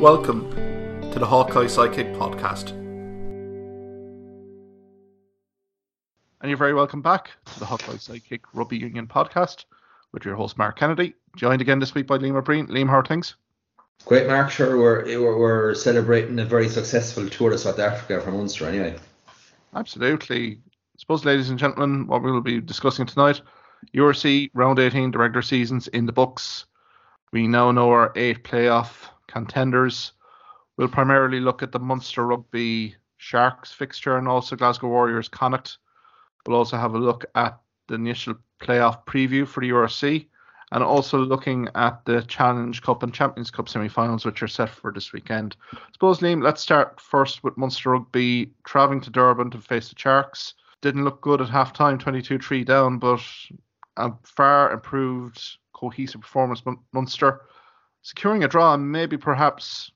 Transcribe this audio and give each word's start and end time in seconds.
Welcome 0.00 0.50
to 1.12 1.18
the 1.18 1.26
Hawkeye 1.26 1.66
Sidekick 1.66 2.16
podcast. 2.16 2.70
And 6.40 6.50
you're 6.50 6.56
very 6.56 6.74
welcome 6.74 7.02
back 7.02 7.30
to 7.46 7.58
the 7.58 7.64
Hawkeye 7.64 7.94
Sidekick 7.94 8.40
Rugby 8.52 8.78
Union 8.78 9.06
podcast 9.06 9.64
with 10.12 10.24
your 10.24 10.34
host 10.34 10.58
Mark 10.58 10.78
Kennedy, 10.78 11.14
joined 11.36 11.60
again 11.60 11.78
this 11.78 11.94
week 11.94 12.06
by 12.06 12.18
Liam 12.18 12.36
O'Briain. 12.36 12.68
Liam, 12.68 12.88
how 12.88 12.98
are 12.98 13.04
things? 13.04 13.36
Great, 14.04 14.26
Mark. 14.26 14.50
Sure, 14.50 14.76
we're, 14.76 15.04
we're, 15.20 15.38
we're 15.38 15.74
celebrating 15.74 16.38
a 16.38 16.44
very 16.44 16.68
successful 16.68 17.28
tour 17.28 17.50
to 17.50 17.58
South 17.58 17.78
Africa 17.78 18.20
from 18.20 18.36
Munster 18.36 18.68
anyway. 18.68 18.96
Absolutely. 19.74 20.52
I 20.52 20.98
suppose, 20.98 21.24
ladies 21.24 21.50
and 21.50 21.58
gentlemen, 21.58 22.06
what 22.06 22.22
we 22.22 22.32
will 22.32 22.40
be 22.40 22.60
discussing 22.60 23.06
tonight 23.06 23.40
URC 23.94 24.50
round 24.54 24.78
18, 24.78 25.10
the 25.10 25.18
regular 25.18 25.42
season's 25.42 25.88
in 25.88 26.06
the 26.06 26.12
books. 26.12 26.66
We 27.32 27.46
now 27.46 27.70
know 27.72 27.90
our 27.90 28.12
eight 28.16 28.44
playoff 28.44 29.08
contenders. 29.32 30.12
We'll 30.76 30.88
primarily 30.88 31.40
look 31.40 31.62
at 31.62 31.72
the 31.72 31.78
Munster 31.78 32.26
Rugby 32.26 32.96
Sharks 33.16 33.72
fixture 33.72 34.18
and 34.18 34.28
also 34.28 34.56
Glasgow 34.56 34.88
Warriors 34.88 35.28
Connacht. 35.28 35.78
We'll 36.46 36.56
also 36.56 36.76
have 36.76 36.94
a 36.94 36.98
look 36.98 37.24
at 37.34 37.58
the 37.88 37.94
initial 37.94 38.34
playoff 38.60 39.04
preview 39.06 39.46
for 39.46 39.60
the 39.60 39.70
URC 39.70 40.26
and 40.72 40.82
also 40.82 41.18
looking 41.18 41.68
at 41.74 42.04
the 42.06 42.22
Challenge 42.22 42.80
Cup 42.82 43.02
and 43.02 43.12
Champions 43.12 43.50
Cup 43.50 43.68
semi-finals, 43.68 44.24
which 44.24 44.42
are 44.42 44.48
set 44.48 44.70
for 44.70 44.90
this 44.90 45.12
weekend. 45.12 45.56
I 45.72 45.78
suppose, 45.92 46.20
Liam, 46.20 46.42
let's 46.42 46.62
start 46.62 47.00
first 47.00 47.44
with 47.44 47.58
Munster 47.58 47.90
Rugby 47.90 48.50
travelling 48.64 49.02
to 49.02 49.10
Durban 49.10 49.50
to 49.50 49.58
face 49.58 49.90
the 49.90 49.94
Sharks. 49.98 50.54
Didn't 50.80 51.04
look 51.04 51.20
good 51.20 51.42
at 51.42 51.50
half 51.50 51.74
time, 51.74 51.98
22-3 51.98 52.64
down, 52.64 52.98
but 52.98 53.20
a 53.98 54.12
far 54.24 54.72
improved 54.72 55.58
cohesive 55.74 56.22
performance 56.22 56.62
Munster 56.92 57.42
securing 58.02 58.44
a 58.44 58.48
draw 58.48 58.76
maybe 58.76 59.16
perhaps 59.16 59.90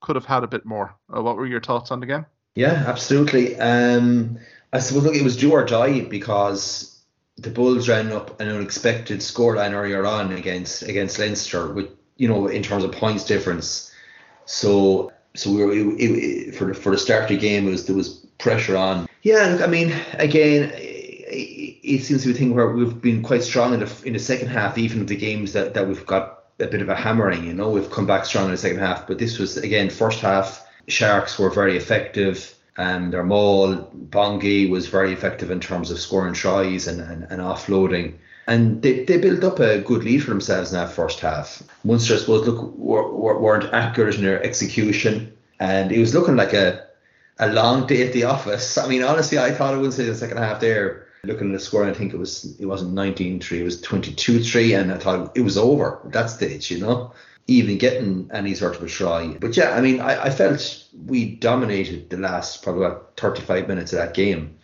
could 0.00 0.16
have 0.16 0.24
had 0.24 0.44
a 0.44 0.48
bit 0.48 0.64
more. 0.64 0.94
Uh, 1.14 1.22
what 1.22 1.36
were 1.36 1.46
your 1.46 1.60
thoughts 1.60 1.90
on 1.90 2.00
the 2.00 2.06
game? 2.06 2.26
Yeah, 2.54 2.84
absolutely. 2.86 3.56
Um, 3.56 4.38
I 4.72 4.78
suppose 4.78 5.04
look, 5.04 5.14
it 5.14 5.24
was 5.24 5.36
do 5.36 5.52
or 5.52 5.64
die 5.64 6.00
because 6.02 7.02
the 7.36 7.50
Bulls 7.50 7.88
ran 7.88 8.12
up 8.12 8.40
an 8.40 8.48
unexpected 8.48 9.20
scoreline 9.20 9.72
earlier 9.72 10.04
on 10.06 10.32
against 10.32 10.82
against 10.82 11.18
Leinster, 11.18 11.72
with 11.72 11.88
you 12.16 12.28
know 12.28 12.46
in 12.48 12.62
terms 12.62 12.84
of 12.84 12.92
points 12.92 13.24
difference. 13.24 13.92
So 14.44 15.12
so 15.34 15.50
we 15.50 15.64
were 15.64 15.72
it, 15.72 16.00
it, 16.00 16.54
for 16.54 16.66
the, 16.66 16.74
for 16.74 16.90
the 16.90 16.98
start 16.98 17.24
of 17.24 17.28
the 17.28 17.38
game 17.38 17.66
was 17.66 17.86
there 17.86 17.96
was 17.96 18.26
pressure 18.38 18.76
on. 18.76 19.08
Yeah, 19.22 19.46
look, 19.46 19.62
I 19.62 19.66
mean, 19.66 19.92
again, 20.14 20.72
it 20.74 22.04
seems 22.04 22.22
to 22.22 22.28
be 22.28 22.34
a 22.34 22.38
thing 22.38 22.54
where 22.54 22.70
we've 22.70 23.00
been 23.00 23.22
quite 23.22 23.42
strong 23.42 23.72
in 23.74 23.80
the 23.80 24.02
in 24.04 24.12
the 24.12 24.18
second 24.18 24.48
half, 24.48 24.76
even 24.78 25.00
of 25.00 25.06
the 25.06 25.16
games 25.16 25.52
that, 25.52 25.74
that 25.74 25.86
we've 25.86 26.06
got 26.06 26.37
a 26.60 26.66
bit 26.66 26.82
of 26.82 26.88
a 26.88 26.94
hammering. 26.94 27.44
You 27.44 27.54
know, 27.54 27.70
we've 27.70 27.90
come 27.90 28.06
back 28.06 28.24
strong 28.24 28.46
in 28.46 28.50
the 28.50 28.56
second 28.56 28.78
half, 28.78 29.06
but 29.06 29.18
this 29.18 29.38
was 29.38 29.56
again 29.56 29.90
first 29.90 30.20
half. 30.20 30.66
Sharks 30.88 31.38
were 31.38 31.50
very 31.50 31.76
effective. 31.76 32.54
Um, 32.76 33.10
their 33.10 33.24
maul, 33.24 33.90
Bongi 34.10 34.70
was 34.70 34.86
very 34.86 35.12
effective 35.12 35.50
in 35.50 35.60
terms 35.60 35.90
of 35.90 35.98
scoring 35.98 36.34
tries 36.34 36.86
and, 36.86 37.00
and, 37.00 37.24
and 37.24 37.42
offloading. 37.42 38.14
And 38.46 38.80
they, 38.80 39.04
they 39.04 39.18
built 39.18 39.44
up 39.44 39.58
a 39.58 39.80
good 39.80 40.04
lead 40.04 40.20
for 40.20 40.30
themselves 40.30 40.72
in 40.72 40.78
that 40.78 40.92
first 40.92 41.20
half. 41.20 41.62
Munster, 41.84 42.14
I 42.14 42.18
suppose, 42.18 42.46
look, 42.46 42.72
weren't 42.76 43.74
accurate 43.74 44.14
in 44.14 44.22
their 44.22 44.42
execution. 44.42 45.36
And 45.60 45.90
it 45.92 45.98
was 45.98 46.14
looking 46.14 46.36
like 46.36 46.54
a, 46.54 46.86
a 47.38 47.52
long 47.52 47.86
day 47.86 48.06
at 48.06 48.12
the 48.12 48.24
office. 48.24 48.78
I 48.78 48.86
mean, 48.88 49.02
honestly, 49.02 49.38
I 49.38 49.50
thought 49.50 49.74
it 49.74 49.78
was 49.78 49.98
in 49.98 50.06
the 50.06 50.14
second 50.14 50.38
half 50.38 50.60
there 50.60 51.07
looking 51.28 51.50
at 51.50 51.52
the 51.52 51.64
score, 51.64 51.84
I 51.84 51.92
think 51.92 52.12
it 52.12 52.16
was 52.16 52.56
it 52.58 52.66
wasn't 52.66 52.94
19-3, 52.94 53.52
it 53.52 53.62
was 53.62 53.80
22-3, 53.82 54.80
and 54.80 54.92
I 54.92 54.98
thought 54.98 55.36
it 55.36 55.42
was 55.42 55.56
over 55.56 56.00
at 56.04 56.12
that 56.12 56.30
stage, 56.30 56.70
you 56.70 56.80
know, 56.80 57.12
even 57.46 57.78
getting 57.78 58.30
any 58.32 58.54
sort 58.54 58.74
of 58.74 58.82
a 58.82 58.88
try. 58.88 59.28
But 59.38 59.56
yeah, 59.56 59.76
I 59.76 59.80
mean, 59.80 60.00
I, 60.00 60.24
I 60.24 60.30
felt 60.30 60.84
we 61.06 61.36
dominated 61.36 62.10
the 62.10 62.16
last 62.16 62.62
probably 62.62 62.86
about 62.86 63.16
35 63.18 63.68
minutes 63.68 63.92
of 63.92 63.98
that 63.98 64.14
game, 64.14 64.56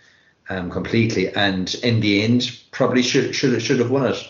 um, 0.49 0.71
completely, 0.71 1.29
and 1.29 1.73
in 1.77 2.01
the 2.01 2.23
end, 2.25 2.59
probably 2.73 3.03
should 3.03 3.37
should 3.37 3.63
should 3.63 3.79
have 3.79 3.91
won 3.91 4.07
it, 4.07 4.27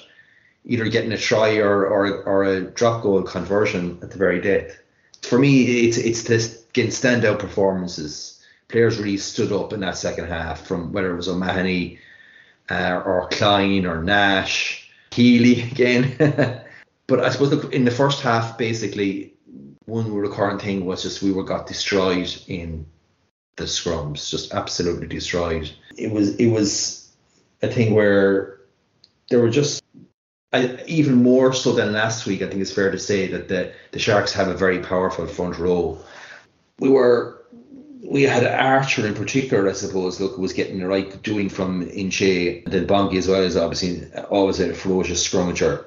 either 0.66 0.88
getting 0.88 1.12
a 1.12 1.18
try 1.18 1.56
or 1.56 1.86
or, 1.86 2.22
or 2.24 2.44
a 2.44 2.60
drop 2.60 3.02
goal 3.02 3.22
conversion 3.22 3.98
at 4.02 4.10
the 4.10 4.18
very 4.18 4.40
death. 4.40 4.76
For 5.22 5.38
me, 5.38 5.86
it's 5.86 5.96
it's 5.96 6.24
this 6.24 6.64
getting 6.72 6.90
standout 6.90 7.38
performances 7.38 8.34
players 8.74 8.98
really 8.98 9.16
stood 9.16 9.52
up 9.52 9.72
in 9.72 9.80
that 9.80 9.96
second 9.96 10.26
half 10.26 10.66
from 10.66 10.92
whether 10.92 11.12
it 11.12 11.16
was 11.16 11.28
O'Mahony, 11.28 11.98
uh, 12.70 13.02
or 13.04 13.28
Kleyn 13.30 13.86
or 13.86 14.02
Nash, 14.02 14.90
Healy 15.10 15.62
again. 15.70 16.16
but 17.06 17.20
I 17.20 17.30
suppose 17.30 17.64
in 17.70 17.84
the 17.84 17.90
first 17.90 18.22
half, 18.22 18.58
basically, 18.58 19.34
one 19.86 20.12
recurring 20.12 20.58
thing 20.58 20.86
was 20.86 21.02
just 21.02 21.22
we 21.22 21.32
were 21.32 21.44
got 21.44 21.66
destroyed 21.66 22.34
in 22.48 22.86
the 23.56 23.64
scrums, 23.64 24.30
just 24.30 24.52
absolutely 24.54 25.06
destroyed. 25.06 25.70
It 25.96 26.10
was 26.10 26.36
it 26.36 26.48
was 26.48 27.12
a 27.62 27.68
thing 27.68 27.94
where 27.94 28.60
there 29.30 29.40
were 29.40 29.50
just 29.50 29.82
I, 30.52 30.82
even 30.86 31.16
more 31.16 31.52
so 31.52 31.72
than 31.72 31.92
last 31.92 32.26
week. 32.26 32.42
I 32.42 32.48
think 32.48 32.60
it's 32.60 32.72
fair 32.72 32.90
to 32.90 32.98
say 32.98 33.26
that 33.28 33.48
the 33.48 33.72
the 33.92 33.98
Sharks 33.98 34.32
have 34.32 34.48
a 34.48 34.54
very 34.54 34.78
powerful 34.80 35.26
front 35.26 35.58
row. 35.58 35.98
We 36.78 36.88
were 36.88 37.43
we 38.06 38.22
had 38.22 38.44
Archer 38.44 39.06
in 39.06 39.14
particular, 39.14 39.68
I 39.68 39.72
suppose, 39.72 40.20
look, 40.20 40.36
was 40.36 40.52
getting 40.52 40.78
the 40.78 40.86
right 40.86 41.22
doing 41.22 41.48
from 41.48 41.88
Inche, 41.88 42.62
and 42.64 42.72
then 42.72 42.86
Bongi 42.86 43.16
as 43.16 43.28
well 43.28 43.42
as 43.42 43.56
obviously 43.56 44.12
uh, 44.12 44.22
always 44.24 44.60
a 44.60 44.74
ferocious 44.74 45.26
scrummager. 45.26 45.84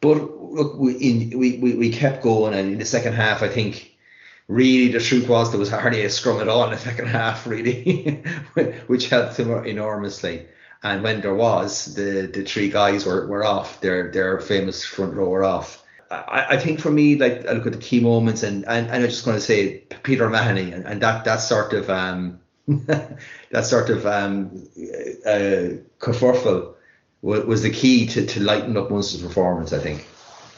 But 0.00 0.16
look, 0.40 0.78
we, 0.78 0.94
in, 0.94 1.38
we, 1.38 1.58
we, 1.58 1.74
we 1.74 1.90
kept 1.90 2.22
going, 2.22 2.54
and 2.54 2.72
in 2.72 2.78
the 2.78 2.84
second 2.84 3.12
half, 3.14 3.42
I 3.42 3.48
think 3.48 3.96
really 4.46 4.92
the 4.92 5.00
truth 5.00 5.28
was 5.28 5.50
there 5.50 5.60
was 5.60 5.70
hardly 5.70 6.04
a 6.04 6.10
scrum 6.10 6.40
at 6.40 6.48
all 6.48 6.64
in 6.64 6.70
the 6.70 6.78
second 6.78 7.08
half, 7.08 7.46
really, 7.46 8.22
which 8.86 9.08
helped 9.08 9.36
them 9.36 9.52
enormously. 9.66 10.46
And 10.82 11.02
when 11.02 11.20
there 11.20 11.34
was, 11.34 11.94
the, 11.94 12.30
the 12.32 12.44
three 12.44 12.70
guys 12.70 13.04
were, 13.04 13.26
were 13.26 13.44
off, 13.44 13.80
their 13.80 14.10
their 14.12 14.40
famous 14.40 14.84
front 14.84 15.14
row 15.14 15.28
were 15.28 15.44
off. 15.44 15.84
I, 16.10 16.46
I 16.50 16.56
think 16.56 16.80
for 16.80 16.90
me, 16.90 17.16
like 17.16 17.46
I 17.46 17.52
look 17.52 17.66
at 17.66 17.72
the 17.72 17.78
key 17.78 18.00
moments, 18.00 18.42
and 18.42 18.64
and, 18.66 18.86
and 18.86 19.02
I'm 19.02 19.10
just 19.10 19.24
going 19.24 19.36
to 19.36 19.40
say 19.40 19.78
Peter 20.02 20.26
O'Mahony, 20.26 20.72
and, 20.72 20.86
and 20.86 21.00
that 21.02 21.24
that 21.24 21.36
sort 21.36 21.72
of 21.72 21.90
um, 21.90 22.40
that 22.66 23.64
sort 23.64 23.90
of 23.90 24.06
um, 24.06 24.68
uh, 25.26 25.76
kerfuffle 25.98 26.74
was, 27.22 27.44
was 27.44 27.62
the 27.62 27.70
key 27.70 28.06
to, 28.06 28.26
to 28.26 28.40
lighten 28.40 28.76
up 28.76 28.90
Munster's 28.90 29.22
performance. 29.22 29.72
I 29.72 29.78
think. 29.78 30.06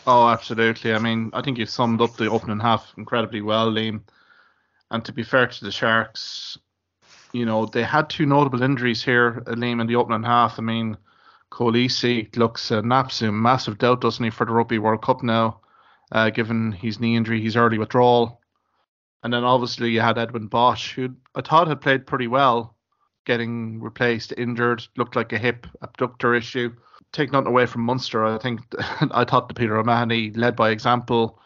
Oh, 0.06 0.28
absolutely. 0.28 0.94
I 0.94 0.98
mean, 0.98 1.30
I 1.34 1.42
think 1.42 1.58
you 1.58 1.66
summed 1.66 2.00
up 2.00 2.16
the 2.16 2.30
opening 2.30 2.60
half 2.60 2.92
incredibly 2.96 3.42
well, 3.42 3.70
Liam. 3.70 4.02
And 4.90 5.04
to 5.04 5.12
be 5.12 5.22
fair 5.22 5.46
to 5.46 5.64
the 5.64 5.70
Sharks, 5.70 6.58
you 7.32 7.44
know, 7.44 7.66
they 7.66 7.82
had 7.82 8.10
two 8.10 8.26
notable 8.26 8.62
injuries 8.62 9.04
here, 9.04 9.42
Liam, 9.46 9.80
in 9.80 9.86
the 9.86 9.96
opening 9.96 10.22
half. 10.22 10.58
I 10.58 10.62
mean, 10.62 10.96
Kolisi 11.50 12.34
looks 12.36 12.70
an 12.70 12.92
absolute 12.92 13.32
massive 13.32 13.78
doubt, 13.78 14.00
doesn't 14.00 14.24
he, 14.24 14.30
for 14.30 14.46
the 14.46 14.52
Rugby 14.52 14.78
World 14.78 15.02
Cup 15.02 15.22
now, 15.22 15.60
uh, 16.12 16.30
given 16.30 16.72
his 16.72 17.00
knee 17.00 17.16
injury, 17.16 17.40
his 17.40 17.56
early 17.56 17.78
withdrawal. 17.78 18.40
And 19.22 19.32
then 19.32 19.44
obviously 19.44 19.90
you 19.90 20.00
had 20.00 20.16
Curwin 20.16 20.48
Bosch, 20.48 20.94
who 20.94 21.14
I 21.34 21.42
thought 21.42 21.68
had 21.68 21.80
played 21.80 22.06
pretty 22.06 22.28
well, 22.28 22.76
getting 23.26 23.80
replaced, 23.80 24.32
injured, 24.36 24.86
looked 24.96 25.16
like 25.16 25.32
a 25.32 25.38
hip 25.38 25.66
abductor 25.82 26.34
issue. 26.34 26.74
Take 27.12 27.32
nothing 27.32 27.48
away 27.48 27.66
from 27.66 27.82
Munster. 27.82 28.24
I 28.24 28.38
think 28.38 28.60
I 28.78 29.24
thought 29.24 29.48
the 29.48 29.54
Peter 29.54 29.76
O'Mahony 29.76 30.30
led 30.30 30.56
by 30.56 30.70
example. 30.70 31.40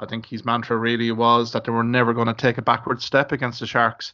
I 0.00 0.06
think 0.06 0.26
his 0.26 0.44
mantra 0.44 0.76
really 0.76 1.12
was 1.12 1.52
that 1.52 1.64
they 1.64 1.72
were 1.72 1.84
never 1.84 2.12
going 2.12 2.26
to 2.26 2.34
take 2.34 2.58
a 2.58 2.62
backward 2.62 3.00
step 3.00 3.30
against 3.30 3.60
the 3.60 3.66
Sharks. 3.66 4.12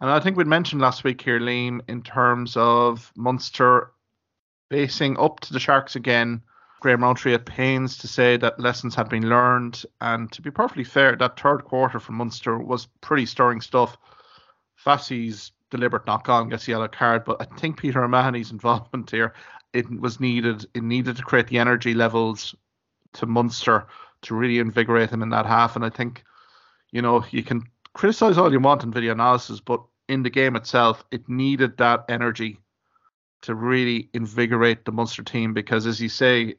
And 0.00 0.10
I 0.10 0.18
think 0.18 0.36
we'd 0.36 0.48
mentioned 0.48 0.82
last 0.82 1.04
week 1.04 1.22
here, 1.22 1.38
Liam, 1.38 1.80
in 1.86 2.02
terms 2.02 2.56
of 2.56 3.12
Munster 3.16 3.91
facing 4.72 5.18
up 5.18 5.38
to 5.40 5.52
the 5.52 5.60
Sharks 5.60 5.96
again. 5.96 6.42
Graham 6.80 7.02
Rowntree 7.02 7.34
at 7.34 7.44
pains 7.44 7.98
to 7.98 8.08
say 8.08 8.38
that 8.38 8.58
lessons 8.58 8.94
had 8.94 9.10
been 9.10 9.28
learned, 9.28 9.84
and 10.00 10.32
to 10.32 10.40
be 10.40 10.50
perfectly 10.50 10.82
fair, 10.82 11.14
that 11.14 11.38
third 11.38 11.64
quarter 11.64 12.00
from 12.00 12.14
Munster 12.16 12.58
was 12.58 12.86
pretty 13.02 13.26
stirring 13.26 13.60
stuff. 13.60 13.98
Fassi's 14.82 15.52
deliberate 15.70 16.06
knock 16.06 16.30
on 16.30 16.48
gets 16.48 16.64
the 16.64 16.72
yellow 16.72 16.88
card, 16.88 17.24
but 17.24 17.36
I 17.38 17.44
think 17.58 17.76
Peter 17.76 18.02
O'Mahony's 18.02 18.50
involvement 18.50 19.10
here 19.10 19.34
it 19.74 19.88
was 20.00 20.20
needed. 20.20 20.66
It 20.74 20.82
needed 20.82 21.16
to 21.16 21.22
create 21.22 21.48
the 21.48 21.58
energy 21.58 21.94
levels 21.94 22.54
to 23.14 23.26
Munster 23.26 23.86
to 24.22 24.34
really 24.34 24.58
invigorate 24.58 25.10
them 25.10 25.22
in 25.22 25.30
that 25.30 25.46
half. 25.46 25.76
And 25.76 25.84
I 25.84 25.90
think, 25.90 26.24
you 26.92 27.02
know, 27.02 27.24
you 27.30 27.42
can 27.42 27.62
criticize 27.92 28.38
all 28.38 28.50
you 28.50 28.60
want 28.60 28.84
in 28.84 28.92
video 28.92 29.12
analysis, 29.12 29.60
but 29.60 29.82
in 30.08 30.22
the 30.22 30.30
game 30.30 30.56
itself, 30.56 31.04
it 31.10 31.28
needed 31.28 31.76
that 31.78 32.04
energy 32.08 32.58
to 33.42 33.54
really 33.54 34.08
invigorate 34.14 34.84
the 34.84 34.92
Munster 34.92 35.22
team 35.22 35.52
because, 35.52 35.86
as 35.86 36.00
you 36.00 36.08
say, 36.08 36.54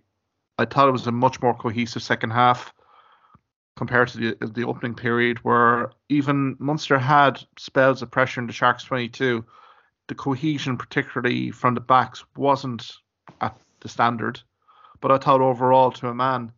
I 0.57 0.65
thought 0.65 0.88
it 0.88 0.91
was 0.91 1.07
a 1.07 1.12
much 1.12 1.41
more 1.41 1.56
cohesive 1.56 2.03
second 2.03 2.31
half 2.31 2.74
compared 3.75 4.09
to 4.09 4.18
the 4.18 4.47
the 4.47 4.65
opening 4.65 4.94
period, 4.94 5.39
where 5.39 5.91
even 6.09 6.56
Munster 6.59 7.00
had 7.00 7.41
spells 7.57 8.01
of 8.01 8.12
pressure 8.12 8.41
in 8.41 8.47
the 8.47 8.53
Sharks 8.53 8.83
22. 8.83 9.44
The 10.07 10.15
cohesion, 10.15 10.77
particularly 10.77 11.51
from 11.51 11.74
the 11.74 11.81
backs, 11.81 12.24
wasn't 12.35 12.91
at 13.41 13.57
the 13.79 13.89
standard. 13.89 14.41
But 15.01 15.12
I 15.12 15.18
thought 15.18 15.41
overall, 15.41 15.91
to 15.91 16.09
a 16.09 16.13
man, 16.13 16.51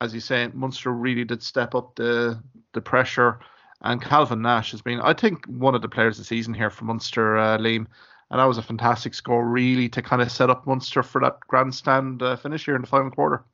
as 0.00 0.12
you 0.12 0.20
say, 0.20 0.48
Munster 0.52 0.92
really 0.92 1.24
did 1.24 1.42
step 1.42 1.74
up 1.74 1.94
the 1.94 2.42
the 2.74 2.80
pressure. 2.80 3.38
And 3.80 4.02
Calvin 4.02 4.42
Nash 4.42 4.72
has 4.72 4.82
been, 4.82 5.00
I 5.00 5.14
think, 5.14 5.46
one 5.46 5.76
of 5.76 5.82
the 5.82 5.88
players 5.88 6.18
of 6.18 6.24
the 6.24 6.26
season 6.26 6.52
here 6.52 6.68
for 6.68 6.84
Munster, 6.84 7.38
uh, 7.38 7.58
Liam. 7.58 7.86
And 8.30 8.40
that 8.40 8.44
was 8.44 8.58
a 8.58 8.62
fantastic 8.62 9.14
score, 9.14 9.46
really, 9.46 9.88
to 9.90 10.02
kind 10.02 10.20
of 10.20 10.30
set 10.30 10.50
up 10.50 10.66
Munster 10.66 11.02
for 11.02 11.20
that 11.22 11.40
grandstand 11.48 12.22
uh, 12.22 12.36
finish 12.36 12.66
here 12.66 12.76
in 12.76 12.82
the 12.82 12.88
final 12.88 13.10
quarter. 13.10 13.44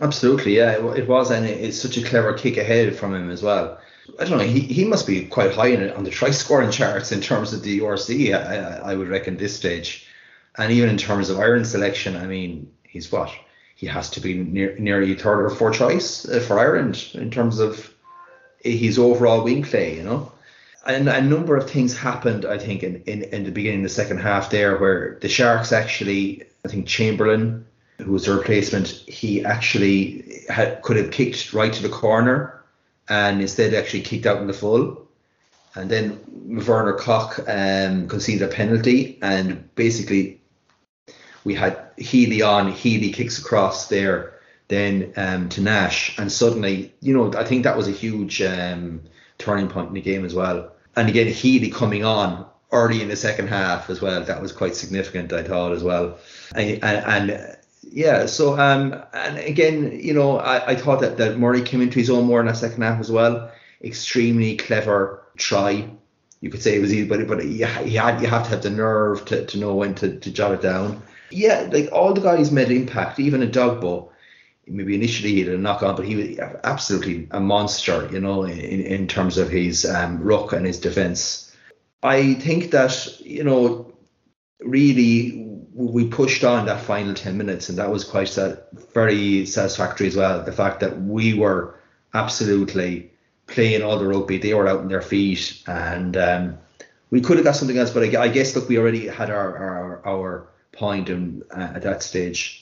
Absolutely, 0.00 0.56
yeah, 0.56 0.72
it, 0.72 1.08
was, 1.08 1.30
and 1.30 1.44
it's 1.44 1.80
such 1.80 1.96
a 1.96 2.02
clever 2.02 2.32
kick 2.32 2.56
ahead 2.56 2.96
from 2.96 3.14
him 3.14 3.30
as 3.30 3.42
well. 3.42 3.78
I 4.18 4.24
don't 4.24 4.38
know, 4.38 4.44
he, 4.44 4.60
he 4.60 4.84
must 4.84 5.06
be 5.06 5.26
quite 5.26 5.54
high 5.54 5.68
in, 5.68 5.90
on 5.92 6.04
the 6.04 6.10
try 6.10 6.30
scoring 6.30 6.70
charts 6.72 7.12
in 7.12 7.20
terms 7.20 7.52
of 7.52 7.62
the 7.62 7.80
URC, 7.80 8.34
I, 8.34 8.92
I 8.92 8.94
would 8.96 9.08
reckon, 9.08 9.36
this 9.36 9.56
stage. 9.56 10.06
And 10.58 10.72
even 10.72 10.88
in 10.88 10.98
terms 10.98 11.30
of 11.30 11.38
Ireland 11.38 11.66
selection, 11.66 12.16
I 12.16 12.26
mean, 12.26 12.72
he's 12.82 13.10
what? 13.10 13.30
He 13.74 13.86
has 13.86 14.10
to 14.10 14.20
be 14.20 14.34
near, 14.34 14.76
nearly 14.78 15.14
third 15.14 15.44
or 15.44 15.50
fourth 15.50 15.76
choice 15.76 16.28
uh, 16.28 16.40
for 16.40 16.58
Ireland 16.58 17.10
in 17.14 17.30
terms 17.30 17.58
of 17.58 17.92
his 18.58 18.98
overall 18.98 19.42
wing 19.42 19.62
play, 19.62 19.96
you 19.96 20.02
know. 20.02 20.32
And 20.84 21.08
a 21.08 21.22
number 21.22 21.56
of 21.56 21.70
things 21.70 21.96
happened, 21.96 22.44
I 22.44 22.58
think, 22.58 22.82
in, 22.82 23.02
in, 23.06 23.22
in 23.22 23.44
the 23.44 23.52
beginning 23.52 23.80
of 23.80 23.84
the 23.84 23.94
second 23.94 24.18
half 24.18 24.50
there, 24.50 24.76
where 24.78 25.18
the 25.20 25.28
Sharks 25.28 25.72
actually, 25.72 26.42
I 26.64 26.68
think 26.68 26.86
Chamberlain, 26.86 27.64
who 27.98 28.12
was 28.12 28.24
the 28.24 28.34
replacement, 28.34 28.88
he 28.88 29.44
actually 29.44 30.42
had, 30.48 30.82
could 30.82 30.96
have 30.96 31.12
kicked 31.12 31.52
right 31.52 31.72
to 31.72 31.82
the 31.82 31.88
corner 31.88 32.64
and 33.08 33.40
instead 33.40 33.74
actually 33.74 34.02
kicked 34.02 34.26
out 34.26 34.38
in 34.38 34.48
the 34.48 34.52
full. 34.52 35.06
And 35.74 35.88
then 35.88 36.20
Werner 36.66 36.94
Kok 36.94 37.38
um, 37.48 38.08
conceded 38.08 38.42
a 38.42 38.52
penalty, 38.52 39.18
and 39.22 39.74
basically 39.74 40.40
we 41.44 41.54
had 41.54 41.78
Healy 41.96 42.42
on, 42.42 42.70
Healy 42.72 43.10
kicks 43.12 43.38
across 43.38 43.88
there, 43.88 44.34
then 44.68 45.12
um, 45.16 45.48
to 45.50 45.60
Nash, 45.60 46.18
and 46.18 46.30
suddenly, 46.30 46.92
you 47.00 47.14
know, 47.14 47.32
I 47.34 47.44
think 47.44 47.64
that 47.64 47.76
was 47.76 47.88
a 47.88 47.92
huge 47.92 48.42
um, 48.42 49.02
turning 49.38 49.68
point 49.68 49.88
in 49.88 49.94
the 49.94 50.00
game 50.00 50.24
as 50.24 50.34
well. 50.34 50.71
And 50.96 51.08
again, 51.08 51.28
Healy 51.28 51.70
coming 51.70 52.04
on 52.04 52.46
early 52.70 53.02
in 53.02 53.08
the 53.08 53.16
second 53.16 53.48
half 53.48 53.90
as 53.90 54.00
well, 54.00 54.22
that 54.24 54.40
was 54.42 54.52
quite 54.52 54.74
significant, 54.74 55.32
I 55.32 55.42
thought 55.42 55.72
as 55.72 55.82
well. 55.82 56.18
And, 56.54 56.82
and, 56.82 57.30
and 57.32 57.56
yeah, 57.82 58.26
so 58.26 58.58
um, 58.58 59.02
and 59.12 59.38
again, 59.38 59.98
you 60.00 60.14
know, 60.14 60.38
I, 60.38 60.72
I 60.72 60.76
thought 60.76 61.00
that, 61.00 61.18
that 61.18 61.38
Murray 61.38 61.62
came 61.62 61.82
into 61.82 61.98
his 61.98 62.10
own 62.10 62.26
more 62.26 62.40
in 62.40 62.46
that 62.46 62.56
second 62.56 62.82
half 62.82 63.00
as 63.00 63.10
well. 63.10 63.50
Extremely 63.82 64.56
clever 64.56 65.22
try. 65.36 65.88
You 66.40 66.50
could 66.50 66.62
say 66.62 66.76
it 66.76 66.80
was 66.80 66.92
easy, 66.92 67.06
but 67.06 67.26
but 67.26 67.44
you, 67.44 67.66
you 67.84 67.98
had 67.98 68.20
you 68.20 68.28
have 68.28 68.44
to 68.44 68.50
have 68.50 68.62
the 68.62 68.70
nerve 68.70 69.24
to, 69.26 69.44
to 69.46 69.58
know 69.58 69.74
when 69.74 69.94
to, 69.96 70.18
to 70.18 70.30
jot 70.30 70.52
it 70.52 70.62
down. 70.62 71.02
Yeah, 71.30 71.68
like 71.70 71.90
all 71.92 72.12
the 72.14 72.20
guys 72.20 72.50
made 72.50 72.70
impact, 72.70 73.18
even 73.18 73.42
a 73.42 73.46
dog 73.46 73.80
Dogbo. 73.80 74.08
Maybe 74.66 74.94
initially 74.94 75.32
he 75.32 75.40
had 75.40 75.52
a 75.52 75.58
knock 75.58 75.82
on, 75.82 75.96
but 75.96 76.06
he 76.06 76.16
was 76.16 76.38
absolutely 76.62 77.26
a 77.32 77.40
monster, 77.40 78.08
you 78.12 78.20
know, 78.20 78.44
in, 78.44 78.80
in 78.80 79.08
terms 79.08 79.36
of 79.36 79.50
his 79.50 79.84
um, 79.84 80.22
ruck 80.22 80.52
and 80.52 80.64
his 80.64 80.78
defence. 80.78 81.54
I 82.02 82.34
think 82.34 82.70
that, 82.70 83.20
you 83.20 83.44
know, 83.44 83.92
really 84.60 85.42
we 85.74 86.06
pushed 86.06 86.44
on 86.44 86.66
that 86.66 86.80
final 86.82 87.14
10 87.14 87.36
minutes 87.36 87.68
and 87.68 87.78
that 87.78 87.90
was 87.90 88.04
quite 88.04 88.36
very 88.92 89.46
satisfactory 89.46 90.06
as 90.06 90.16
well 90.16 90.42
the 90.44 90.52
fact 90.52 90.80
that 90.80 91.00
we 91.02 91.34
were 91.34 91.74
absolutely 92.14 93.10
playing 93.46 93.82
all 93.82 93.98
the 93.98 94.06
rugby 94.06 94.38
they 94.38 94.54
were 94.54 94.68
out 94.68 94.80
on 94.80 94.88
their 94.88 95.02
feet 95.02 95.62
and 95.66 96.16
um, 96.16 96.58
we 97.10 97.20
could 97.20 97.36
have 97.36 97.44
got 97.44 97.56
something 97.56 97.78
else 97.78 97.90
but 97.90 98.02
I, 98.02 98.22
I 98.22 98.28
guess 98.28 98.54
look 98.54 98.68
we 98.68 98.78
already 98.78 99.06
had 99.06 99.30
our 99.30 99.56
our, 99.56 100.06
our 100.06 100.48
point 100.72 101.08
in, 101.08 101.42
uh, 101.50 101.72
at 101.74 101.82
that 101.82 102.02
stage 102.02 102.61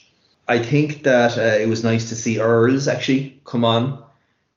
I 0.51 0.59
think 0.59 1.03
that 1.03 1.37
uh, 1.37 1.61
it 1.61 1.69
was 1.69 1.83
nice 1.83 2.09
to 2.09 2.15
see 2.15 2.39
Earls 2.39 2.87
actually 2.87 3.41
come 3.45 3.63
on 3.63 4.03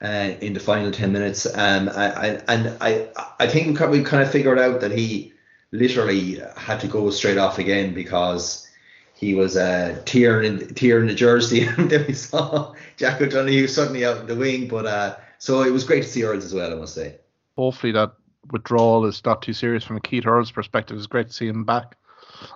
uh, 0.02 0.32
in 0.40 0.52
the 0.52 0.60
final 0.60 0.90
10 0.90 1.12
minutes 1.12 1.46
um, 1.46 1.88
I, 1.88 2.06
I, 2.10 2.26
and 2.48 2.76
I 2.80 3.08
I 3.38 3.46
think 3.46 3.78
we 3.78 4.02
kind 4.02 4.22
of 4.22 4.30
figured 4.30 4.58
out 4.58 4.80
that 4.80 4.90
he 4.90 5.32
literally 5.70 6.40
had 6.56 6.80
to 6.80 6.88
go 6.88 7.10
straight 7.10 7.38
off 7.38 7.58
again 7.58 7.94
because 7.94 8.68
he 9.14 9.34
was 9.34 9.56
uh, 9.56 10.00
tearing 10.04 10.74
tearing 10.74 11.06
the 11.06 11.14
jersey, 11.14 11.62
and 11.78 11.90
then 11.90 12.04
we 12.06 12.14
saw 12.14 12.74
Jack 12.96 13.20
O'Donoghue 13.20 13.68
suddenly 13.68 14.04
out 14.04 14.18
in 14.18 14.26
the 14.26 14.34
wing. 14.34 14.68
But 14.68 14.86
uh, 14.86 15.16
so 15.38 15.62
it 15.62 15.70
was 15.70 15.84
great 15.84 16.02
to 16.02 16.08
see 16.08 16.24
Earls 16.24 16.44
as 16.44 16.54
well, 16.54 16.72
I 16.72 16.74
must 16.74 16.94
say. 16.94 17.16
Hopefully 17.56 17.92
that 17.92 18.12
withdrawal 18.50 19.06
is 19.06 19.24
not 19.24 19.42
too 19.42 19.52
serious 19.52 19.84
from 19.84 19.96
a 19.96 20.00
Keith 20.00 20.26
Earls 20.26 20.50
perspective. 20.50 20.96
It's 20.96 21.06
great 21.06 21.28
to 21.28 21.32
see 21.32 21.46
him 21.46 21.64
back 21.64 21.96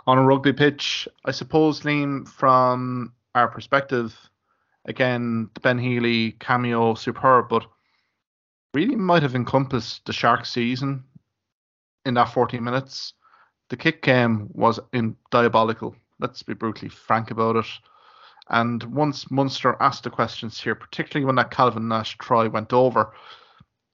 on 0.06 0.18
a 0.18 0.24
rugby 0.24 0.52
pitch. 0.52 1.08
I 1.24 1.30
suppose, 1.30 1.82
Liam, 1.82 2.26
from 2.26 3.12
our 3.38 3.48
perspective, 3.48 4.16
again, 4.84 5.48
the 5.54 5.60
Ben 5.60 5.78
Healy 5.78 6.32
cameo, 6.32 6.94
superb, 6.94 7.48
but 7.48 7.66
really 8.74 8.96
might 8.96 9.22
have 9.22 9.34
encompassed 9.34 10.04
the 10.06 10.12
Shark 10.12 10.44
season 10.44 11.04
in 12.04 12.14
that 12.14 12.32
14 12.32 12.62
minutes. 12.62 13.14
The 13.70 13.76
kick 13.76 14.02
game 14.02 14.48
was 14.52 14.80
in 14.92 15.16
diabolical. 15.30 15.94
Let's 16.20 16.42
be 16.42 16.54
brutally 16.54 16.88
frank 16.88 17.30
about 17.30 17.56
it. 17.56 17.66
And 18.50 18.82
once 18.84 19.30
Munster 19.30 19.76
asked 19.80 20.04
the 20.04 20.10
questions 20.10 20.60
here, 20.60 20.74
particularly 20.74 21.26
when 21.26 21.36
that 21.36 21.50
Calvin 21.50 21.86
Nash 21.86 22.16
try 22.18 22.46
went 22.46 22.72
over, 22.72 23.12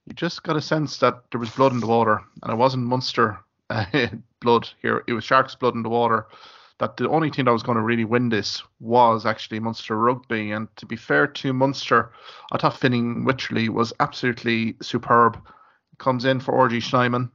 you 0.06 0.14
just 0.14 0.42
got 0.42 0.56
a 0.56 0.62
sense 0.62 0.98
that 0.98 1.24
there 1.30 1.40
was 1.40 1.50
blood 1.50 1.72
in 1.72 1.80
the 1.80 1.86
water, 1.86 2.20
and 2.42 2.52
it 2.52 2.56
wasn't 2.56 2.84
Munster 2.86 3.40
uh, 3.70 4.06
blood 4.40 4.68
here; 4.80 5.02
it 5.08 5.12
was 5.12 5.24
Sharks 5.24 5.54
blood 5.54 5.74
in 5.74 5.82
the 5.82 5.88
water. 5.88 6.26
That 6.80 6.96
the 6.96 7.08
only 7.08 7.30
team 7.30 7.44
that 7.44 7.52
was 7.52 7.62
going 7.62 7.76
to 7.76 7.82
really 7.82 8.04
win 8.04 8.28
this 8.28 8.62
was 8.80 9.26
actually 9.26 9.60
Munster 9.60 9.96
rugby. 9.96 10.50
And 10.50 10.68
to 10.76 10.86
be 10.86 10.96
fair 10.96 11.26
to 11.26 11.52
Munster, 11.52 12.10
I 12.50 12.58
thought 12.58 12.80
Fineen 12.80 13.24
Wycherley 13.24 13.68
was 13.68 13.92
absolutely 14.00 14.76
superb. 14.82 15.38
Comes 15.98 16.24
in 16.24 16.40
for 16.40 16.52
RG 16.52 16.82
Snyman, 16.82 17.30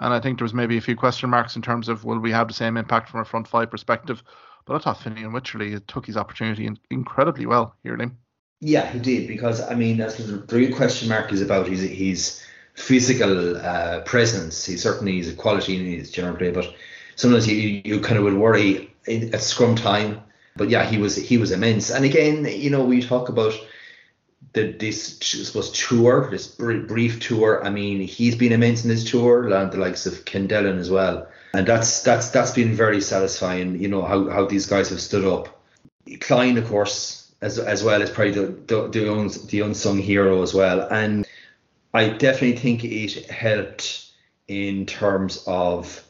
and 0.00 0.12
I 0.12 0.18
think 0.18 0.38
there 0.38 0.44
was 0.44 0.52
maybe 0.52 0.76
a 0.76 0.80
few 0.80 0.96
question 0.96 1.30
marks 1.30 1.54
in 1.54 1.62
terms 1.62 1.88
of 1.88 2.04
will 2.04 2.18
we 2.18 2.32
have 2.32 2.48
the 2.48 2.54
same 2.54 2.76
impact 2.76 3.08
from 3.08 3.20
a 3.20 3.24
front 3.24 3.46
five 3.46 3.70
perspective. 3.70 4.22
But 4.66 4.74
I 4.74 4.78
thought 4.78 4.98
Fineen 4.98 5.32
Wycherley 5.32 5.80
took 5.86 6.06
his 6.06 6.16
opportunity 6.16 6.68
incredibly 6.90 7.46
well 7.46 7.76
here, 7.84 7.96
Liam. 7.96 8.16
Yeah, 8.60 8.90
he 8.90 8.98
did 8.98 9.28
because 9.28 9.60
I 9.60 9.74
mean, 9.74 9.96
that's 9.96 10.16
the 10.16 10.38
real 10.50 10.74
question 10.74 11.08
mark 11.08 11.32
is 11.32 11.40
about 11.40 11.68
his 11.68 11.82
his 11.82 12.42
physical 12.74 13.56
uh, 13.56 14.00
presence. 14.00 14.64
He 14.64 14.76
certainly 14.76 15.18
is 15.18 15.28
a 15.28 15.34
quality 15.34 15.76
in 15.76 15.98
his 15.98 16.10
general 16.10 16.36
play, 16.36 16.50
but 16.50 16.74
sometimes 17.16 17.48
you 17.48 17.82
you 17.84 18.00
kind 18.00 18.18
of 18.18 18.24
would 18.24 18.34
worry 18.34 18.94
at 19.06 19.40
scrum 19.40 19.74
time. 19.74 20.22
But 20.54 20.68
yeah, 20.68 20.84
he 20.84 20.98
was 20.98 21.16
he 21.16 21.38
was 21.38 21.50
immense. 21.50 21.90
And 21.90 22.04
again, 22.04 22.44
you 22.44 22.70
know, 22.70 22.84
we 22.84 23.02
talk 23.02 23.28
about 23.28 23.54
the, 24.52 24.72
this 24.72 25.18
suppose 25.18 25.70
tour, 25.72 26.28
this 26.30 26.46
brief 26.46 27.20
tour. 27.20 27.64
I 27.64 27.70
mean, 27.70 28.00
he's 28.00 28.36
been 28.36 28.52
immense 28.52 28.82
in 28.82 28.90
this 28.90 29.08
tour, 29.10 29.50
and 29.52 29.72
the 29.72 29.78
likes 29.78 30.06
of 30.06 30.24
Kendellen 30.24 30.78
as 30.78 30.90
well, 30.90 31.26
and 31.54 31.66
that's 31.66 32.02
that's 32.02 32.30
that's 32.30 32.50
been 32.50 32.74
very 32.74 33.00
satisfying. 33.00 33.80
You 33.80 33.88
know 33.88 34.02
how, 34.02 34.28
how 34.28 34.46
these 34.46 34.66
guys 34.66 34.90
have 34.90 35.00
stood 35.00 35.24
up. 35.24 35.62
Kleyn, 36.20 36.58
of 36.58 36.68
course, 36.68 37.32
as 37.40 37.58
as 37.58 37.82
well 37.82 38.02
as 38.02 38.10
probably 38.10 38.32
the 38.32 38.46
the, 38.66 38.88
the, 38.88 39.46
the 39.48 39.60
unsung 39.60 39.98
hero 39.98 40.42
as 40.42 40.52
well, 40.52 40.86
and 40.90 41.26
I 41.94 42.10
definitely 42.10 42.56
think 42.56 42.84
it 42.84 43.30
helped 43.30 44.10
in 44.48 44.84
terms 44.84 45.42
of 45.46 46.04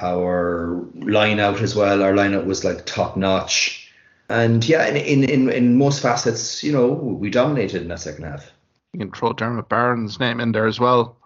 our 0.00 0.84
line 0.94 1.40
out 1.40 1.60
as 1.60 1.74
well. 1.74 2.02
Our 2.02 2.14
line 2.14 2.34
out 2.34 2.46
was 2.46 2.64
like 2.64 2.86
top 2.86 3.16
notch 3.16 3.88
and 4.28 4.66
yeah, 4.68 4.86
in, 4.86 4.96
in, 4.96 5.24
in, 5.24 5.50
in 5.50 5.78
most 5.78 6.00
facets, 6.00 6.62
you 6.62 6.72
know, 6.72 6.88
we 6.88 7.30
dominated 7.30 7.82
in 7.82 7.88
that 7.88 8.00
second 8.00 8.24
half. 8.24 8.52
You 8.92 9.00
can 9.00 9.12
throw 9.12 9.32
Diarmuid 9.32 9.68
Barron's 9.68 10.20
name 10.20 10.40
in 10.40 10.52
there 10.52 10.66
as 10.66 10.78
well 10.78 11.16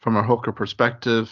from 0.00 0.16
a 0.16 0.22
hooker 0.22 0.52
perspective. 0.52 1.30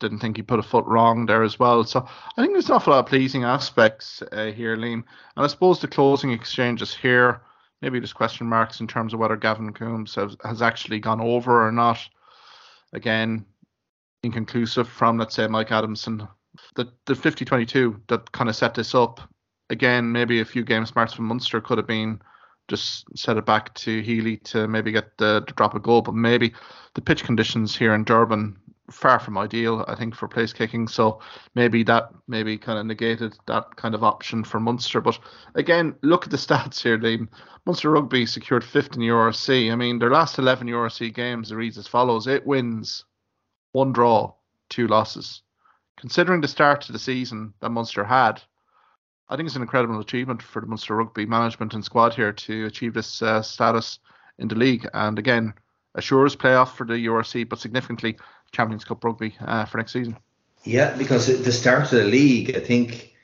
Didn't 0.00 0.20
think 0.20 0.36
he 0.36 0.42
put 0.42 0.58
a 0.58 0.62
foot 0.62 0.84
wrong 0.86 1.26
there 1.26 1.42
as 1.42 1.58
well. 1.58 1.84
So 1.84 2.06
I 2.36 2.42
think 2.42 2.52
there's 2.52 2.68
an 2.68 2.74
awful 2.74 2.92
lot 2.92 3.00
of 3.00 3.06
pleasing 3.06 3.44
aspects 3.44 4.22
uh, 4.32 4.46
here, 4.46 4.76
Liam. 4.76 5.04
And 5.36 5.44
I 5.44 5.46
suppose 5.46 5.80
the 5.80 5.88
closing 5.88 6.32
exchanges 6.32 6.94
here, 6.94 7.40
maybe 7.80 8.00
just 8.00 8.14
question 8.14 8.46
marks 8.46 8.80
in 8.80 8.86
terms 8.86 9.14
of 9.14 9.20
whether 9.20 9.36
Gavin 9.36 9.72
Coombes 9.72 10.14
has, 10.16 10.36
has 10.44 10.60
actually 10.60 11.00
gone 11.00 11.20
over 11.20 11.66
or 11.66 11.72
not. 11.72 11.98
Again, 12.92 13.46
inconclusive 14.22 14.88
from, 14.88 15.18
let's 15.18 15.34
say, 15.34 15.46
Mike 15.46 15.72
Adamson. 15.72 16.28
The, 16.74 16.92
the 17.06 17.14
50-22 17.14 18.00
that 18.08 18.32
kind 18.32 18.48
of 18.48 18.56
set 18.56 18.74
this 18.74 18.94
up 18.94 19.20
again, 19.70 20.12
maybe 20.12 20.40
a 20.40 20.44
few 20.44 20.64
game 20.64 20.86
smarts 20.86 21.12
from 21.12 21.26
Munster 21.26 21.60
could 21.60 21.78
have 21.78 21.86
been 21.86 22.20
just 22.68 23.04
set 23.16 23.36
it 23.36 23.46
back 23.46 23.74
to 23.74 24.02
Healy 24.02 24.38
to 24.38 24.66
maybe 24.66 24.90
get 24.92 25.16
the, 25.18 25.44
the 25.46 25.52
drop 25.52 25.74
a 25.74 25.80
goal, 25.80 26.02
but 26.02 26.14
maybe 26.14 26.52
the 26.94 27.00
pitch 27.00 27.24
conditions 27.24 27.76
here 27.76 27.94
in 27.94 28.04
Durban 28.04 28.56
far 28.90 29.18
from 29.18 29.38
ideal, 29.38 29.84
I 29.88 29.94
think, 29.94 30.14
for 30.14 30.28
place 30.28 30.52
kicking. 30.52 30.88
So 30.88 31.20
maybe 31.54 31.82
that 31.84 32.10
maybe 32.28 32.56
kind 32.56 32.78
of 32.78 32.86
negated 32.86 33.36
that 33.46 33.76
kind 33.76 33.94
of 33.94 34.04
option 34.04 34.44
for 34.44 34.60
Munster. 34.60 35.00
But 35.00 35.18
again, 35.54 35.94
look 36.02 36.24
at 36.24 36.30
the 36.30 36.36
stats 36.36 36.82
here, 36.82 36.98
Liam. 36.98 37.28
Munster 37.64 37.90
Rugby 37.90 38.26
secured 38.26 38.64
fifth 38.64 38.94
in 38.94 39.02
URC. 39.02 39.72
I 39.72 39.74
mean, 39.76 39.98
their 39.98 40.10
last 40.10 40.38
11 40.38 40.68
URC 40.68 41.14
games, 41.14 41.52
reads 41.52 41.78
as 41.78 41.88
follows 41.88 42.28
eight 42.28 42.46
wins, 42.46 43.04
one 43.72 43.92
draw, 43.92 44.34
two 44.68 44.86
losses. 44.86 45.42
Considering 45.96 46.40
the 46.40 46.48
start 46.48 46.82
to 46.82 46.92
the 46.92 46.98
season 46.98 47.54
that 47.60 47.70
Munster 47.70 48.04
had, 48.04 48.42
I 49.28 49.36
think 49.36 49.46
it's 49.46 49.56
an 49.56 49.62
incredible 49.62 49.98
achievement 49.98 50.42
for 50.42 50.60
the 50.60 50.66
Munster 50.66 50.94
Rugby 50.94 51.26
management 51.26 51.74
and 51.74 51.84
squad 51.84 52.14
here 52.14 52.32
to 52.32 52.66
achieve 52.66 52.94
this 52.94 53.22
uh, 53.22 53.42
status 53.42 53.98
in 54.38 54.48
the 54.48 54.54
league. 54.54 54.88
And 54.94 55.18
again, 55.18 55.54
assures 55.94 56.36
playoff 56.36 56.74
for 56.76 56.86
the 56.86 56.94
URC, 56.94 57.48
but 57.48 57.58
significantly 57.58 58.16
Champions 58.52 58.84
Cup 58.84 59.02
rugby 59.02 59.34
uh, 59.40 59.64
for 59.64 59.78
next 59.78 59.92
season. 59.92 60.16
Yeah, 60.64 60.96
because 60.96 61.26
the 61.26 61.52
start 61.52 61.84
of 61.84 61.90
the 61.90 62.04
league, 62.04 62.56
I 62.56 62.60
think 62.60 63.14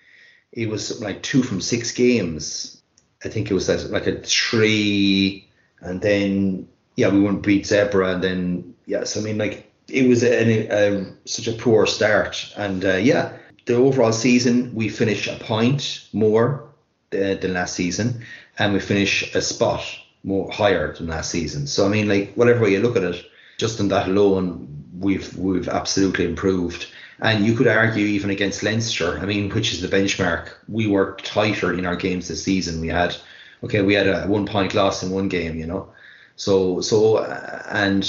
it 0.53 0.69
was 0.69 1.01
like 1.01 1.23
two 1.23 1.43
from 1.43 1.61
six 1.61 1.93
games. 1.93 2.83
I 3.25 3.29
think 3.29 3.51
it 3.51 3.55
was 3.55 3.69
like 3.91 4.07
a 4.07 4.21
three, 4.21 5.49
and 5.81 6.01
then 6.01 6.69
yeah, 6.97 7.09
we 7.09 7.21
wouldn't 7.21 7.43
beat 7.43 7.65
Zebre, 7.65 8.15
and 8.15 8.23
then 8.23 8.75
yeah, 8.87 9.05
so 9.05 9.21
I 9.21 9.23
mean 9.23 9.39
like 9.39 9.72
it 9.89 10.09
was 10.09 10.23
a, 10.23 10.69
a, 10.69 11.07
such 11.25 11.49
a 11.49 11.53
poor 11.53 11.87
start, 11.87 12.53
and 12.57 12.85
uh, 12.85 12.97
yeah, 12.97 13.37
the 13.67 13.75
overall 13.75 14.13
season 14.13 14.75
we 14.75 14.89
finish 14.89 15.27
a 15.29 15.37
point 15.37 16.09
more 16.13 16.69
than, 17.11 17.41
than 17.41 17.55
last 17.55 17.75
season, 17.75 18.25
and 18.59 18.73
we 18.73 18.81
finish 18.81 19.35
a 19.35 19.43
spot 19.43 19.85
more 20.25 20.51
higher 20.51 20.95
than 20.95 21.09
last 21.09 21.31
season. 21.31 21.67
So 21.67 21.87
I 21.87 21.89
mean, 21.89 22.09
like 22.09 22.35
whatever 22.35 22.63
way 22.63 22.73
you 22.73 22.81
look 22.81 22.97
at 22.97 23.03
it, 23.03 23.25
just 23.59 23.81
on 23.81 23.89
that 23.89 24.09
alone, 24.09 24.69
we've 24.99 25.37
we've 25.37 25.69
absolutely 25.69 26.25
improved. 26.25 26.87
And 27.21 27.47
you 27.47 27.55
could 27.55 27.69
argue 27.69 28.05
even 28.05 28.31
against 28.31 28.65
Leinster, 28.65 29.19
I 29.21 29.27
mean, 29.27 29.49
which 29.51 29.73
is 29.73 29.81
the 29.81 29.87
benchmark, 29.87 30.49
we 30.67 30.89
were 30.89 31.17
tighter 31.23 31.73
in 31.73 31.87
our 31.87 31.95
games 31.95 32.27
this 32.27 32.43
season. 32.43 32.81
We 32.81 32.89
had, 32.89 33.15
okay, 33.63 33.81
we 33.83 33.95
had 33.95 34.09
a 34.09 34.27
one 34.27 34.45
point 34.45 34.75
loss 34.75 35.05
in 35.05 35.11
one 35.11 35.29
game, 35.29 35.57
you 35.57 35.67
know. 35.67 35.89
So, 36.35 36.81
so, 36.81 37.19
uh, 37.19 37.63
and 37.71 38.05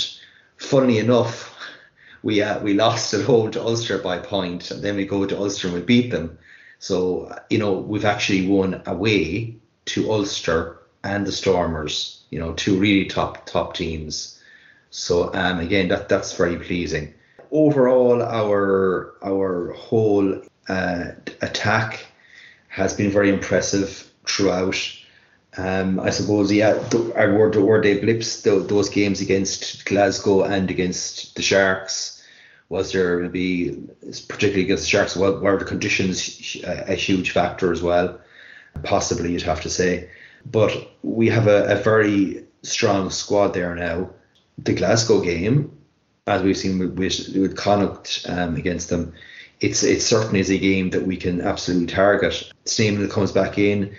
funnily 0.57 0.97
enough, 0.97 1.52
we 2.23 2.41
uh, 2.41 2.59
we 2.59 2.73
lost 2.73 3.13
at 3.13 3.25
home 3.25 3.51
to 3.51 3.61
Ulster 3.61 3.97
by 3.99 4.17
a 4.17 4.23
point, 4.23 4.71
and 4.71 4.81
then 4.81 4.95
we 4.95 5.05
go 5.05 5.25
to 5.25 5.37
Ulster 5.37 5.67
and 5.67 5.75
we 5.75 5.81
beat 5.83 6.11
them. 6.11 6.37
So, 6.79 7.33
you 7.49 7.59
know, 7.59 7.73
we've 7.73 8.05
actually 8.05 8.47
won 8.47 8.81
away 8.85 9.55
to 9.85 10.11
Ulster 10.11 10.79
and 11.03 11.25
the 11.25 11.31
Stormers, 11.31 12.23
you 12.29 12.39
know, 12.39 12.53
two 12.53 12.77
really 12.77 13.05
top 13.05 13.45
top 13.45 13.75
teams. 13.75 14.39
So, 14.89 15.33
um, 15.33 15.59
again, 15.59 15.87
that 15.89 16.09
that's 16.09 16.33
very 16.33 16.57
pleasing 16.57 17.13
overall, 17.53 18.21
our 18.21 19.13
our 19.23 19.71
whole 19.73 20.41
uh, 20.67 21.05
attack 21.41 22.05
has 22.67 22.93
been 22.93 23.11
very 23.11 23.29
impressive 23.29 24.11
throughout. 24.27 24.75
Um, 25.55 25.99
I 25.99 26.09
suppose, 26.09 26.51
yeah, 26.51 26.73
the, 26.73 27.13
our 27.15 27.37
word, 27.37 27.55
were 27.55 27.81
they 27.81 27.99
blips, 27.99 28.41
the, 28.41 28.59
those 28.59 28.89
games 28.89 29.21
against 29.21 29.85
Glasgow 29.85 30.43
and 30.43 30.69
against 30.71 31.35
the 31.35 31.43
Sharks? 31.43 32.23
Was 32.69 32.91
there 32.91 33.19
maybe, 33.19 33.87
particularly 34.27 34.63
against 34.63 34.83
the 34.83 34.89
Sharks, 34.89 35.15
were, 35.15 35.39
were 35.39 35.59
the 35.59 35.65
conditions 35.65 36.57
a, 36.63 36.93
a, 36.93 36.95
huge 36.95 37.31
factor 37.31 37.71
as 37.71 37.83
well? 37.83 38.19
Possibly, 38.81 39.31
you'd 39.31 39.43
have 39.43 39.61
to 39.61 39.69
say. 39.69 40.09
But 40.43 40.75
we 41.03 41.29
have 41.29 41.47
a, 41.47 41.65
a 41.65 41.75
very 41.75 42.45
strong 42.63 43.11
squad 43.11 43.49
there 43.49 43.75
now. 43.75 44.09
The 44.57 44.73
Glasgow 44.73 45.21
game, 45.21 45.77
as 46.25 46.41
we've 46.41 46.57
seen 46.57 46.79
with, 46.79 46.97
with, 46.97 47.55
Connacht 47.55 48.25
um, 48.27 48.55
against 48.55 48.89
them, 48.89 49.13
it's 49.59 49.83
it 49.83 50.01
certainly 50.01 50.39
is 50.39 50.49
a 50.49 50.57
game 50.57 50.89
that 50.91 51.05
we 51.05 51.15
can 51.15 51.41
absolutely 51.41 51.87
target. 51.87 52.51
Same 52.65 53.07
comes 53.07 53.31
back 53.31 53.57
in, 53.57 53.95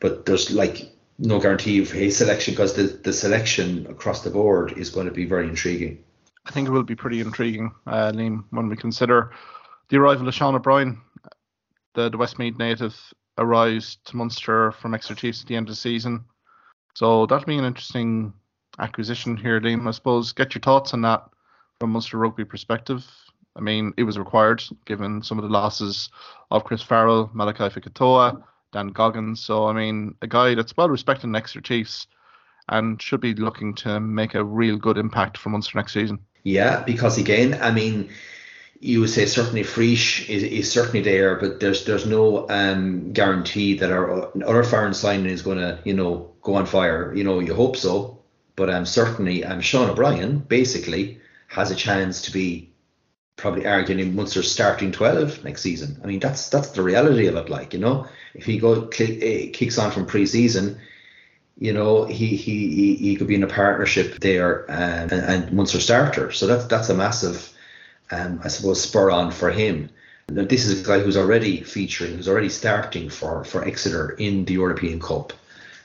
but 0.00 0.26
there's 0.26 0.50
like 0.50 0.90
no 1.18 1.38
guarantee 1.40 1.80
of 1.80 1.90
his 1.90 2.16
selection 2.16 2.54
because 2.54 2.74
the, 2.74 2.82
the 2.82 3.12
selection 3.12 3.86
across 3.86 4.22
the 4.22 4.30
board 4.30 4.72
is 4.76 4.90
going 4.90 5.06
to 5.06 5.12
be 5.12 5.24
very 5.24 5.48
intriguing. 5.48 6.02
I 6.44 6.50
think 6.50 6.68
it 6.68 6.70
will 6.70 6.82
be 6.82 6.94
pretty 6.94 7.20
intriguing, 7.20 7.72
uh, 7.86 8.12
Liam, 8.12 8.44
when 8.50 8.68
we 8.68 8.76
consider 8.76 9.32
the 9.88 9.96
arrival 9.96 10.28
of 10.28 10.34
Sean 10.34 10.54
O'Brien, 10.54 11.00
the, 11.94 12.08
the 12.08 12.18
Westmeath 12.18 12.58
native, 12.58 12.96
arrives 13.38 13.98
to 14.04 14.16
Munster 14.16 14.72
from 14.72 14.94
Exeter 14.94 15.14
Chiefs 15.14 15.42
at 15.42 15.48
the 15.48 15.56
end 15.56 15.68
of 15.68 15.72
the 15.72 15.80
season. 15.80 16.24
So 16.94 17.26
that'll 17.26 17.46
be 17.46 17.58
an 17.58 17.64
interesting 17.64 18.32
acquisition 18.78 19.36
here, 19.36 19.60
Liam. 19.60 19.86
I 19.88 19.90
suppose 19.90 20.32
get 20.32 20.54
your 20.54 20.62
thoughts 20.62 20.94
on 20.94 21.02
that 21.02 21.24
from 21.80 21.90
Munster 21.90 22.18
rugby 22.18 22.44
perspective. 22.44 23.04
I 23.56 23.60
mean, 23.60 23.92
it 23.96 24.04
was 24.04 24.18
required 24.18 24.62
given 24.84 25.22
some 25.22 25.38
of 25.38 25.44
the 25.44 25.50
losses 25.50 26.10
of 26.50 26.64
Chris 26.64 26.82
Farrell, 26.82 27.30
Malakai 27.34 27.72
Fekitoa, 27.72 28.42
Dan 28.72 28.88
Goggins. 28.88 29.40
So, 29.40 29.66
I 29.66 29.72
mean, 29.72 30.14
a 30.22 30.26
guy 30.26 30.54
that's 30.54 30.76
well 30.76 30.88
respected 30.88 31.28
in 31.28 31.36
Exeter 31.36 31.60
Chiefs 31.60 32.06
and 32.68 33.00
should 33.00 33.20
be 33.20 33.34
looking 33.34 33.74
to 33.74 34.00
make 34.00 34.34
a 34.34 34.44
real 34.44 34.76
good 34.76 34.98
impact 34.98 35.38
for 35.38 35.50
Munster 35.50 35.78
next 35.78 35.92
season. 35.92 36.18
Yeah, 36.42 36.82
because 36.82 37.18
again, 37.18 37.58
I 37.60 37.70
mean, 37.70 38.10
you 38.80 39.00
would 39.00 39.10
say 39.10 39.26
certainly 39.26 39.62
Frisch 39.62 40.28
is, 40.28 40.42
is 40.42 40.70
certainly 40.70 41.00
there, 41.00 41.36
but 41.36 41.60
there's 41.60 41.84
there's 41.84 42.06
no 42.06 42.48
um, 42.48 43.12
guarantee 43.12 43.78
that 43.78 43.90
our 43.90 44.30
other 44.44 44.64
foreign 44.64 44.94
signing 44.94 45.26
is 45.26 45.42
going 45.42 45.58
to 45.58 45.78
you 45.84 45.94
know 45.94 46.30
go 46.42 46.54
on 46.54 46.66
fire. 46.66 47.14
You 47.14 47.24
know, 47.24 47.40
you 47.40 47.54
hope 47.54 47.76
so, 47.76 48.18
but 48.54 48.70
um, 48.70 48.86
certainly 48.86 49.44
um, 49.44 49.60
Sean 49.60 49.90
O'Brien 49.90 50.38
basically 50.38 51.20
has 51.48 51.70
a 51.70 51.76
chance 51.76 52.22
to 52.22 52.32
be 52.32 52.70
probably 53.36 53.66
arguing 53.66 54.14
Munster's 54.14 54.50
starting 54.50 54.92
12 54.92 55.44
next 55.44 55.62
season. 55.62 56.00
I 56.02 56.06
mean, 56.06 56.20
that's 56.20 56.48
that's 56.48 56.70
the 56.70 56.82
reality 56.82 57.26
of 57.26 57.36
it. 57.36 57.48
Like, 57.48 57.74
you 57.74 57.78
know, 57.78 58.06
if 58.34 58.44
he 58.44 58.58
go 58.58 58.84
uh, 58.84 58.88
kicks 58.88 59.78
on 59.78 59.90
from 59.90 60.06
pre-season, 60.06 60.78
you 61.58 61.72
know, 61.72 62.04
he 62.04 62.36
he 62.36 62.96
he 62.96 63.16
could 63.16 63.28
be 63.28 63.34
in 63.34 63.42
a 63.42 63.48
partnership 63.48 64.20
there 64.20 64.70
um, 64.70 65.10
and, 65.10 65.12
and 65.12 65.52
Munster 65.52 65.80
starter. 65.80 66.32
So 66.32 66.46
that's 66.46 66.64
that's 66.66 66.88
a 66.88 66.94
massive, 66.94 67.52
um, 68.10 68.40
I 68.42 68.48
suppose, 68.48 68.82
spur 68.82 69.10
on 69.10 69.30
for 69.30 69.50
him. 69.50 69.90
Now, 70.28 70.44
this 70.44 70.66
is 70.66 70.80
a 70.80 70.84
guy 70.84 70.98
who's 70.98 71.16
already 71.16 71.62
featuring, 71.62 72.16
who's 72.16 72.28
already 72.28 72.48
starting 72.48 73.10
for 73.10 73.44
for 73.44 73.64
Exeter 73.64 74.10
in 74.10 74.44
the 74.44 74.54
European 74.54 74.98
Cup. 74.98 75.32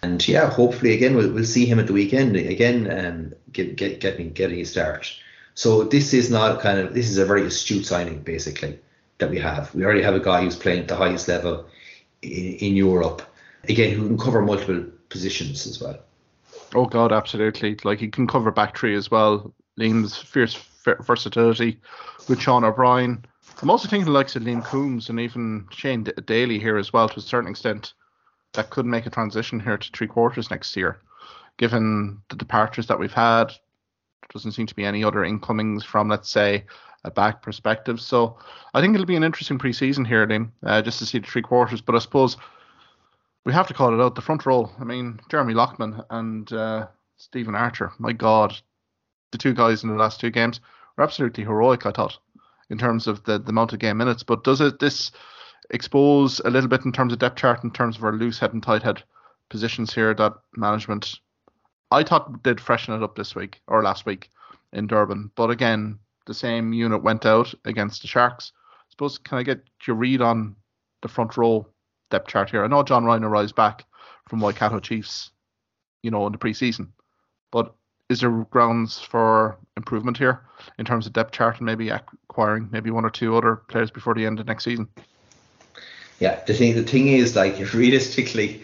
And 0.03 0.25
yeah, 0.27 0.49
hopefully 0.49 0.93
again 0.93 1.15
we'll, 1.15 1.31
we'll 1.31 1.43
see 1.43 1.65
him 1.65 1.79
at 1.79 1.87
the 1.87 1.93
weekend 1.93 2.35
again 2.35 3.05
um, 3.05 3.33
get 3.51 3.75
get 3.75 3.99
getting 3.99 4.31
getting 4.31 4.61
a 4.61 4.65
start. 4.65 5.13
So 5.55 5.83
this 5.83 6.13
is 6.13 6.29
not 6.29 6.61
kind 6.61 6.79
of 6.79 6.93
this 6.93 7.09
is 7.09 7.17
a 7.17 7.25
very 7.25 7.45
astute 7.45 7.85
signing 7.85 8.21
basically 8.21 8.79
that 9.17 9.29
we 9.29 9.39
have. 9.39 9.73
We 9.75 9.83
already 9.83 10.01
have 10.01 10.15
a 10.15 10.19
guy 10.19 10.41
who's 10.41 10.55
playing 10.55 10.79
at 10.79 10.87
the 10.87 10.95
highest 10.95 11.27
level 11.27 11.65
in, 12.21 12.55
in 12.55 12.75
Europe. 12.75 13.21
Again, 13.69 13.95
who 13.95 14.07
can 14.07 14.17
cover 14.17 14.41
multiple 14.41 14.85
positions 15.09 15.67
as 15.67 15.79
well. 15.79 15.99
Oh 16.73 16.85
God, 16.85 17.11
absolutely! 17.11 17.77
Like 17.83 17.99
he 17.99 18.07
can 18.07 18.27
cover 18.27 18.51
back 18.51 18.77
three 18.77 18.95
as 18.95 19.11
well. 19.11 19.53
Liam's 19.79 20.17
fierce 20.17 20.55
versatility 21.01 21.79
with 22.27 22.41
Sean 22.41 22.63
O'Brien. 22.63 23.23
I'm 23.61 23.69
also 23.69 23.87
thinking 23.87 24.05
the 24.05 24.11
likes 24.11 24.35
of 24.35 24.43
Liam 24.43 24.63
Coombes 24.63 25.09
and 25.09 25.19
even 25.19 25.67
Shane 25.71 26.07
Daly 26.25 26.59
here 26.59 26.77
as 26.77 26.91
well 26.91 27.07
to 27.09 27.19
a 27.19 27.21
certain 27.21 27.49
extent 27.49 27.93
that 28.53 28.69
could 28.69 28.85
make 28.85 29.05
a 29.05 29.09
transition 29.09 29.59
here 29.59 29.77
to 29.77 29.91
three 29.91 30.07
quarters 30.07 30.49
next 30.49 30.75
year, 30.75 30.99
given 31.57 32.21
the 32.29 32.35
departures 32.35 32.87
that 32.87 32.99
we've 32.99 33.13
had, 33.13 33.53
doesn't 34.33 34.53
seem 34.53 34.67
to 34.67 34.75
be 34.75 34.85
any 34.85 35.03
other 35.03 35.23
incomings 35.23 35.83
from, 35.83 36.09
let's 36.09 36.29
say, 36.29 36.65
a 37.03 37.11
back 37.11 37.41
perspective. 37.41 37.99
So 37.99 38.37
I 38.73 38.81
think 38.81 38.93
it'll 38.93 39.05
be 39.05 39.15
an 39.15 39.23
interesting 39.23 39.57
preseason 39.57 40.05
here, 40.05 40.25
Liam, 40.27 40.51
uh, 40.63 40.81
just 40.81 40.99
to 40.99 41.05
see 41.05 41.19
the 41.19 41.27
three 41.27 41.41
quarters. 41.41 41.81
But 41.81 41.95
I 41.95 41.99
suppose 41.99 42.37
we 43.45 43.53
have 43.53 43.67
to 43.67 43.73
call 43.73 43.93
it 43.93 44.03
out. 44.03 44.15
The 44.15 44.21
front 44.21 44.45
row, 44.45 44.69
I 44.79 44.83
mean, 44.83 45.19
Jeremy 45.29 45.53
Loughman 45.53 46.03
and 46.09 46.51
uh, 46.53 46.87
Stephen 47.17 47.55
Archer, 47.55 47.91
my 47.97 48.13
God, 48.13 48.55
the 49.31 49.37
two 49.37 49.53
guys 49.53 49.83
in 49.83 49.89
the 49.89 49.95
last 49.95 50.19
two 50.19 50.29
games 50.29 50.59
were 50.95 51.03
absolutely 51.03 51.43
heroic, 51.43 51.85
I 51.85 51.91
thought, 51.91 52.17
in 52.69 52.77
terms 52.77 53.07
of 53.07 53.23
the, 53.23 53.39
the 53.39 53.49
amount 53.49 53.73
of 53.73 53.79
game 53.79 53.97
minutes. 53.97 54.23
But 54.23 54.43
does 54.43 54.61
it 54.61 54.79
this 54.79 55.11
expose 55.71 56.39
a 56.43 56.49
little 56.49 56.69
bit 56.69 56.85
in 56.85 56.91
terms 56.91 57.13
of 57.13 57.19
depth 57.19 57.37
chart, 57.37 57.63
in 57.63 57.71
terms 57.71 57.97
of 57.97 58.03
our 58.03 58.13
loose 58.13 58.39
head 58.39 58.53
and 58.53 58.61
tight 58.61 58.83
head 58.83 59.03
positions 59.49 59.93
here 59.93 60.13
that 60.13 60.33
management 60.55 61.19
I 61.91 62.03
thought 62.03 62.41
did 62.43 62.61
freshen 62.61 62.93
it 62.93 63.03
up 63.03 63.15
this 63.15 63.35
week 63.35 63.61
or 63.67 63.83
last 63.83 64.05
week 64.05 64.29
in 64.71 64.87
Durban. 64.87 65.31
But 65.35 65.51
again, 65.51 65.99
the 66.25 66.33
same 66.33 66.73
unit 66.73 67.03
went 67.03 67.25
out 67.25 67.53
against 67.65 68.01
the 68.01 68.07
Sharks. 68.07 68.53
I 68.55 68.91
suppose 68.91 69.17
can 69.17 69.37
I 69.37 69.43
get 69.43 69.61
your 69.85 69.97
read 69.97 70.21
on 70.21 70.55
the 71.01 71.09
front 71.09 71.35
row 71.35 71.67
depth 72.09 72.29
chart 72.29 72.49
here? 72.49 72.63
I 72.63 72.67
know 72.67 72.83
John 72.83 73.05
Ryan 73.05 73.23
arrives 73.23 73.51
back 73.51 73.85
from 74.29 74.39
Waikato 74.39 74.79
Chiefs, 74.79 75.31
you 76.03 76.11
know, 76.11 76.25
in 76.25 76.31
the 76.31 76.37
preseason. 76.37 76.89
But 77.51 77.73
is 78.09 78.21
there 78.21 78.45
grounds 78.51 78.99
for 78.99 79.57
improvement 79.75 80.17
here 80.17 80.41
in 80.77 80.85
terms 80.85 81.07
of 81.07 81.13
depth 81.13 81.31
chart 81.31 81.57
and 81.57 81.65
maybe 81.65 81.89
acquiring 81.89 82.69
maybe 82.71 82.91
one 82.91 83.05
or 83.05 83.09
two 83.09 83.35
other 83.35 83.57
players 83.57 83.91
before 83.91 84.13
the 84.13 84.25
end 84.25 84.39
of 84.39 84.47
next 84.47 84.63
season? 84.63 84.87
Yeah, 86.19 86.41
the 86.45 86.53
thing 86.53 86.75
the 86.75 86.83
thing 86.83 87.07
is 87.07 87.35
like 87.35 87.57
realistically 87.73 88.61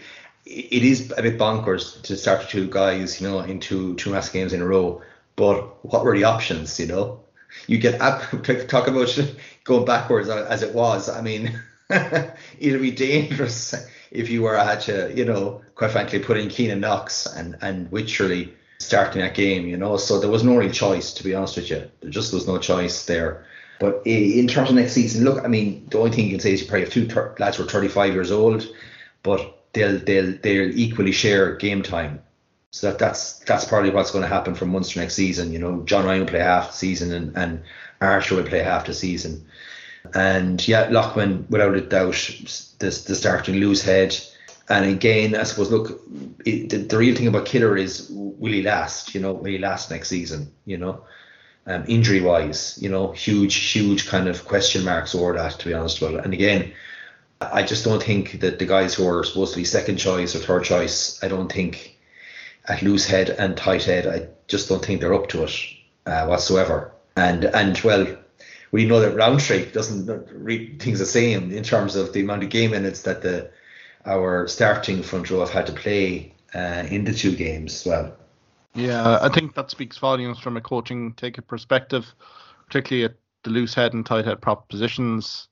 it 0.48 0.82
is 0.82 1.12
a 1.16 1.22
bit 1.22 1.38
bonkers 1.38 2.00
to 2.02 2.16
start 2.16 2.48
two 2.48 2.68
guys, 2.70 3.20
you 3.20 3.28
know, 3.28 3.40
into 3.40 3.94
two 3.96 4.10
mass 4.10 4.30
games 4.30 4.54
in 4.54 4.62
a 4.62 4.66
row. 4.66 5.02
But 5.36 5.84
what 5.84 6.04
were 6.04 6.16
the 6.16 6.24
options, 6.24 6.80
you 6.80 6.86
know? 6.86 7.20
You 7.66 7.78
get 7.78 8.00
up 8.00 8.22
talk 8.68 8.88
about 8.88 9.18
going 9.64 9.84
backwards 9.84 10.28
uh, 10.28 10.46
as 10.48 10.62
it 10.62 10.74
was. 10.74 11.10
I 11.10 11.20
mean, 11.20 11.60
it'd 11.90 12.80
be 12.80 12.90
dangerous 12.90 13.74
if 14.10 14.30
you 14.30 14.42
were 14.42 14.56
had 14.56 14.80
to, 14.82 15.12
you 15.14 15.26
know, 15.26 15.62
quite 15.74 15.90
frankly, 15.90 16.18
put 16.18 16.38
in 16.38 16.48
Keynan 16.48 16.80
Knox 16.80 17.26
and 17.26 17.58
and 17.60 17.90
Wycherley 17.90 18.52
starting 18.78 19.20
that 19.20 19.34
game, 19.34 19.66
you 19.66 19.76
know. 19.76 19.98
So 19.98 20.18
there 20.18 20.30
was 20.30 20.44
no 20.44 20.56
real 20.56 20.72
choice, 20.72 21.12
to 21.14 21.24
be 21.24 21.34
honest 21.34 21.56
with 21.56 21.68
you. 21.68 21.90
There 22.00 22.10
just 22.10 22.32
was 22.32 22.46
no 22.46 22.58
choice 22.58 23.04
there. 23.04 23.44
But 23.80 24.02
in 24.06 24.48
terms 24.48 24.70
of 24.70 24.76
next 24.76 24.92
season, 24.92 25.24
look, 25.24 25.44
I 25.44 25.48
mean, 25.48 25.86
the 25.90 25.98
only 25.98 26.10
thing 26.10 26.24
you 26.24 26.32
can 26.32 26.40
say 26.40 26.52
is 26.52 26.62
you 26.62 26.66
probably 26.66 26.84
have 26.84 26.92
two 26.92 27.06
ter- 27.06 27.36
lads 27.38 27.58
who 27.58 27.64
are 27.64 27.68
35 27.68 28.12
years 28.12 28.32
old, 28.32 28.66
but 29.22 29.57
they'll 29.72 29.98
they'll 29.98 30.32
they'll 30.42 30.78
equally 30.78 31.12
share 31.12 31.56
game 31.56 31.82
time. 31.82 32.22
So 32.70 32.90
that, 32.90 32.98
that's 32.98 33.38
that's 33.40 33.64
probably 33.64 33.90
what's 33.90 34.10
going 34.10 34.22
to 34.22 34.28
happen 34.28 34.54
for 34.54 34.66
Munster 34.66 35.00
next 35.00 35.14
season. 35.14 35.52
You 35.52 35.58
know, 35.58 35.82
John 35.82 36.04
Ryan 36.04 36.20
will 36.20 36.28
play 36.28 36.40
half 36.40 36.68
the 36.68 36.76
season 36.76 37.12
and, 37.12 37.36
and 37.36 37.62
Archer 38.00 38.36
will 38.36 38.44
play 38.44 38.60
half 38.60 38.86
the 38.86 38.94
season. 38.94 39.46
And 40.14 40.66
yeah, 40.66 40.88
Loughman, 40.90 41.46
without 41.48 41.74
a 41.74 41.80
doubt, 41.80 42.30
the, 42.78 42.86
the 42.86 43.14
starting 43.14 43.56
loose 43.56 43.82
head. 43.82 44.16
And 44.70 44.84
again, 44.84 45.34
I 45.34 45.44
suppose, 45.44 45.70
look, 45.70 46.02
it, 46.44 46.68
the, 46.68 46.76
the, 46.78 46.98
real 46.98 47.16
thing 47.16 47.26
about 47.26 47.46
Killer 47.46 47.76
is 47.76 48.06
will 48.10 48.52
he 48.52 48.62
last? 48.62 49.14
You 49.14 49.20
know, 49.22 49.32
will 49.32 49.46
he 49.46 49.58
last 49.58 49.90
next 49.90 50.08
season? 50.08 50.52
You 50.66 50.76
know, 50.76 51.04
um, 51.66 51.84
injury 51.88 52.20
wise, 52.20 52.78
you 52.80 52.90
know, 52.90 53.12
huge, 53.12 53.54
huge 53.54 54.06
kind 54.06 54.28
of 54.28 54.44
question 54.44 54.84
marks 54.84 55.14
over 55.14 55.32
that, 55.34 55.58
to 55.58 55.68
be 55.68 55.74
honest. 55.74 56.02
Well, 56.02 56.16
and 56.16 56.34
again, 56.34 56.72
I 57.40 57.62
just 57.62 57.84
don't 57.84 58.02
think 58.02 58.40
that 58.40 58.58
the 58.58 58.66
guys 58.66 58.94
who 58.94 59.06
are 59.06 59.22
supposed 59.24 59.52
to 59.54 59.58
be 59.58 59.64
second 59.64 59.96
choice 59.96 60.34
or 60.34 60.40
third 60.40 60.64
choice, 60.64 61.22
I 61.22 61.28
don't 61.28 61.50
think 61.50 61.96
at 62.66 62.82
loose 62.82 63.06
head 63.06 63.30
and 63.30 63.56
tight 63.56 63.84
head, 63.84 64.06
I 64.06 64.28
just 64.48 64.68
don't 64.68 64.84
think 64.84 65.00
they're 65.00 65.14
up 65.14 65.28
to 65.28 65.44
it 65.44 65.52
uh, 66.06 66.26
whatsoever. 66.26 66.92
And 67.16 67.44
and 67.44 67.78
well, 67.80 68.06
we 68.70 68.86
know 68.86 69.00
that 69.00 69.16
Rowntree 69.16 69.72
doesn't 69.72 70.28
read 70.32 70.80
things 70.80 70.98
the 70.98 71.06
same 71.06 71.50
in 71.52 71.62
terms 71.62 71.96
of 71.96 72.12
the 72.12 72.20
amount 72.20 72.42
of 72.42 72.50
game 72.50 72.72
minutes 72.72 73.02
that 73.02 73.22
the 73.22 73.50
our 74.04 74.46
starting 74.48 75.02
front 75.02 75.30
row 75.30 75.40
have 75.40 75.50
had 75.50 75.66
to 75.66 75.72
play 75.72 76.34
uh, 76.54 76.84
in 76.90 77.04
the 77.04 77.12
two 77.12 77.34
games 77.34 77.84
well. 77.84 78.16
Yeah, 78.74 79.18
I 79.20 79.28
think 79.28 79.54
that 79.54 79.70
speaks 79.70 79.98
volumes 79.98 80.38
from 80.38 80.56
a 80.56 80.60
coaching 80.60 81.12
take 81.14 81.38
a 81.38 81.42
perspective, 81.42 82.06
particularly 82.66 83.04
at 83.04 83.16
the 83.42 83.50
loose 83.50 83.74
head 83.74 83.92
and 83.92 84.04
tight 84.04 84.24
head 84.24 84.40
prop 84.40 84.68
positions. 84.68 85.48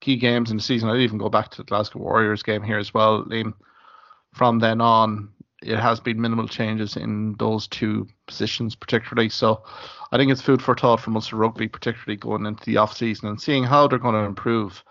Key 0.00 0.16
games 0.16 0.50
in 0.50 0.56
the 0.56 0.62
season. 0.62 0.88
I'd 0.88 1.00
even 1.00 1.18
go 1.18 1.28
back 1.28 1.50
to 1.50 1.56
the 1.58 1.64
Glasgow 1.64 1.98
Warriors 1.98 2.42
game 2.42 2.62
here 2.62 2.78
as 2.78 2.94
well, 2.94 3.24
Liam. 3.24 3.54
From 4.32 4.58
then 4.58 4.80
on, 4.80 5.30
it 5.62 5.78
has 5.78 6.00
been 6.00 6.20
minimal 6.20 6.48
changes 6.48 6.96
in 6.96 7.34
those 7.38 7.66
two 7.66 8.08
positions, 8.26 8.74
particularly. 8.74 9.28
So 9.28 9.62
I 10.12 10.16
think 10.16 10.32
it's 10.32 10.40
food 10.40 10.62
for 10.62 10.74
thought 10.74 11.00
for 11.00 11.10
Munster 11.10 11.36
Rugby, 11.36 11.68
particularly 11.68 12.16
going 12.16 12.46
into 12.46 12.64
the 12.64 12.78
off 12.78 12.96
season 12.96 13.28
and 13.28 13.40
seeing 13.40 13.64
how 13.64 13.86
they're 13.86 13.98
going 13.98 14.14
to 14.14 14.20
improve. 14.20 14.82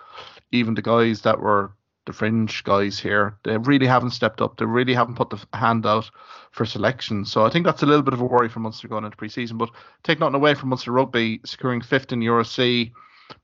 Even 0.51 0.75
the 0.75 0.81
guys 0.81 1.21
that 1.21 1.39
were 1.39 1.73
the 2.05 2.13
fringe 2.13 2.63
guys 2.63 2.99
here, 2.99 3.37
they 3.43 3.57
really 3.57 3.85
haven't 3.85 4.11
stepped 4.11 4.41
up. 4.41 4.57
They 4.57 4.65
really 4.65 4.93
haven't 4.93 5.15
put 5.15 5.29
the 5.29 5.39
hand 5.53 5.85
out 5.85 6.09
for 6.51 6.65
selection. 6.65 7.25
So 7.25 7.45
I 7.45 7.49
think 7.49 7.65
that's 7.65 7.83
a 7.83 7.85
little 7.85 8.01
bit 8.01 8.13
of 8.13 8.21
a 8.21 8.25
worry 8.25 8.49
for 8.49 8.59
Munster 8.59 8.87
going 8.87 9.05
into 9.05 9.17
pre-season. 9.17 9.57
But 9.57 9.69
take 10.03 10.19
nothing 10.19 10.35
away 10.35 10.53
from 10.53 10.69
Munster 10.69 10.91
Rugby, 10.91 11.41
securing 11.45 11.81
fifth 11.81 12.11
in 12.11 12.19
URC, 12.19 12.91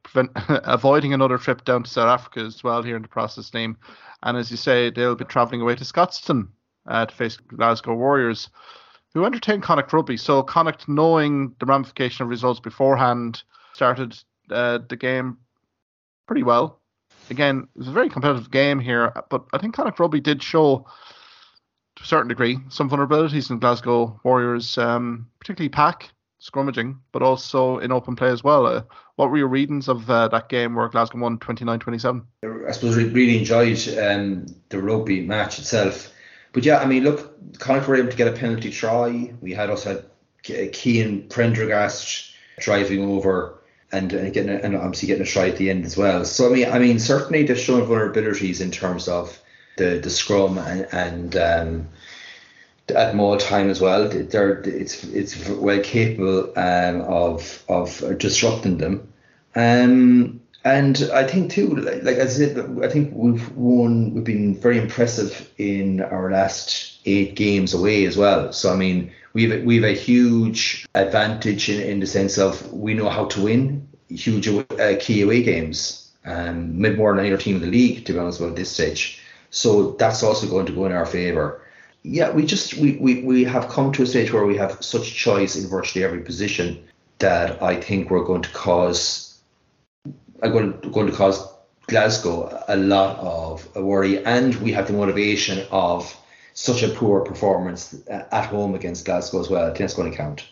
prevent, 0.03 0.31
avoiding 0.65 1.13
another 1.13 1.37
trip 1.37 1.65
down 1.65 1.83
to 1.83 1.89
South 1.89 2.07
Africa 2.07 2.41
as 2.41 2.63
well 2.63 2.83
here 2.83 2.95
in 2.95 3.01
the 3.01 3.07
process 3.07 3.49
team. 3.49 3.77
And 4.23 4.37
as 4.37 4.51
you 4.51 4.57
say, 4.57 4.89
they'll 4.89 5.15
be 5.15 5.25
travelling 5.25 5.61
away 5.61 5.75
to 5.75 5.83
Scotstoun 5.83 6.47
uh, 6.87 7.05
to 7.05 7.15
face 7.15 7.37
Glasgow 7.37 7.95
Warriors, 7.95 8.49
who 9.13 9.25
entertained 9.25 9.63
Connacht 9.63 9.93
Rugby. 9.93 10.17
So 10.17 10.43
Connacht, 10.43 10.87
knowing 10.87 11.55
the 11.59 11.65
ramification 11.65 12.23
of 12.23 12.29
results 12.29 12.59
beforehand, 12.59 13.43
started 13.73 14.17
uh, 14.51 14.79
the 14.89 14.95
game 14.95 15.37
pretty 16.27 16.43
well. 16.43 16.81
Again, 17.29 17.67
it 17.75 17.79
was 17.79 17.87
a 17.87 17.91
very 17.91 18.09
competitive 18.09 18.51
game 18.51 18.79
here, 18.79 19.11
but 19.29 19.45
I 19.53 19.57
think 19.57 19.75
Connacht 19.75 19.99
Rugby 19.99 20.19
did 20.19 20.43
show, 20.43 20.85
to 21.95 22.03
a 22.03 22.05
certain 22.05 22.27
degree, 22.27 22.59
some 22.69 22.89
vulnerabilities 22.89 23.49
in 23.49 23.59
Glasgow 23.59 24.19
Warriors, 24.23 24.77
um, 24.77 25.27
particularly 25.39 25.69
pack 25.69 26.11
scrummaging, 26.41 26.97
but 27.11 27.21
also 27.21 27.79
in 27.79 27.91
open 27.91 28.15
play 28.15 28.29
as 28.29 28.43
well. 28.43 28.65
Uh, 28.65 28.83
what 29.15 29.29
were 29.29 29.37
your 29.37 29.47
readings 29.47 29.87
of 29.87 30.09
uh, 30.09 30.27
that 30.29 30.49
game 30.49 30.75
where 30.75 30.89
Glasgow 30.89 31.19
won 31.19 31.37
29-27? 31.39 32.23
I 32.67 32.71
suppose 32.71 32.95
we 32.95 33.05
really 33.09 33.39
enjoyed 33.39 33.79
um, 33.97 34.45
the 34.69 34.81
rugby 34.81 35.21
match 35.21 35.59
itself. 35.59 36.11
But 36.53 36.63
yeah, 36.63 36.79
I 36.79 36.85
mean, 36.85 37.03
look, 37.03 37.59
Connacht 37.59 37.87
were 37.87 37.95
able 37.95 38.11
to 38.11 38.17
get 38.17 38.27
a 38.27 38.31
penalty 38.31 38.71
try. 38.71 39.33
We 39.41 39.53
had 39.53 39.69
also 39.69 40.03
had 40.43 40.75
Cian 40.75 41.27
Prendergast 41.27 42.31
driving 42.59 43.03
over 43.09 43.61
and, 43.91 44.11
and 44.13 44.33
getting 44.33 44.49
a, 44.49 44.57
and 44.59 44.75
obviously 44.75 45.07
getting 45.07 45.23
a 45.23 45.25
try 45.25 45.49
at 45.49 45.57
the 45.57 45.69
end 45.69 45.85
as 45.85 45.97
well. 45.97 46.25
So 46.25 46.49
I 46.49 46.53
mean, 46.53 46.71
I 46.71 46.79
mean, 46.79 46.99
certainly 46.99 47.43
they've 47.43 47.59
shown 47.59 47.85
vulnerabilities 47.87 48.61
in 48.61 48.71
terms 48.71 49.07
of 49.07 49.39
the 49.77 49.99
the 49.99 50.09
scrum 50.09 50.57
and 50.57 50.87
and 50.91 51.35
um, 51.35 51.89
at 52.89 53.15
Maul 53.15 53.37
time 53.37 53.69
as 53.69 53.81
well. 53.81 54.07
They're 54.09 54.61
it's 54.61 55.03
it's 55.03 55.47
well 55.49 55.81
capable 55.81 56.51
um, 56.55 57.01
of 57.01 57.63
of 57.67 58.17
disrupting 58.17 58.77
them. 58.77 59.11
Um, 59.55 60.41
and 60.63 61.09
I 61.13 61.25
think 61.25 61.51
too, 61.51 61.75
like, 61.75 62.03
like 62.03 62.17
I 62.17 62.25
said, 62.25 62.57
I 62.83 62.89
think 62.89 63.13
we've 63.13 63.51
won. 63.51 64.13
We've 64.13 64.23
been 64.23 64.55
very 64.59 64.79
impressive 64.79 65.49
in 65.57 66.01
our 66.01 66.31
last 66.31 66.99
eight 67.05 67.35
games 67.35 67.73
away 67.73 68.05
as 68.05 68.17
well. 68.17 68.51
So 68.51 68.73
I 68.73 68.75
mean, 68.75 69.11
we've 69.33 69.63
we've 69.63 69.83
a 69.83 69.93
huge 69.93 70.87
advantage 70.95 71.69
in, 71.69 71.81
in 71.81 71.99
the 71.99 72.07
sense 72.07 72.37
of 72.37 72.71
we 72.73 72.93
know 72.93 73.09
how 73.09 73.25
to 73.25 73.43
win 73.43 73.87
huge 74.09 74.47
uh, 74.47 74.95
key 74.99 75.21
away 75.21 75.43
games. 75.43 76.01
Um, 76.25 76.81
more 76.81 77.11
than 77.11 77.19
any 77.23 77.31
other 77.33 77.41
team 77.41 77.57
in 77.57 77.61
the 77.61 77.67
league, 77.67 78.05
to 78.05 78.13
be 78.13 78.19
honest, 78.19 78.39
about 78.39 78.55
this 78.55 78.71
stage. 78.71 79.21
So 79.51 79.91
that's 79.91 80.23
also 80.23 80.47
going 80.47 80.65
to 80.65 80.71
go 80.71 80.85
in 80.85 80.91
our 80.91 81.05
favour. 81.05 81.61
Yeah, 82.07 82.29
we 82.29 82.45
just 82.45 82.75
we, 82.75 82.97
we, 82.97 83.21
we 83.23 83.43
have 83.45 83.67
come 83.67 83.91
to 83.93 84.03
a 84.03 84.05
stage 84.05 84.31
where 84.31 84.45
we 84.45 84.55
have 84.57 84.83
such 84.83 85.15
choice 85.15 85.55
in 85.55 85.67
virtually 85.67 86.05
every 86.05 86.21
position 86.21 86.83
that 87.17 87.63
I 87.63 87.81
think 87.81 88.11
we're 88.11 88.23
going 88.23 88.43
to 88.43 88.49
cause 88.49 89.41
are 90.43 90.51
going 90.51 90.79
to, 90.81 90.89
going 90.91 91.07
to 91.07 91.13
cause 91.13 91.47
Glasgow 91.87 92.63
a 92.67 92.77
lot 92.77 93.17
of 93.17 93.75
worry, 93.75 94.23
and 94.23 94.53
we 94.57 94.71
have 94.73 94.85
the 94.85 94.93
motivation 94.93 95.65
of 95.71 96.15
such 96.53 96.83
a 96.83 96.89
poor 96.89 97.21
performance 97.21 97.95
at 98.07 98.45
home 98.45 98.75
against 98.75 99.05
Glasgow 99.05 99.39
as 99.39 99.49
well. 99.49 99.63
I 99.63 99.67
think 99.69 99.79
that's 99.79 99.95
going 99.95 100.11
to 100.11 100.17
count. 100.17 100.47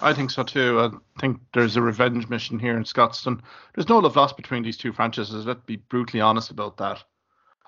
I 0.00 0.14
think 0.14 0.30
so 0.30 0.44
too. 0.44 0.80
I 0.80 1.20
think 1.20 1.40
there's 1.52 1.76
a 1.76 1.82
revenge 1.82 2.26
mission 2.28 2.58
here 2.58 2.76
in 2.76 2.84
Scotstoun. 2.84 3.42
There's 3.74 3.88
no 3.90 3.98
love 3.98 4.16
lost 4.16 4.38
between 4.38 4.62
these 4.62 4.78
two 4.78 4.94
franchises. 4.94 5.44
Let's 5.44 5.60
be 5.66 5.76
brutally 5.76 6.22
honest 6.22 6.50
about 6.50 6.78
that. 6.78 7.04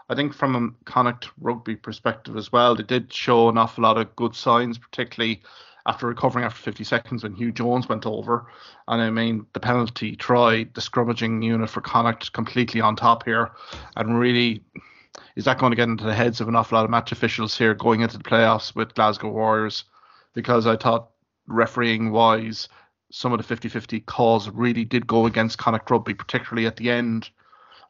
I 0.08 0.14
think 0.14 0.32
from 0.32 0.56
a 0.56 0.84
Connacht 0.84 1.30
rugby 1.38 1.76
perspective 1.76 2.36
as 2.36 2.50
well, 2.50 2.74
they 2.74 2.82
did 2.82 3.12
show 3.12 3.48
an 3.48 3.58
awful 3.58 3.84
lot 3.84 3.98
of 3.98 4.16
good 4.16 4.34
signs, 4.34 4.78
particularly 4.78 5.42
after 5.86 6.06
recovering 6.06 6.44
after 6.44 6.60
50 6.62 6.84
seconds 6.84 7.22
when 7.22 7.36
Huw 7.36 7.52
Jones 7.52 7.88
went 7.88 8.06
over. 8.06 8.46
And 8.88 9.02
I 9.02 9.10
mean, 9.10 9.46
the 9.52 9.60
penalty 9.60 10.16
try, 10.16 10.64
the 10.74 10.80
scrummaging 10.80 11.42
unit 11.42 11.68
for 11.68 11.82
Connacht 11.82 12.32
completely 12.32 12.80
on 12.80 12.96
top 12.96 13.24
here. 13.24 13.50
And 13.96 14.18
really, 14.18 14.62
is 15.36 15.44
that 15.44 15.58
going 15.58 15.72
to 15.72 15.76
get 15.76 15.88
into 15.88 16.04
the 16.04 16.14
heads 16.14 16.40
of 16.40 16.48
an 16.48 16.56
awful 16.56 16.76
lot 16.76 16.84
of 16.84 16.90
match 16.90 17.12
officials 17.12 17.56
here 17.56 17.74
going 17.74 18.00
into 18.00 18.16
the 18.16 18.24
playoffs 18.24 18.74
with 18.74 18.94
Glasgow 18.94 19.30
Warriors? 19.30 19.84
Because 20.34 20.66
I 20.66 20.76
thought 20.76 21.10
refereeing 21.46 22.12
wise, 22.12 22.68
some 23.10 23.32
of 23.32 23.38
the 23.38 23.44
50 23.44 23.68
50 23.68 24.00
calls 24.00 24.48
really 24.50 24.84
did 24.84 25.06
go 25.06 25.26
against 25.26 25.58
Connacht 25.58 25.90
Rugby, 25.90 26.14
particularly 26.14 26.66
at 26.66 26.76
the 26.76 26.90
end 26.90 27.30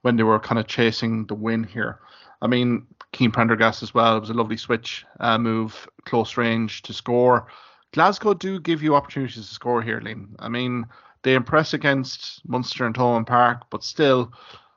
when 0.09 0.16
they 0.16 0.23
were 0.23 0.40
kind 0.40 0.59
of 0.59 0.66
chasing 0.66 1.27
the 1.27 1.35
win 1.35 1.62
here. 1.62 2.01
I 2.40 2.47
mean, 2.47 2.87
Cian 3.14 3.31
Prendergast 3.31 3.83
as 3.83 3.92
well. 3.92 4.16
It 4.16 4.21
was 4.21 4.31
a 4.31 4.35
lovely 4.35 4.57
switch 4.57 5.05
uh, 5.21 5.37
move, 5.37 5.87
close 6.07 6.38
range 6.38 6.81
to 6.85 6.94
score. 6.94 7.47
Glasgow 7.92 8.33
do 8.33 8.59
give 8.59 8.83
you 8.83 8.97
opportunities 8.97 9.37
to 9.37 9.55
score 9.55 9.83
here, 9.83 10.01
Liam. 10.01 10.29
I 10.38 10.49
mean, 10.49 10.87
they 11.25 11.35
impress 11.35 11.75
against 11.75 12.40
Munster 12.49 12.87
and 12.87 12.94
Thomond 12.94 13.27
Park, 13.27 13.64
but 13.68 13.85
still, 13.85 14.33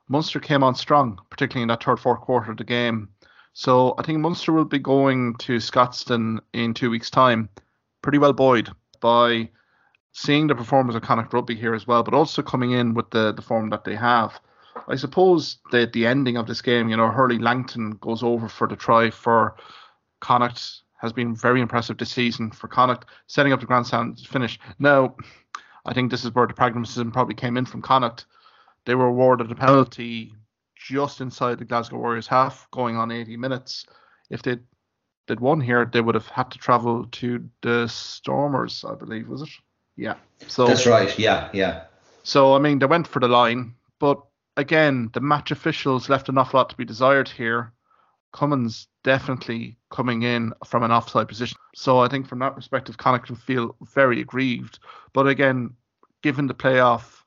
Munster 0.06 0.38
came 0.38 0.62
on 0.62 0.74
strong, 0.74 1.18
particularly 1.30 1.62
in 1.62 1.68
that 1.68 1.82
third, 1.82 1.98
fourth 1.98 2.20
quarter 2.20 2.50
of 2.50 2.58
the 2.58 2.64
game. 2.64 3.08
So 3.54 3.94
I 3.96 4.02
think 4.02 4.18
Munster 4.18 4.52
will 4.52 4.66
be 4.66 4.78
going 4.78 5.36
to 5.36 5.56
Scotstoun 5.56 6.40
in 6.52 6.74
two 6.74 6.90
weeks' 6.90 7.08
time, 7.08 7.48
pretty 8.02 8.18
well 8.18 8.34
buoyed 8.34 8.68
by 9.00 9.48
seeing 10.12 10.46
the 10.46 10.54
performance 10.54 10.94
of 10.94 11.00
Connacht 11.00 11.32
Rugby 11.32 11.54
here 11.54 11.74
as 11.74 11.86
well, 11.86 12.02
but 12.02 12.12
also 12.12 12.42
coming 12.42 12.72
in 12.72 12.92
with 12.92 13.08
the, 13.12 13.32
the 13.32 13.40
form 13.40 13.70
that 13.70 13.84
they 13.84 13.96
have. 13.96 14.38
I 14.88 14.96
suppose 14.96 15.58
that 15.70 15.92
the 15.92 16.06
ending 16.06 16.36
of 16.36 16.46
this 16.46 16.62
game, 16.62 16.88
you 16.88 16.96
know, 16.96 17.08
Hurley 17.08 17.38
Langton 17.38 17.92
goes 17.92 18.22
over 18.22 18.48
for 18.48 18.66
the 18.66 18.76
try 18.76 19.10
for 19.10 19.56
Connacht 20.20 20.82
has 20.98 21.12
been 21.12 21.34
very 21.34 21.60
impressive 21.60 21.98
this 21.98 22.10
season 22.10 22.50
for 22.50 22.68
Connacht, 22.68 23.06
setting 23.26 23.52
up 23.52 23.60
the 23.60 23.66
grandstand 23.66 24.20
finish. 24.20 24.58
Now, 24.78 25.16
I 25.84 25.92
think 25.92 26.10
this 26.10 26.24
is 26.24 26.34
where 26.34 26.46
the 26.46 26.54
pragmatism 26.54 27.10
probably 27.10 27.34
came 27.34 27.56
in 27.56 27.66
from 27.66 27.82
Connacht. 27.82 28.26
They 28.86 28.94
were 28.94 29.06
awarded 29.06 29.50
a 29.50 29.54
penalty 29.54 30.32
just 30.76 31.20
inside 31.20 31.58
the 31.58 31.64
Glasgow 31.64 31.98
Warriors 31.98 32.26
half, 32.26 32.68
going 32.70 32.96
on 32.96 33.10
80 33.10 33.36
minutes. 33.36 33.84
If 34.30 34.42
they'd, 34.42 34.60
they'd 35.26 35.40
won 35.40 35.60
here, 35.60 35.84
they 35.84 36.00
would 36.00 36.14
have 36.14 36.28
had 36.28 36.50
to 36.52 36.58
travel 36.58 37.06
to 37.06 37.48
the 37.62 37.88
Stormers, 37.88 38.84
I 38.84 38.94
believe, 38.94 39.28
was 39.28 39.42
it? 39.42 39.50
Yeah. 39.96 40.14
So 40.46 40.66
that's 40.66 40.86
right. 40.86 41.16
Yeah, 41.18 41.48
yeah. 41.52 41.84
So 42.22 42.54
I 42.54 42.58
mean, 42.58 42.78
they 42.78 42.86
went 42.86 43.06
for 43.06 43.20
the 43.20 43.28
line, 43.28 43.74
but 43.98 44.22
again, 44.56 45.10
the 45.12 45.20
match 45.20 45.50
officials 45.50 46.08
left 46.08 46.28
an 46.28 46.38
awful 46.38 46.58
lot 46.58 46.70
to 46.70 46.76
be 46.76 46.84
desired 46.84 47.28
here. 47.28 47.72
Cummings 48.32 48.88
definitely 49.04 49.76
coming 49.90 50.22
in 50.22 50.52
from 50.64 50.82
an 50.82 50.90
offside 50.90 51.28
position. 51.28 51.58
So 51.74 52.00
I 52.00 52.08
think 52.08 52.26
from 52.26 52.38
that 52.40 52.54
perspective, 52.54 52.96
Connacht 52.96 53.26
can 53.26 53.36
feel 53.36 53.76
very 53.94 54.20
aggrieved. 54.20 54.78
But 55.12 55.26
again, 55.26 55.74
given 56.22 56.46
the 56.46 56.54
playoff 56.54 57.22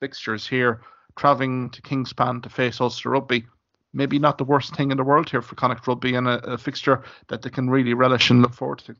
fixtures 0.00 0.46
here, 0.46 0.80
travelling 1.16 1.70
to 1.70 1.82
Kingspan 1.82 2.42
to 2.42 2.48
face 2.48 2.80
Ulster 2.80 3.10
Rugby, 3.10 3.46
maybe 3.92 4.18
not 4.18 4.38
the 4.38 4.44
worst 4.44 4.74
thing 4.74 4.90
in 4.90 4.96
the 4.96 5.04
world 5.04 5.28
here 5.28 5.42
for 5.42 5.54
Connacht 5.54 5.86
Rugby 5.86 6.14
and 6.14 6.28
a, 6.28 6.52
a 6.52 6.58
fixture 6.58 7.02
that 7.28 7.42
they 7.42 7.50
can 7.50 7.68
really 7.68 7.94
relish 7.94 8.30
and 8.30 8.40
look 8.40 8.54
forward 8.54 8.78
to. 8.80 8.94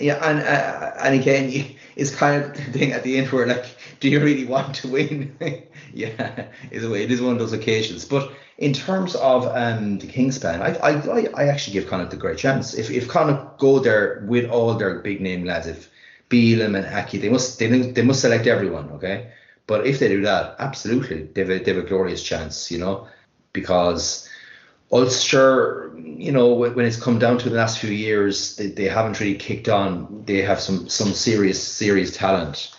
Yeah, 0.00 0.18
and 0.24 0.40
uh, 0.40 0.92
and 0.98 1.20
again, 1.20 1.76
it's 1.96 2.14
kind 2.14 2.42
of 2.42 2.54
the 2.54 2.62
thing 2.72 2.92
at 2.92 3.02
the 3.02 3.18
end 3.18 3.28
where 3.28 3.46
like, 3.46 3.66
do 4.00 4.08
you 4.08 4.20
really 4.20 4.46
want 4.46 4.74
to 4.76 4.88
win? 4.88 5.36
yeah, 5.92 6.46
is 6.70 6.84
it 6.84 7.10
is 7.10 7.20
one 7.20 7.34
of 7.34 7.38
those 7.38 7.52
occasions. 7.52 8.06
But 8.06 8.32
in 8.56 8.72
terms 8.72 9.14
of 9.16 9.46
um, 9.46 9.98
the 9.98 10.06
Kingspan, 10.06 10.60
I, 10.62 10.76
I 10.76 11.44
I 11.44 11.48
actually 11.48 11.74
give 11.74 11.86
Connacht 11.88 12.14
a 12.14 12.16
great 12.16 12.38
chance. 12.38 12.72
If 12.74 12.90
if 12.90 13.08
Connacht 13.08 13.58
go 13.58 13.78
there 13.78 14.24
with 14.26 14.48
all 14.50 14.74
their 14.74 15.00
big 15.00 15.20
name 15.20 15.44
lads, 15.44 15.66
if 15.66 15.90
Bealham 16.30 16.76
and 16.76 16.86
Aki, 16.86 17.18
they 17.18 17.28
must 17.28 17.58
they, 17.58 17.68
they 17.68 18.02
must 18.02 18.22
select 18.22 18.46
everyone, 18.46 18.90
okay? 18.92 19.32
But 19.66 19.86
if 19.86 19.98
they 19.98 20.08
do 20.08 20.22
that, 20.22 20.56
absolutely, 20.58 21.24
they 21.24 21.42
have 21.42 21.50
a, 21.50 21.58
they 21.58 21.74
have 21.74 21.84
a 21.84 21.88
glorious 21.88 22.22
chance, 22.22 22.70
you 22.70 22.78
know, 22.78 23.06
because 23.52 24.29
Ulster, 24.92 25.92
you 25.96 26.32
know, 26.32 26.52
when 26.52 26.84
it's 26.84 27.00
come 27.00 27.18
down 27.18 27.38
to 27.38 27.48
the 27.48 27.56
last 27.56 27.78
few 27.78 27.90
years, 27.90 28.56
they, 28.56 28.66
they 28.66 28.84
haven't 28.84 29.20
really 29.20 29.36
kicked 29.36 29.68
on. 29.68 30.24
They 30.26 30.42
have 30.42 30.60
some 30.60 30.88
some 30.88 31.12
serious 31.12 31.62
serious 31.62 32.16
talent. 32.16 32.74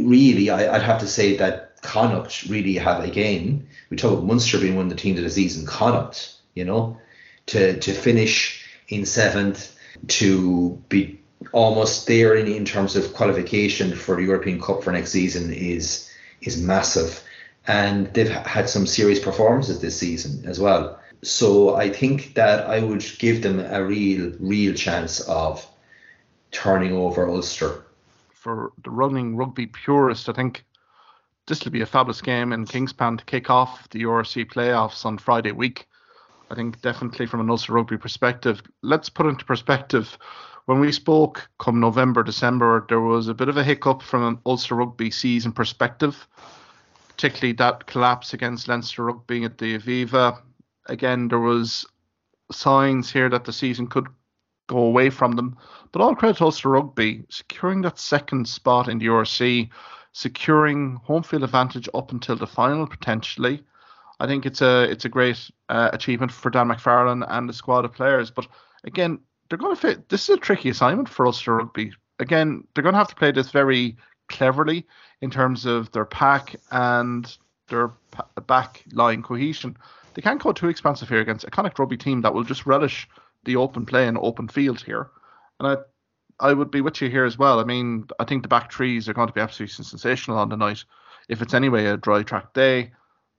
Really, 0.00 0.50
I, 0.50 0.72
would 0.72 0.82
have 0.82 1.00
to 1.00 1.06
say 1.06 1.36
that 1.36 1.80
Connacht 1.82 2.44
really 2.48 2.74
have 2.74 3.04
again. 3.04 3.68
We 3.88 3.96
talk 3.96 4.12
about 4.12 4.24
Munster 4.24 4.58
being 4.58 4.74
one 4.74 4.86
of 4.86 4.90
the 4.90 4.96
teams 4.96 5.18
of 5.18 5.24
the 5.24 5.30
season. 5.30 5.64
Connacht, 5.64 6.34
you 6.54 6.64
know, 6.64 6.98
to 7.46 7.78
to 7.78 7.92
finish 7.92 8.64
in 8.88 9.06
seventh, 9.06 9.76
to 10.08 10.82
be 10.88 11.20
almost 11.52 12.06
there 12.06 12.34
in, 12.34 12.48
in 12.48 12.64
terms 12.64 12.96
of 12.96 13.14
qualification 13.14 13.94
for 13.94 14.16
the 14.16 14.22
European 14.22 14.60
Cup 14.60 14.82
for 14.82 14.92
next 14.92 15.10
season 15.10 15.52
is 15.52 16.10
is 16.40 16.60
massive 16.60 17.22
and 17.66 18.06
they've 18.14 18.28
had 18.28 18.68
some 18.68 18.86
serious 18.86 19.18
performances 19.18 19.80
this 19.80 19.98
season 19.98 20.44
as 20.46 20.60
well. 20.60 20.98
So 21.22 21.74
I 21.74 21.90
think 21.90 22.34
that 22.34 22.66
I 22.66 22.80
would 22.80 23.04
give 23.18 23.42
them 23.42 23.60
a 23.60 23.84
real, 23.84 24.32
real 24.38 24.74
chance 24.74 25.20
of 25.20 25.66
turning 26.52 26.92
over 26.92 27.28
Ulster. 27.28 27.86
For 28.32 28.72
the 28.84 28.90
running 28.90 29.36
rugby 29.36 29.66
purist, 29.66 30.28
I 30.28 30.32
think 30.32 30.64
this 31.46 31.64
will 31.64 31.72
be 31.72 31.80
a 31.80 31.86
fabulous 31.86 32.20
game 32.20 32.52
in 32.52 32.66
Kingspan 32.66 33.18
to 33.18 33.24
kick 33.24 33.50
off 33.50 33.88
the 33.90 34.02
URC 34.02 34.50
playoffs 34.52 35.04
on 35.04 35.18
Friday 35.18 35.52
week. 35.52 35.88
I 36.50 36.54
think 36.54 36.80
definitely 36.80 37.26
from 37.26 37.40
an 37.40 37.50
Ulster 37.50 37.72
rugby 37.72 37.98
perspective, 37.98 38.62
let's 38.82 39.08
put 39.08 39.26
into 39.26 39.44
perspective 39.44 40.16
when 40.66 40.80
we 40.80 40.92
spoke 40.92 41.48
come 41.58 41.80
November, 41.80 42.22
December, 42.22 42.84
there 42.88 43.00
was 43.00 43.28
a 43.28 43.34
bit 43.34 43.48
of 43.48 43.56
a 43.56 43.64
hiccup 43.64 44.02
from 44.02 44.24
an 44.24 44.38
Ulster 44.44 44.74
rugby 44.74 45.10
season 45.10 45.52
perspective 45.52 46.26
particularly 47.16 47.54
that 47.54 47.86
collapse 47.86 48.34
against 48.34 48.68
Leinster 48.68 49.04
Rugby 49.04 49.44
at 49.44 49.56
the 49.56 49.78
Aviva. 49.78 50.38
Again, 50.86 51.28
there 51.28 51.40
was 51.40 51.86
signs 52.52 53.10
here 53.10 53.30
that 53.30 53.44
the 53.44 53.52
season 53.54 53.86
could 53.86 54.06
go 54.66 54.78
away 54.78 55.08
from 55.08 55.32
them. 55.32 55.56
But 55.92 56.02
all 56.02 56.14
credit 56.14 56.36
to 56.38 56.44
Ulster 56.44 56.68
Rugby 56.68 57.24
securing 57.30 57.80
that 57.82 57.98
second 57.98 58.46
spot 58.46 58.88
in 58.88 58.98
the 58.98 59.06
URC, 59.06 59.70
securing 60.12 60.96
home 61.04 61.22
field 61.22 61.44
advantage 61.44 61.88
up 61.94 62.12
until 62.12 62.36
the 62.36 62.46
final 62.46 62.86
potentially. 62.86 63.64
I 64.20 64.26
think 64.26 64.44
it's 64.44 64.60
a 64.60 64.82
it's 64.84 65.06
a 65.06 65.10
great 65.10 65.50
uh, 65.70 65.90
achievement 65.94 66.32
for 66.32 66.50
Dan 66.50 66.68
McFarland 66.68 67.24
and 67.28 67.48
the 67.48 67.54
squad 67.54 67.86
of 67.86 67.94
players. 67.94 68.30
But 68.30 68.46
again, 68.84 69.20
they're 69.48 69.58
going 69.58 69.74
to 69.74 69.80
fit. 69.80 70.08
This 70.10 70.28
is 70.28 70.36
a 70.36 70.40
tricky 70.40 70.68
assignment 70.68 71.08
for 71.08 71.26
Ulster 71.26 71.56
Rugby. 71.56 71.92
Again, 72.18 72.66
they're 72.74 72.82
going 72.82 72.94
to 72.94 72.98
have 72.98 73.08
to 73.08 73.14
play 73.14 73.30
this 73.30 73.50
very 73.50 73.96
cleverly 74.28 74.86
in 75.20 75.30
terms 75.30 75.66
of 75.66 75.90
their 75.92 76.04
pack 76.04 76.56
and 76.70 77.36
their 77.68 77.90
back 78.46 78.84
line 78.92 79.22
cohesion. 79.22 79.76
They 80.14 80.22
can't 80.22 80.42
go 80.42 80.52
too 80.52 80.68
expansive 80.68 81.08
here 81.08 81.20
against 81.20 81.44
a 81.44 81.50
Connacht 81.50 81.78
Rugby 81.78 81.96
team 81.96 82.22
that 82.22 82.32
will 82.32 82.44
just 82.44 82.66
relish 82.66 83.08
the 83.44 83.56
open 83.56 83.84
play 83.86 84.06
and 84.08 84.18
open 84.18 84.48
field 84.48 84.80
here. 84.80 85.10
And 85.60 85.68
I 85.68 85.76
I 86.38 86.52
would 86.52 86.70
be 86.70 86.82
with 86.82 87.00
you 87.00 87.08
here 87.08 87.24
as 87.24 87.38
well. 87.38 87.60
I 87.60 87.64
mean, 87.64 88.08
I 88.18 88.24
think 88.24 88.42
the 88.42 88.48
back 88.48 88.68
trees 88.68 89.08
are 89.08 89.14
going 89.14 89.28
to 89.28 89.32
be 89.32 89.40
absolutely 89.40 89.72
sensational 89.72 90.38
on 90.38 90.50
the 90.50 90.56
night. 90.56 90.84
If 91.28 91.40
it's 91.40 91.54
anyway 91.54 91.86
a 91.86 91.96
dry 91.96 92.22
track 92.22 92.52
day, 92.52 92.92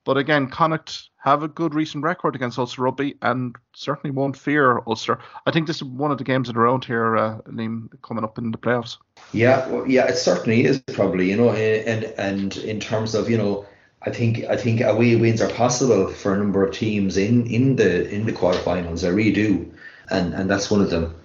but 0.08 0.16
again, 0.16 0.48
Connacht 0.48 1.10
have 1.18 1.44
a 1.44 1.50
good 1.50 1.76
recent 1.76 2.02
record 2.02 2.34
against 2.34 2.58
Ulster 2.58 2.82
Rugby 2.84 3.16
and 3.22 3.54
certainly 3.76 4.16
won't 4.16 4.38
fear 4.38 4.82
Ulster. 4.88 5.20
I 5.46 5.52
think 5.52 5.68
this 5.68 5.76
is 5.76 5.84
one 5.84 6.12
of 6.12 6.18
the 6.18 6.24
games 6.24 6.48
in 6.48 6.56
the 6.56 6.62
round 6.62 6.86
here, 6.86 7.18
uh, 7.18 7.40
Liam, 7.40 7.90
coming 8.02 8.24
up 8.24 8.38
in 8.38 8.52
the 8.52 8.58
playoffs. 8.58 8.96
Yeah, 9.34 9.68
well, 9.68 9.86
yeah, 9.86 10.08
it 10.08 10.16
certainly 10.16 10.64
is 10.64 10.80
probably, 10.80 11.30
you 11.30 11.36
know, 11.36 11.50
and 11.50 12.06
and 12.18 12.56
in 12.56 12.80
terms 12.80 13.14
of 13.14 13.30
you 13.30 13.38
know. 13.38 13.66
I 14.04 14.12
think 14.12 14.46
I 14.46 14.56
think 14.56 14.80
away 14.80 15.18
wins 15.18 15.42
are 15.42 15.50
possible 15.50 16.08
for 16.08 16.34
a 16.34 16.38
number 16.38 16.64
of 16.66 16.74
teams 16.74 17.18
in, 17.18 17.46
in 17.48 17.76
the 17.76 18.08
in 18.10 18.26
the 18.26 18.32
quarterfinals. 18.32 19.06
I 19.06 19.10
really 19.10 19.34
do, 19.34 19.74
and 20.10 20.34
and 20.34 20.50
that's 20.50 20.72
one 20.72 20.80
of 20.80 20.90
them. 20.90 21.16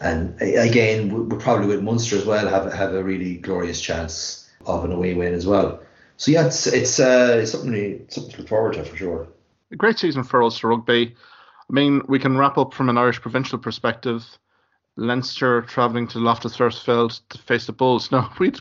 And 0.00 0.40
again, 0.40 1.28
we're 1.28 1.38
probably 1.38 1.68
with 1.68 1.82
Munster 1.82 2.16
as 2.16 2.24
well 2.24 2.48
have 2.48 2.72
have 2.72 2.94
a 2.94 3.04
really 3.04 3.36
glorious 3.36 3.80
chance 3.80 4.50
of 4.66 4.84
an 4.84 4.90
away 4.90 5.14
win 5.14 5.34
as 5.34 5.46
well 5.46 5.82
so 6.22 6.30
yeah, 6.30 6.46
it's 6.46 6.68
it's, 6.68 7.00
uh, 7.00 7.44
something 7.44 8.06
something 8.08 8.30
to 8.30 8.38
look 8.38 8.48
forward 8.48 8.74
to 8.74 8.84
for 8.84 8.96
sure. 8.96 9.28
A 9.72 9.76
great 9.76 9.98
season 9.98 10.22
for 10.22 10.40
Ulster 10.40 10.68
Rugby. 10.68 11.16
I 11.68 11.72
mean, 11.72 12.00
we 12.06 12.20
can 12.20 12.38
wrap 12.38 12.56
up 12.56 12.74
from 12.74 12.88
an 12.88 12.96
Irish 12.96 13.20
provincial 13.20 13.58
perspective. 13.58 14.24
Leinster 14.96 15.62
travelling 15.62 16.06
to 16.08 16.20
Loftus 16.20 16.56
Versfeld 16.56 17.22
to 17.30 17.38
face 17.38 17.66
the 17.66 17.72
Bulls. 17.72 18.08
Now, 18.12 18.32
we'd 18.38 18.56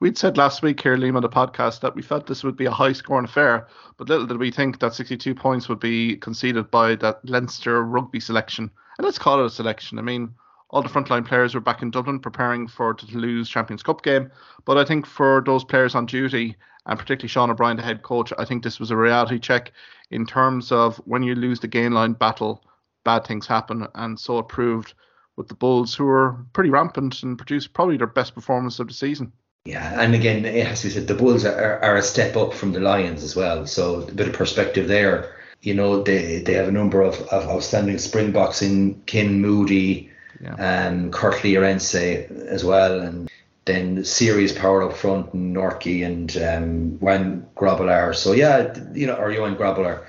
we'd 0.00 0.16
said 0.16 0.38
last 0.38 0.62
week 0.62 0.80
here, 0.80 0.96
Liam, 0.96 1.16
on 1.16 1.22
the 1.22 1.28
podcast 1.28 1.80
that 1.80 1.94
we 1.94 2.00
felt 2.00 2.26
this 2.26 2.44
would 2.44 2.56
be 2.56 2.64
a 2.64 2.70
high 2.70 2.94
scoring 2.94 3.26
affair, 3.26 3.68
but 3.98 4.08
little 4.08 4.26
did 4.26 4.38
we 4.38 4.50
think 4.50 4.80
that 4.80 4.94
62 4.94 5.34
points 5.34 5.68
would 5.68 5.80
be 5.80 6.16
conceded 6.16 6.70
by 6.70 6.94
that 6.94 7.20
Leinster 7.28 7.84
rugby 7.84 8.20
selection. 8.20 8.70
And 8.96 9.04
let's 9.04 9.18
call 9.18 9.42
it 9.42 9.44
a 9.44 9.50
selection. 9.50 9.98
I 9.98 10.02
mean, 10.02 10.32
all 10.70 10.82
the 10.82 10.88
frontline 10.88 11.26
players 11.26 11.54
were 11.54 11.60
back 11.60 11.82
in 11.82 11.90
Dublin 11.90 12.20
preparing 12.20 12.68
for 12.68 12.94
the 12.98 13.06
Toulouse 13.06 13.50
Champions 13.50 13.82
Cup 13.82 14.02
game. 14.02 14.30
But 14.64 14.78
I 14.78 14.84
think 14.84 15.04
for 15.04 15.42
those 15.44 15.62
players 15.62 15.94
on 15.94 16.06
duty, 16.06 16.56
and 16.90 16.98
particularly 16.98 17.28
Sean 17.28 17.50
O'Brien, 17.50 17.76
the 17.76 17.84
head 17.84 18.02
coach, 18.02 18.32
I 18.36 18.44
think 18.44 18.64
this 18.64 18.80
was 18.80 18.90
a 18.90 18.96
reality 18.96 19.38
check 19.38 19.72
in 20.10 20.26
terms 20.26 20.72
of 20.72 20.96
when 21.06 21.22
you 21.22 21.36
lose 21.36 21.60
the 21.60 21.68
gain 21.68 21.92
line 21.92 22.14
battle, 22.14 22.64
bad 23.04 23.24
things 23.24 23.46
happen. 23.46 23.86
And 23.94 24.18
so 24.18 24.40
it 24.40 24.48
proved 24.48 24.94
with 25.36 25.46
the 25.46 25.54
Bulls, 25.54 25.94
who 25.94 26.04
were 26.04 26.44
pretty 26.52 26.68
rampant 26.68 27.22
and 27.22 27.38
produced 27.38 27.72
probably 27.74 27.96
their 27.96 28.08
best 28.08 28.34
performance 28.34 28.80
of 28.80 28.88
the 28.88 28.94
season. 28.94 29.32
Yeah, 29.64 30.00
and 30.00 30.16
again, 30.16 30.44
as 30.44 30.82
to 30.82 30.90
said, 30.90 31.06
the 31.06 31.14
Bulls 31.14 31.44
are, 31.44 31.78
are 31.78 31.96
a 31.96 32.02
step 32.02 32.36
up 32.36 32.52
from 32.52 32.72
the 32.72 32.80
Lions 32.80 33.22
as 33.22 33.36
well. 33.36 33.66
So 33.66 34.00
a 34.00 34.12
bit 34.12 34.26
of 34.26 34.34
perspective 34.34 34.88
there. 34.88 35.36
You 35.62 35.74
know, 35.74 36.02
they, 36.02 36.40
they 36.40 36.54
have 36.54 36.66
a 36.66 36.72
number 36.72 37.02
of, 37.02 37.14
of 37.28 37.48
outstanding 37.48 37.98
Springboks 37.98 38.62
in 38.62 39.00
Canan 39.06 39.40
Moodie, 39.40 40.10
yeah. 40.40 40.54
um, 40.88 41.12
Kurt-Lee 41.12 41.54
Arendse 41.54 42.48
as 42.48 42.64
well, 42.64 42.98
and 42.98 43.30
then 43.64 44.04
serious 44.04 44.52
power 44.52 44.82
up 44.82 44.96
front, 44.96 45.32
and 45.34 45.54
Nortje 45.54 46.04
and 46.04 46.36
um, 46.38 46.98
Juan 47.00 47.46
Grobbelaar. 47.56 48.14
So 48.14 48.32
yeah, 48.32 48.74
you 48.94 49.06
know, 49.06 49.14
or 49.14 49.30
Johan 49.30 49.56
Grobbelaar. 49.56 50.04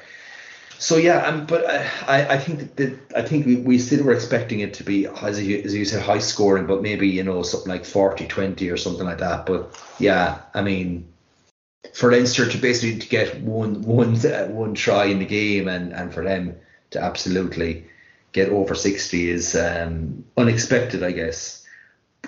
So 0.78 0.98
yeah, 0.98 1.26
um, 1.28 1.46
but 1.46 1.64
uh, 1.66 1.88
I, 2.08 2.26
I 2.26 2.38
think 2.40 2.76
that, 2.78 2.98
I 3.16 3.22
think 3.22 3.46
we, 3.46 3.58
we 3.58 3.78
still 3.78 4.04
were 4.04 4.14
expecting 4.14 4.62
it 4.62 4.74
to 4.76 4.84
be 4.84 5.06
as 5.06 5.40
you, 5.42 5.62
as 5.64 5.76
you 5.76 5.86
said 5.86 6.02
high 6.02 6.18
scoring, 6.18 6.66
but 6.66 6.82
maybe 6.82 7.08
you 7.08 7.24
know 7.24 7.44
something 7.44 7.72
like 7.72 7.84
40-20 7.84 8.74
or 8.74 8.78
something 8.78 9.06
like 9.06 9.20
that. 9.20 9.46
But 9.46 9.80
yeah, 10.00 10.40
I 10.56 10.62
mean, 10.64 11.08
for 11.94 12.12
Leinster 12.12 12.50
to 12.50 12.58
basically 12.58 13.00
to 13.00 13.08
get 13.08 13.42
one 13.42 13.84
one 13.84 14.16
uh, 14.26 14.48
one 14.50 14.74
try 14.74 15.06
in 15.06 15.20
the 15.20 15.26
game 15.26 15.68
and 15.68 15.94
and 15.94 16.14
for 16.14 16.24
them 16.24 16.56
to 16.92 17.00
absolutely 17.00 17.86
get 18.32 18.50
over 18.50 18.76
60 18.76 19.30
is 19.30 19.56
um, 19.56 20.24
unexpected, 20.38 21.04
I 21.04 21.12
guess. 21.12 21.61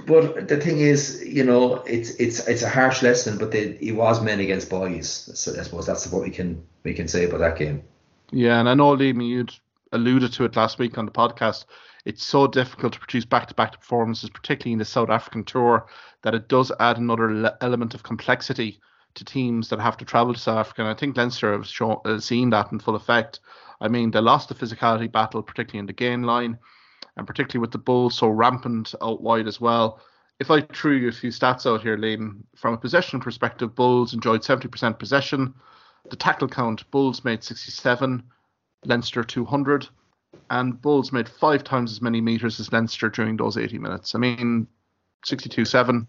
But 0.06 0.48
the 0.48 0.60
thing 0.60 0.80
is, 0.80 1.24
you 1.26 1.44
know, 1.44 1.76
it's 1.84 2.12
it's 2.16 2.46
it's 2.48 2.62
a 2.62 2.70
harsh 2.70 3.02
lesson, 3.04 3.38
but 3.38 3.54
it 3.54 3.96
was 3.96 4.22
men 4.22 4.40
against 4.40 4.70
boys. 4.70 5.30
So 5.34 5.58
I 5.58 5.64
suppose 5.64 5.86
that's 5.86 6.12
what 6.12 6.24
we 6.24 6.30
can 6.30 6.64
we 6.84 6.94
can 6.94 7.08
say 7.08 7.26
about 7.26 7.40
that 7.40 7.58
game. 7.58 7.84
Yeah, 8.32 8.60
and 8.60 8.68
I 8.68 8.74
know 8.74 8.98
Liam, 8.98 9.26
you'd 9.26 9.54
alluded 9.92 10.34
to 10.34 10.46
it 10.46 10.56
last 10.56 10.80
week 10.80 10.98
on 10.98 11.06
the 11.06 11.12
podcast. 11.12 11.66
It's 12.06 12.26
so 12.26 12.48
difficult 12.48 12.94
to 12.94 13.00
produce 13.00 13.24
back-to-back 13.24 13.80
performances, 13.80 14.30
particularly 14.30 14.74
in 14.74 14.80
the 14.80 14.86
South 14.86 15.10
African 15.10 15.46
tour, 15.46 15.86
that 16.24 16.36
it 16.36 16.50
does 16.50 16.70
add 16.80 16.98
another 16.98 17.34
le- 17.34 17.58
element 17.62 17.94
of 17.94 18.04
complexity 18.04 18.82
to 19.14 19.24
teams 19.24 19.70
that 19.70 19.80
have 19.80 19.96
to 19.98 20.06
travel 20.06 20.34
to 20.34 20.40
South 20.40 20.58
Africa. 20.58 20.82
And 20.82 20.90
I 20.90 20.96
think 20.96 21.16
Leinster 21.16 21.54
have 21.54 21.68
shown, 21.68 22.02
uh, 22.04 22.20
seen 22.20 22.50
that 22.50 22.72
in 22.72 22.80
full 22.80 22.96
effect. 22.96 23.40
I 23.80 23.88
mean, 23.88 24.12
they 24.12 24.20
lost 24.20 24.50
the 24.50 24.56
physicality 24.56 25.10
battle, 25.10 25.44
particularly 25.44 25.80
in 25.80 25.86
the 25.86 25.94
gain 25.94 26.24
line, 26.24 26.58
and 27.18 27.28
particularly 27.28 27.62
with 27.62 27.72
the 27.72 27.78
Bulls 27.78 28.18
so 28.18 28.28
rampant 28.28 28.96
out 29.02 29.22
wide 29.22 29.48
as 29.48 29.62
well. 29.62 30.00
If 30.40 30.50
I 30.50 30.62
threw 30.62 30.98
you 30.98 31.10
a 31.10 31.12
few 31.12 31.30
stats 31.30 31.66
out 31.66 31.84
here, 31.84 31.98
Liam, 31.98 32.42
from 32.56 32.74
a 32.74 32.78
possession 32.78 33.20
perspective, 33.20 33.76
Bulls 33.76 34.14
enjoyed 34.14 34.42
70% 34.42 34.98
possession. 34.98 35.54
The 36.10 36.16
tackle 36.16 36.48
count, 36.48 36.90
Bulls 36.92 37.24
made 37.24 37.44
67, 37.44 38.24
Leinster 38.86 39.24
200, 39.24 39.88
and 40.50 40.82
Bulls 40.82 41.12
made 41.12 41.30
five 41.30 41.64
times 41.64 41.92
as 41.92 42.02
many 42.02 42.20
meters 42.20 42.60
as 42.60 42.72
Leinster 42.72 43.10
during 43.10 43.38
those 43.38 43.58
80 43.58 43.78
minutes. 43.78 44.16
I 44.16 44.20
mean, 44.20 44.68
62 45.26 45.66
7. 45.66 46.08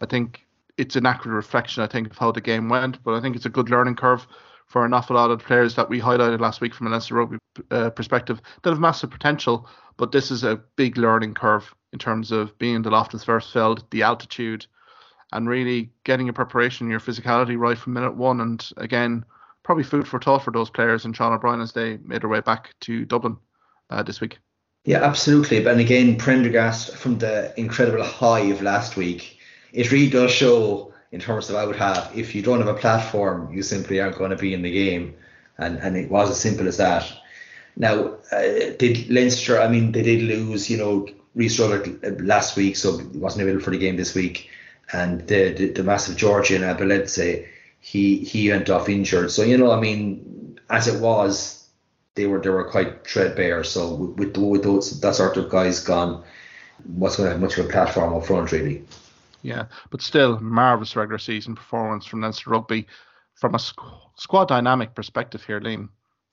I 0.00 0.06
think 0.06 0.46
it's 0.76 0.96
an 0.96 1.06
accurate 1.06 1.36
reflection, 1.36 1.82
I 1.82 1.86
think, 1.86 2.10
of 2.10 2.18
how 2.18 2.32
the 2.32 2.40
game 2.40 2.68
went, 2.68 3.02
but 3.02 3.14
I 3.14 3.20
think 3.20 3.36
it's 3.36 3.46
a 3.46 3.50
good 3.50 3.70
learning 3.70 3.96
curve 3.96 4.26
for 4.66 4.84
an 4.84 4.94
awful 4.94 5.16
lot 5.16 5.30
of 5.30 5.40
players 5.40 5.74
that 5.74 5.88
we 5.88 6.00
highlighted 6.00 6.40
last 6.40 6.60
week 6.60 6.74
from 6.74 6.86
a 6.86 6.90
Leinster 6.90 7.14
rugby 7.14 7.38
uh, 7.70 7.90
perspective 7.90 8.40
that 8.62 8.70
have 8.70 8.80
massive 8.80 9.10
potential, 9.10 9.68
but 9.96 10.12
this 10.12 10.30
is 10.30 10.44
a 10.44 10.60
big 10.76 10.96
learning 10.96 11.34
curve 11.34 11.74
in 11.92 11.98
terms 11.98 12.32
of 12.32 12.56
being 12.58 12.76
in 12.76 12.82
the 12.82 12.90
Loftus 12.90 13.24
Versfeld, 13.24 13.84
the 13.90 14.02
altitude, 14.02 14.66
and 15.32 15.48
really 15.48 15.90
getting 16.04 16.26
your 16.26 16.32
preparation, 16.34 16.90
your 16.90 17.00
physicality 17.00 17.58
right 17.58 17.78
from 17.78 17.92
minute 17.92 18.16
one. 18.16 18.40
And 18.40 18.66
again, 18.76 19.24
probably 19.62 19.84
food 19.84 20.06
for 20.06 20.20
thought 20.20 20.44
for 20.44 20.50
those 20.50 20.70
players 20.70 21.04
and 21.04 21.16
Sean 21.16 21.32
O'Brien 21.32 21.60
as 21.60 21.72
they 21.72 21.98
made 21.98 22.22
their 22.22 22.30
way 22.30 22.40
back 22.40 22.74
to 22.80 23.04
Dublin 23.04 23.36
uh, 23.90 24.02
this 24.02 24.20
week. 24.20 24.38
Yeah, 24.84 25.02
absolutely. 25.02 25.62
But 25.62 25.78
again, 25.78 26.16
Prendergast 26.16 26.96
from 26.96 27.18
the 27.18 27.52
incredible 27.58 28.02
high 28.02 28.40
of 28.40 28.62
last 28.62 28.96
week, 28.96 29.38
it 29.72 29.92
really 29.92 30.10
does 30.10 30.32
show 30.32 30.92
in 31.12 31.20
terms 31.20 31.50
of 31.50 31.56
out 31.56 31.76
half. 31.76 32.16
If 32.16 32.34
you 32.34 32.42
don't 32.42 32.58
have 32.58 32.68
a 32.68 32.74
platform, 32.74 33.52
you 33.52 33.62
simply 33.62 34.00
aren't 34.00 34.18
going 34.18 34.30
to 34.30 34.36
be 34.36 34.54
in 34.54 34.62
the 34.62 34.72
game, 34.72 35.14
and 35.58 35.78
and 35.78 35.96
it 35.96 36.10
was 36.10 36.30
as 36.30 36.40
simple 36.40 36.66
as 36.66 36.78
that. 36.78 37.10
Now, 37.76 38.16
uh, 38.30 38.42
did 38.78 39.08
Leinster? 39.08 39.60
I 39.60 39.68
mean, 39.68 39.92
they 39.92 40.02
did 40.02 40.22
lose. 40.22 40.70
You 40.70 40.78
know, 40.78 41.08
Rhys 41.34 41.58
last 42.20 42.56
week, 42.56 42.76
so 42.76 42.98
he 42.98 43.18
wasn't 43.18 43.42
available 43.42 43.64
for 43.64 43.70
the 43.70 43.78
game 43.78 43.96
this 43.96 44.14
week, 44.14 44.50
and 44.92 45.26
the 45.26 45.52
the, 45.52 45.70
the 45.70 45.82
massive 45.82 46.16
Georgian 46.16 46.62
Abeledze, 46.62 47.46
he 47.80 48.18
he 48.18 48.50
went 48.50 48.68
off 48.68 48.88
injured. 48.88 49.30
So 49.30 49.42
you 49.42 49.56
know, 49.56 49.72
I 49.72 49.80
mean, 49.80 50.58
as 50.68 50.88
it 50.88 51.00
was, 51.00 51.66
they 52.14 52.26
were 52.26 52.40
they 52.40 52.50
were 52.50 52.70
quite 52.70 53.06
threadbare. 53.06 53.64
So 53.64 53.94
with 53.94 54.36
with 54.36 54.62
those 54.62 55.00
that 55.00 55.14
sort 55.14 55.36
of 55.38 55.48
guys 55.48 55.80
gone, 55.80 56.22
what's 56.84 57.16
going 57.16 57.28
to 57.28 57.32
have 57.32 57.40
much 57.40 57.56
of 57.58 57.66
a 57.66 57.68
platform 57.68 58.14
up 58.14 58.26
front 58.26 58.52
really? 58.52 58.84
Yeah, 59.42 59.64
but 59.90 60.02
still, 60.02 60.38
marvellous 60.38 60.94
regular 60.94 61.18
season 61.18 61.56
performance 61.56 62.06
from 62.06 62.20
Leinster 62.20 62.50
Rugby. 62.50 62.86
From 63.34 63.54
a 63.54 63.58
squ- 63.58 63.98
squad 64.16 64.46
dynamic 64.46 64.94
perspective 64.94 65.42
here, 65.44 65.60
Liam, 65.60 65.88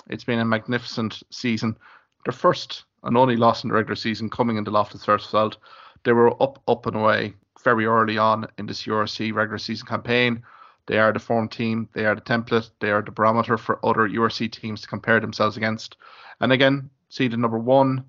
it's 0.10 0.24
been 0.24 0.40
a 0.40 0.46
magnificent 0.46 1.24
season. 1.30 1.78
Their 2.26 2.34
first 2.34 2.84
and 3.04 3.18
only 3.18 3.36
loss 3.36 3.64
in 3.64 3.70
the 3.70 3.76
regular 3.76 3.96
season 3.96 4.30
coming 4.30 4.58
into 4.58 4.72
Loftus 4.72 5.06
Versfeld. 5.06 5.56
They 6.04 6.12
were 6.12 6.42
up, 6.42 6.62
up 6.68 6.86
and 6.86 6.96
away 6.96 7.34
very 7.64 7.86
early 7.86 8.18
on 8.18 8.48
in 8.58 8.66
this 8.66 8.84
URC 8.84 9.34
regular 9.34 9.58
season 9.58 9.88
campaign. 9.88 10.44
They 10.88 10.98
are 10.98 11.14
the 11.14 11.20
form 11.20 11.48
team. 11.48 11.88
They 11.94 12.06
are 12.06 12.16
the 12.16 12.22
template. 12.22 12.72
They 12.80 12.92
are 12.92 13.02
the 13.02 13.12
barometer 13.12 13.58
for 13.58 13.86
other 13.86 14.10
URC 14.10 14.52
teams 14.52 14.82
to 14.82 14.88
compare 14.88 15.20
themselves 15.20 15.56
against. 15.56 15.98
And 16.42 16.52
again, 16.52 16.90
seeded 17.10 17.40
number 17.40 17.60
one, 17.60 18.04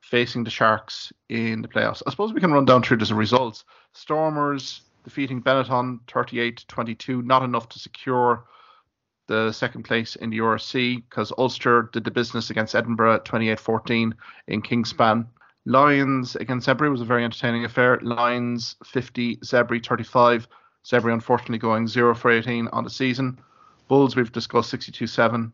facing 0.00 0.44
the 0.44 0.50
Sharks 0.50 1.12
in 1.28 1.62
the 1.62 1.68
playoffs. 1.68 2.02
I 2.06 2.10
suppose 2.10 2.32
we 2.32 2.40
can 2.40 2.52
run 2.52 2.64
down 2.64 2.82
through 2.82 2.98
the 2.98 3.14
results. 3.14 3.64
Stormers 3.92 4.82
defeating 5.04 5.42
Benetton 5.42 6.00
38 6.10 6.64
22, 6.66 7.22
not 7.22 7.42
enough 7.42 7.68
to 7.70 7.78
secure 7.78 8.44
the 9.26 9.52
second 9.52 9.84
place 9.84 10.16
in 10.16 10.30
the 10.30 10.38
URC 10.38 11.02
because 11.08 11.32
Ulster 11.38 11.90
did 11.92 12.04
the 12.04 12.10
business 12.10 12.50
against 12.50 12.74
Edinburgh 12.74 13.20
28 13.24 13.58
14 13.58 14.14
in 14.48 14.62
Kingspan. 14.62 15.26
Lions 15.66 16.36
against 16.36 16.68
Zebre 16.68 16.90
was 16.90 17.00
a 17.00 17.06
very 17.06 17.24
entertaining 17.24 17.64
affair. 17.64 17.98
Lions 18.02 18.76
50, 18.84 19.36
Zebre 19.36 19.84
35. 19.84 20.46
Zebre 20.84 21.12
unfortunately 21.12 21.58
going 21.58 21.88
0 21.88 22.14
for 22.14 22.30
18 22.30 22.68
on 22.68 22.84
the 22.84 22.90
season. 22.90 23.38
Bulls 23.88 24.16
we've 24.16 24.32
discussed 24.32 24.70
62 24.70 25.06
7. 25.06 25.52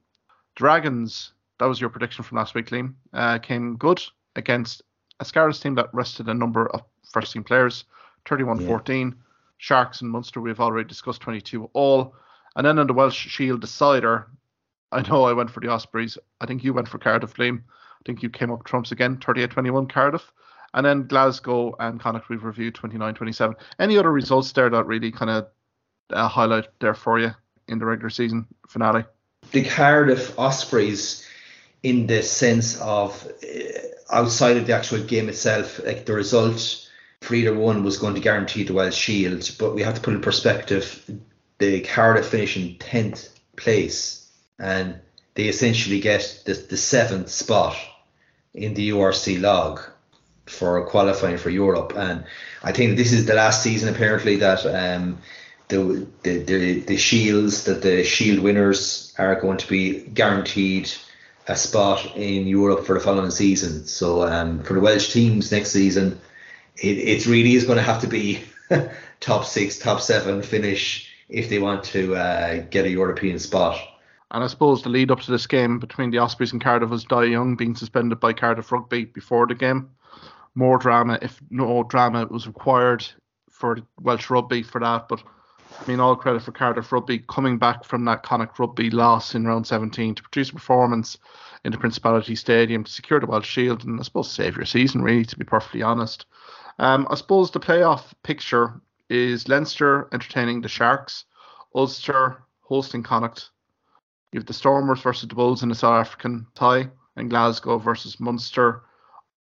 Dragons, 0.56 1.32
that 1.58 1.66
was 1.66 1.80
your 1.80 1.90
prediction 1.90 2.24
from 2.24 2.38
last 2.38 2.54
week, 2.54 2.70
Liam, 2.70 2.94
uh, 3.12 3.38
came 3.38 3.76
good 3.76 4.02
against 4.34 4.82
a 5.20 5.24
Scarlets 5.24 5.60
team 5.60 5.74
that 5.76 5.92
rested 5.92 6.28
a 6.28 6.34
number 6.34 6.68
of 6.70 6.82
first 7.12 7.32
team 7.32 7.44
players, 7.44 7.84
31 8.28 8.66
14. 8.66 9.08
Yeah. 9.08 9.14
Sharks 9.58 10.00
and 10.00 10.10
Munster, 10.10 10.40
we've 10.40 10.58
already 10.58 10.88
discussed 10.88 11.20
22 11.20 11.70
all. 11.74 12.14
And 12.56 12.66
then 12.66 12.78
on 12.78 12.86
the 12.86 12.92
Welsh 12.92 13.28
Shield 13.28 13.60
decider, 13.60 14.28
I 14.92 15.02
know 15.08 15.24
I 15.24 15.32
went 15.32 15.50
for 15.50 15.60
the 15.60 15.68
Ospreys. 15.68 16.18
I 16.40 16.46
think 16.46 16.64
you 16.64 16.74
went 16.74 16.88
for 16.88 16.98
Cardiff 16.98 17.30
Flame. 17.30 17.64
I 17.68 18.02
think 18.06 18.22
you 18.22 18.30
came 18.30 18.50
up 18.50 18.64
trumps 18.64 18.92
again, 18.92 19.18
38 19.18 19.50
21 19.50 19.88
Cardiff. 19.88 20.32
And 20.72 20.86
then 20.86 21.06
Glasgow 21.06 21.74
and 21.78 22.00
Connacht, 22.00 22.28
we've 22.28 22.44
reviewed 22.44 22.74
29 22.74 23.14
27. 23.14 23.56
Any 23.78 23.98
other 23.98 24.12
results 24.12 24.52
there 24.52 24.70
that 24.70 24.86
really 24.86 25.10
kind 25.10 25.30
of 25.30 25.46
uh, 26.10 26.28
highlight 26.28 26.68
there 26.80 26.94
for 26.94 27.18
you 27.18 27.32
in 27.68 27.78
the 27.78 27.86
regular 27.86 28.10
season 28.10 28.46
finale? 28.68 29.04
The 29.52 29.64
Cardiff 29.64 30.38
Ospreys, 30.38 31.26
in 31.82 32.06
the 32.06 32.22
sense 32.22 32.80
of 32.80 33.26
uh, 33.42 33.58
outside 34.12 34.56
of 34.56 34.66
the 34.66 34.74
actual 34.74 35.02
game 35.02 35.28
itself, 35.28 35.80
like 35.84 36.06
the 36.06 36.14
result 36.14 36.88
for 37.20 37.34
either 37.34 37.54
one 37.54 37.84
was 37.84 37.98
going 37.98 38.14
to 38.14 38.20
guarantee 38.20 38.64
the 38.64 38.72
Welsh 38.72 38.96
Shield. 38.96 39.50
But 39.58 39.74
we 39.74 39.82
have 39.82 39.94
to 39.94 40.00
put 40.00 40.14
in 40.14 40.20
perspective 40.20 41.04
the 41.60 41.82
Cardiff 41.82 42.26
finishing 42.26 42.76
10th 42.78 43.28
place 43.54 44.26
and 44.58 44.98
they 45.34 45.44
essentially 45.44 46.00
get 46.00 46.42
the, 46.46 46.54
the 46.54 46.76
seventh 46.76 47.28
spot 47.28 47.76
in 48.54 48.74
the 48.74 48.90
URC 48.90 49.40
log 49.40 49.80
for 50.46 50.84
qualifying 50.86 51.36
for 51.36 51.50
Europe. 51.50 51.92
And 51.94 52.24
I 52.62 52.72
think 52.72 52.96
this 52.96 53.12
is 53.12 53.26
the 53.26 53.34
last 53.34 53.62
season 53.62 53.94
apparently 53.94 54.36
that 54.36 54.64
um, 54.66 55.18
the, 55.68 56.06
the, 56.22 56.38
the, 56.38 56.80
the 56.80 56.96
shields, 56.96 57.64
that 57.64 57.82
the 57.82 58.04
shield 58.04 58.40
winners 58.40 59.14
are 59.18 59.38
going 59.38 59.58
to 59.58 59.68
be 59.68 60.00
guaranteed 60.00 60.90
a 61.46 61.56
spot 61.56 62.16
in 62.16 62.46
Europe 62.46 62.86
for 62.86 62.94
the 62.94 63.00
following 63.00 63.30
season. 63.30 63.86
So 63.86 64.26
um, 64.26 64.62
for 64.62 64.74
the 64.74 64.80
Welsh 64.80 65.12
teams 65.12 65.52
next 65.52 65.72
season, 65.72 66.20
it, 66.76 66.96
it 66.98 67.26
really 67.26 67.54
is 67.54 67.64
going 67.64 67.78
to 67.78 67.84
have 67.84 68.00
to 68.00 68.06
be 68.06 68.44
top 69.20 69.44
six, 69.44 69.78
top 69.78 70.00
seven 70.00 70.42
finish 70.42 71.09
if 71.30 71.48
they 71.48 71.58
want 71.58 71.84
to 71.84 72.14
uh, 72.16 72.64
get 72.70 72.84
a 72.84 72.90
European 72.90 73.38
spot. 73.38 73.80
And 74.32 74.44
I 74.44 74.46
suppose 74.46 74.82
the 74.82 74.90
lead 74.90 75.10
up 75.10 75.20
to 75.22 75.30
this 75.30 75.46
game 75.46 75.78
between 75.78 76.10
the 76.10 76.18
Ospreys 76.18 76.52
and 76.52 76.62
Cardiff 76.62 76.90
was 76.90 77.04
Dai 77.04 77.24
Young 77.24 77.56
being 77.56 77.74
suspended 77.74 78.20
by 78.20 78.32
Cardiff 78.32 78.70
Rugby 78.70 79.06
before 79.06 79.46
the 79.46 79.54
game. 79.54 79.90
More 80.54 80.78
drama, 80.78 81.18
if 81.22 81.40
no 81.50 81.82
drama 81.84 82.26
was 82.26 82.46
required 82.46 83.06
for 83.50 83.78
Welsh 84.00 84.30
Rugby 84.30 84.62
for 84.62 84.80
that. 84.80 85.08
But 85.08 85.22
I 85.80 85.88
mean, 85.88 86.00
all 86.00 86.16
credit 86.16 86.42
for 86.42 86.52
Cardiff 86.52 86.92
Rugby 86.92 87.20
coming 87.28 87.58
back 87.58 87.84
from 87.84 88.04
that 88.04 88.22
Connacht 88.22 88.58
Rugby 88.58 88.90
loss 88.90 89.34
in 89.34 89.46
round 89.46 89.66
17 89.66 90.16
to 90.16 90.22
produce 90.22 90.50
a 90.50 90.54
performance 90.54 91.18
in 91.64 91.72
the 91.72 91.78
Principality 91.78 92.34
Stadium 92.34 92.84
to 92.84 92.90
secure 92.90 93.20
the 93.20 93.26
Welsh 93.26 93.48
Shield 93.48 93.84
and 93.84 93.98
I 93.98 94.02
suppose 94.02 94.30
save 94.30 94.56
your 94.56 94.66
season, 94.66 95.02
really, 95.02 95.24
to 95.24 95.38
be 95.38 95.44
perfectly 95.44 95.82
honest. 95.82 96.26
Um, 96.78 97.06
I 97.10 97.14
suppose 97.14 97.50
the 97.50 97.60
playoff 97.60 98.12
picture 98.22 98.80
is 99.10 99.48
Leinster 99.48 100.08
entertaining 100.12 100.60
the 100.60 100.68
Sharks, 100.68 101.24
Ulster 101.74 102.44
hosting 102.62 103.02
Connacht. 103.02 103.50
You 104.32 104.38
have 104.38 104.46
the 104.46 104.54
Stormers 104.54 105.00
versus 105.00 105.28
the 105.28 105.34
Bulls 105.34 105.64
in 105.64 105.68
the 105.68 105.74
South 105.74 106.06
African 106.06 106.46
tie, 106.54 106.88
and 107.16 107.28
Glasgow 107.28 107.78
versus 107.78 108.20
Munster. 108.20 108.82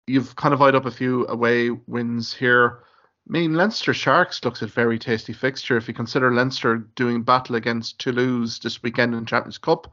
You've 0.09 0.35
kind 0.35 0.53
of 0.53 0.61
eyed 0.61 0.75
up 0.75 0.87
a 0.87 0.91
few 0.91 1.27
away 1.29 1.71
wins 1.71 2.35
here. 2.35 2.81
I 2.83 3.33
mean, 3.33 3.55
Leinster 3.55 3.95
Sharks 3.95 4.45
looks 4.45 4.61
a 4.61 4.67
very 4.67 4.99
tasty 4.99 5.33
fixture 5.33 5.77
if 5.77 5.87
you 5.87 5.95
consider 5.95 6.35
Leinster 6.35 6.79
doing 6.97 7.23
battle 7.23 7.55
against 7.55 8.01
Toulouse 8.01 8.59
this 8.59 8.83
weekend 8.83 9.15
in 9.15 9.21
the 9.21 9.27
Champions 9.27 9.57
Cup. 9.57 9.91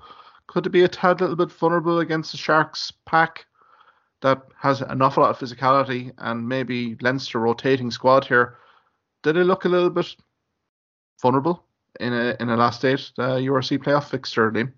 Could 0.47 0.65
it 0.65 0.71
be 0.71 0.83
a 0.83 0.87
tad 0.87 1.21
little 1.21 1.35
bit 1.35 1.51
vulnerable 1.51 1.99
against 1.99 2.31
the 2.31 2.37
Sharks 2.37 2.91
pack 3.05 3.45
that 4.21 4.41
has 4.59 4.81
an 4.81 5.01
awful 5.03 5.23
lot 5.23 5.29
of 5.29 5.37
physicality 5.37 6.11
and 6.17 6.49
maybe 6.49 6.97
Leinster 6.99 7.39
rotating 7.39 7.91
squad 7.91 8.25
here? 8.25 8.57
Did 9.23 9.37
it 9.37 9.45
look 9.45 9.65
a 9.65 9.69
little 9.69 9.89
bit 9.89 10.15
vulnerable 11.21 11.63
in 11.99 12.13
a 12.13 12.35
in 12.39 12.49
a 12.49 12.57
last 12.57 12.83
eight 12.85 13.11
uh, 13.17 13.37
URC 13.37 13.83
playoff 13.83 14.05
fixture, 14.05 14.51
Liam? 14.51 14.71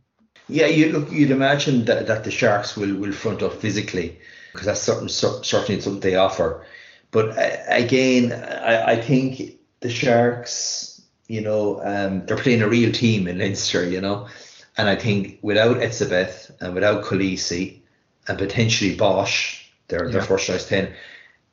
Yeah, 0.49 0.67
you 0.67 0.91
look. 0.91 1.11
You'd 1.11 1.31
imagine 1.31 1.85
that, 1.85 2.07
that 2.07 2.23
the 2.23 2.31
Sharks 2.31 2.75
will, 2.75 2.95
will 2.95 3.13
front 3.13 3.41
up 3.41 3.53
physically 3.53 4.19
because 4.51 4.67
that's 4.67 4.81
certain, 4.81 5.09
certainly 5.09 5.81
something 5.81 5.99
they 5.99 6.15
offer. 6.15 6.65
But 7.11 7.37
uh, 7.37 7.57
again, 7.67 8.33
I, 8.33 8.93
I 8.93 9.01
think 9.01 9.57
the 9.79 9.89
Sharks, 9.89 11.01
you 11.27 11.41
know, 11.41 11.81
um, 11.83 12.25
they're 12.25 12.37
playing 12.37 12.61
a 12.61 12.69
real 12.69 12.91
team 12.91 13.27
in 13.27 13.39
Leinster, 13.39 13.87
you 13.87 14.01
know, 14.01 14.27
and 14.77 14.89
I 14.89 14.95
think 14.95 15.39
without 15.41 15.77
Etzebeth 15.77 16.51
and 16.61 16.73
without 16.73 17.03
Kolisi 17.03 17.79
and 18.27 18.37
potentially 18.37 18.95
Bosch, 18.95 19.65
their 19.87 20.05
yeah. 20.05 20.11
their 20.11 20.21
first 20.21 20.47
choice 20.47 20.67
ten, 20.67 20.93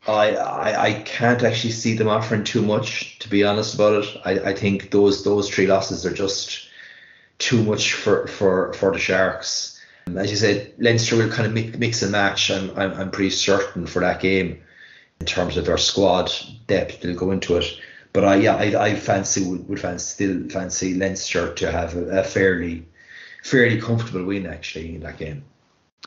I, 0.06 0.34
I 0.34 0.82
I 0.84 0.92
can't 1.02 1.42
actually 1.42 1.72
see 1.72 1.94
them 1.94 2.08
offering 2.08 2.44
too 2.44 2.62
much, 2.62 3.18
to 3.20 3.28
be 3.28 3.44
honest 3.44 3.74
about 3.74 4.04
it. 4.04 4.20
I, 4.24 4.50
I 4.50 4.54
think 4.54 4.90
those 4.90 5.24
those 5.24 5.50
three 5.50 5.66
losses 5.66 6.06
are 6.06 6.12
just 6.12 6.68
too 7.38 7.62
much 7.62 7.92
for 7.92 8.26
for 8.26 8.72
for 8.72 8.92
the 8.92 8.98
Sharks. 8.98 9.80
Um, 10.06 10.16
as 10.16 10.30
you 10.30 10.36
said, 10.36 10.72
Leinster 10.78 11.16
will 11.16 11.30
kind 11.30 11.46
of 11.46 11.52
mix, 11.52 11.76
mix 11.76 12.02
and 12.02 12.12
match. 12.12 12.50
I'm, 12.50 12.70
I'm 12.78 12.92
I'm 12.94 13.10
pretty 13.10 13.30
certain 13.30 13.86
for 13.86 14.00
that 14.00 14.20
game 14.20 14.62
in 15.20 15.26
terms 15.26 15.56
of 15.56 15.66
their 15.66 15.78
squad 15.78 16.32
depth. 16.66 17.02
They'll 17.02 17.14
go 17.14 17.30
into 17.32 17.56
it. 17.56 17.78
But 18.12 18.24
I 18.24 18.36
yeah 18.36 18.56
I, 18.56 18.86
I 18.86 18.94
fancy 18.94 19.44
would, 19.44 19.68
would 19.68 19.80
fancy, 19.80 20.04
still 20.14 20.48
fancy 20.48 20.94
Leinster 20.94 21.54
to 21.54 21.70
have 21.70 21.94
a, 21.94 22.20
a 22.20 22.24
fairly 22.24 22.86
fairly 23.42 23.80
comfortable 23.80 24.24
win 24.24 24.46
actually 24.46 24.94
in 24.94 25.02
that 25.02 25.18
game. 25.18 25.44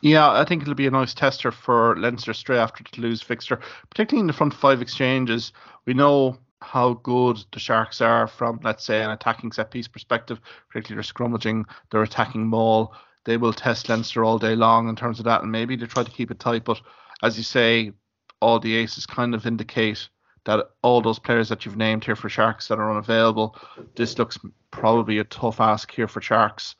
Yeah, 0.02 0.30
I 0.30 0.44
think 0.44 0.62
it'll 0.62 0.74
be 0.74 0.86
a 0.86 0.90
nice 0.90 1.14
tester 1.14 1.50
for 1.50 1.96
Leinster 1.96 2.34
straight 2.34 2.58
after 2.58 2.82
the 2.82 2.90
Toulouse 2.90 3.22
fixture, 3.22 3.60
particularly 3.88 4.20
in 4.20 4.26
the 4.26 4.32
front 4.32 4.52
five 4.52 4.82
exchanges. 4.82 5.52
We 5.86 5.94
know 5.94 6.38
how 6.60 6.94
good 6.94 7.42
the 7.52 7.58
Sharks 7.58 8.00
are 8.00 8.26
from, 8.26 8.60
let's 8.62 8.84
say, 8.84 9.02
an 9.02 9.10
attacking 9.10 9.52
set 9.52 9.70
piece 9.70 9.88
perspective, 9.88 10.40
particularly 10.68 10.96
their 10.96 11.02
scrummaging, 11.02 11.64
their 11.90 12.02
attacking 12.02 12.46
maul. 12.46 12.94
They 13.24 13.36
will 13.36 13.52
test 13.52 13.88
Leinster 13.88 14.24
all 14.24 14.38
day 14.38 14.54
long 14.54 14.88
in 14.88 14.96
terms 14.96 15.18
of 15.18 15.24
that, 15.26 15.42
and 15.42 15.52
maybe 15.52 15.76
they 15.76 15.86
try 15.86 16.02
to 16.02 16.10
keep 16.10 16.30
it 16.30 16.38
tight. 16.38 16.64
But 16.64 16.80
as 17.22 17.38
you 17.38 17.44
say, 17.44 17.92
all 18.40 18.58
the 18.58 18.76
aces 18.76 19.06
kind 19.06 19.34
of 19.34 19.46
indicate 19.46 20.08
that 20.44 20.66
all 20.82 21.00
those 21.00 21.18
players 21.18 21.48
that 21.48 21.64
you've 21.64 21.76
named 21.76 22.04
here 22.04 22.16
for 22.16 22.28
Sharks 22.28 22.68
that 22.68 22.78
are 22.78 22.90
unavailable, 22.90 23.56
this 23.96 24.18
looks 24.18 24.38
probably 24.70 25.18
a 25.18 25.24
tough 25.24 25.60
ask 25.60 25.90
here 25.90 26.08
for 26.08 26.20
Sharks. 26.20 26.76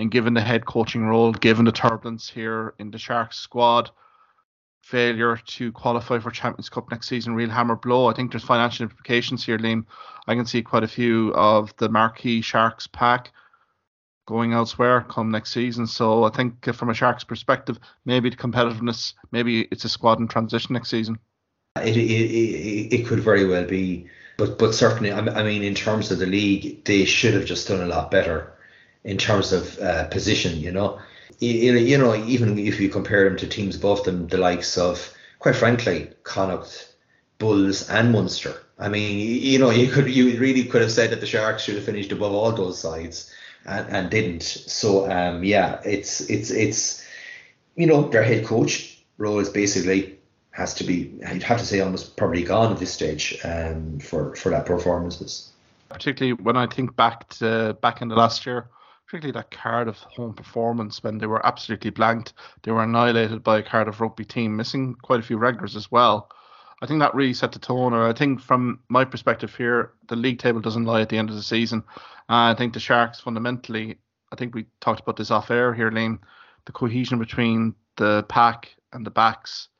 And 0.00 0.10
given 0.10 0.32
the 0.32 0.40
head 0.40 0.64
coaching 0.64 1.04
role, 1.04 1.30
given 1.30 1.66
the 1.66 1.72
turbulence 1.72 2.26
here 2.26 2.72
in 2.78 2.90
the 2.90 2.96
Sharks 2.96 3.36
squad, 3.36 3.90
failure 4.80 5.36
to 5.36 5.72
qualify 5.72 6.18
for 6.18 6.30
Champions 6.30 6.70
Cup 6.70 6.90
next 6.90 7.06
season, 7.06 7.34
real 7.34 7.50
hammer 7.50 7.76
blow. 7.76 8.06
I 8.06 8.14
think 8.14 8.30
there's 8.30 8.42
financial 8.42 8.84
implications 8.84 9.44
here, 9.44 9.58
Liam. 9.58 9.84
I 10.26 10.34
can 10.34 10.46
see 10.46 10.62
quite 10.62 10.84
a 10.84 10.88
few 10.88 11.34
of 11.34 11.76
the 11.76 11.90
marquee 11.90 12.40
Sharks 12.40 12.86
pack 12.86 13.30
going 14.26 14.54
elsewhere 14.54 15.02
come 15.02 15.30
next 15.30 15.52
season. 15.52 15.86
So 15.86 16.24
I 16.24 16.30
think 16.30 16.64
from 16.74 16.88
a 16.88 16.94
Sharks 16.94 17.24
perspective, 17.24 17.78
maybe 18.06 18.30
the 18.30 18.36
competitiveness, 18.36 19.12
maybe 19.32 19.68
it's 19.70 19.84
a 19.84 19.90
squad 19.90 20.18
in 20.18 20.28
transition 20.28 20.72
next 20.72 20.88
season. 20.88 21.18
It, 21.76 21.98
it, 21.98 22.94
it, 23.00 23.06
could 23.06 23.20
very 23.20 23.46
well 23.46 23.66
be, 23.66 24.08
but 24.38 24.58
but 24.58 24.74
certainly, 24.74 25.12
I 25.12 25.42
mean, 25.42 25.62
in 25.62 25.74
terms 25.74 26.10
of 26.10 26.18
the 26.18 26.26
league, 26.26 26.86
they 26.86 27.04
should 27.04 27.34
have 27.34 27.44
just 27.44 27.68
done 27.68 27.82
a 27.82 27.86
lot 27.86 28.10
better 28.10 28.54
in 29.04 29.18
terms 29.18 29.52
of 29.52 29.78
uh, 29.78 30.04
position. 30.08 30.58
You 30.58 30.72
know, 30.72 31.00
you, 31.38 31.76
you 31.78 31.98
know, 31.98 32.14
even 32.14 32.58
if 32.58 32.80
you 32.80 32.88
compare 32.88 33.24
them 33.24 33.38
to 33.38 33.46
teams 33.46 33.76
above 33.76 34.04
them, 34.04 34.28
the 34.28 34.38
likes 34.38 34.76
of, 34.76 35.12
quite 35.38 35.56
frankly, 35.56 36.10
Connacht, 36.22 36.94
Bulls, 37.38 37.88
and 37.88 38.12
Munster. 38.12 38.54
I 38.78 38.88
mean, 38.88 39.18
you 39.18 39.58
know, 39.58 39.70
you 39.70 39.90
could 39.90 40.08
you 40.08 40.38
really 40.38 40.64
could 40.64 40.82
have 40.82 40.92
said 40.92 41.10
that 41.10 41.20
the 41.20 41.26
Sharks 41.26 41.62
should 41.62 41.76
have 41.76 41.84
finished 41.84 42.12
above 42.12 42.32
all 42.32 42.52
those 42.52 42.78
sides, 42.78 43.32
and, 43.66 43.88
and 43.88 44.10
didn't. 44.10 44.42
So 44.42 45.10
um, 45.10 45.44
yeah, 45.44 45.80
it's 45.84 46.22
it's 46.30 46.50
it's 46.50 47.06
you 47.76 47.86
know 47.86 48.08
their 48.08 48.22
head 48.22 48.46
coach 48.46 48.98
role 49.18 49.38
is 49.38 49.50
basically 49.50 50.18
has 50.52 50.74
to 50.74 50.84
be 50.84 51.12
you'd 51.32 51.42
have 51.42 51.58
to 51.58 51.66
say 51.66 51.80
almost 51.80 52.16
probably 52.16 52.42
gone 52.42 52.72
at 52.72 52.78
this 52.78 52.92
stage 52.92 53.38
um, 53.44 53.98
for 53.98 54.34
for 54.34 54.48
that 54.50 54.64
performances. 54.64 55.50
Particularly 55.90 56.40
when 56.42 56.56
I 56.56 56.66
think 56.66 56.96
back 56.96 57.28
to 57.40 57.76
back 57.82 58.00
in 58.00 58.08
the 58.08 58.16
last 58.16 58.46
year 58.46 58.66
particularly 59.10 59.32
that 59.32 59.50
Cardiff 59.50 59.98
home 60.14 60.32
performance 60.32 61.02
when 61.02 61.18
they 61.18 61.26
were 61.26 61.44
absolutely 61.44 61.90
blanked. 61.90 62.32
They 62.62 62.70
were 62.70 62.84
annihilated 62.84 63.42
by 63.42 63.58
a 63.58 63.62
Cardiff 63.62 64.00
rugby 64.00 64.24
team, 64.24 64.54
missing 64.54 64.94
quite 65.02 65.18
a 65.18 65.24
few 65.24 65.36
regulars 65.36 65.74
as 65.74 65.90
well. 65.90 66.30
I 66.80 66.86
think 66.86 67.00
that 67.00 67.14
really 67.14 67.34
set 67.34 67.50
the 67.50 67.58
tone. 67.58 67.92
Or 67.92 68.08
I 68.08 68.12
think 68.12 68.40
from 68.40 68.78
my 68.88 69.04
perspective 69.04 69.52
here, 69.56 69.94
the 70.08 70.14
league 70.14 70.38
table 70.38 70.60
doesn't 70.60 70.84
lie 70.84 71.00
at 71.00 71.08
the 71.08 71.18
end 71.18 71.28
of 71.28 71.34
the 71.34 71.42
season. 71.42 71.82
Uh, 72.28 72.52
I 72.52 72.54
think 72.56 72.72
the 72.72 72.78
Sharks 72.78 73.18
fundamentally, 73.18 73.98
I 74.30 74.36
think 74.36 74.54
we 74.54 74.66
talked 74.80 75.00
about 75.00 75.16
this 75.16 75.32
off 75.32 75.50
air 75.50 75.74
here, 75.74 75.90
Liam. 75.90 76.20
The 76.66 76.72
cohesion 76.72 77.18
between 77.18 77.74
the 77.96 78.24
pack 78.28 78.76
and 78.92 79.04
the 79.04 79.10
backs 79.10 79.70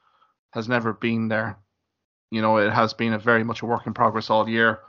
has 0.50 0.68
never 0.68 0.92
been 0.92 1.28
there. 1.28 1.56
You 2.32 2.42
know, 2.42 2.56
it 2.56 2.72
has 2.72 2.94
been 2.94 3.12
a 3.12 3.18
very 3.18 3.44
much 3.44 3.62
a 3.62 3.66
work 3.66 3.86
in 3.86 3.94
progress 3.94 4.28
all 4.28 4.48
year. 4.48 4.80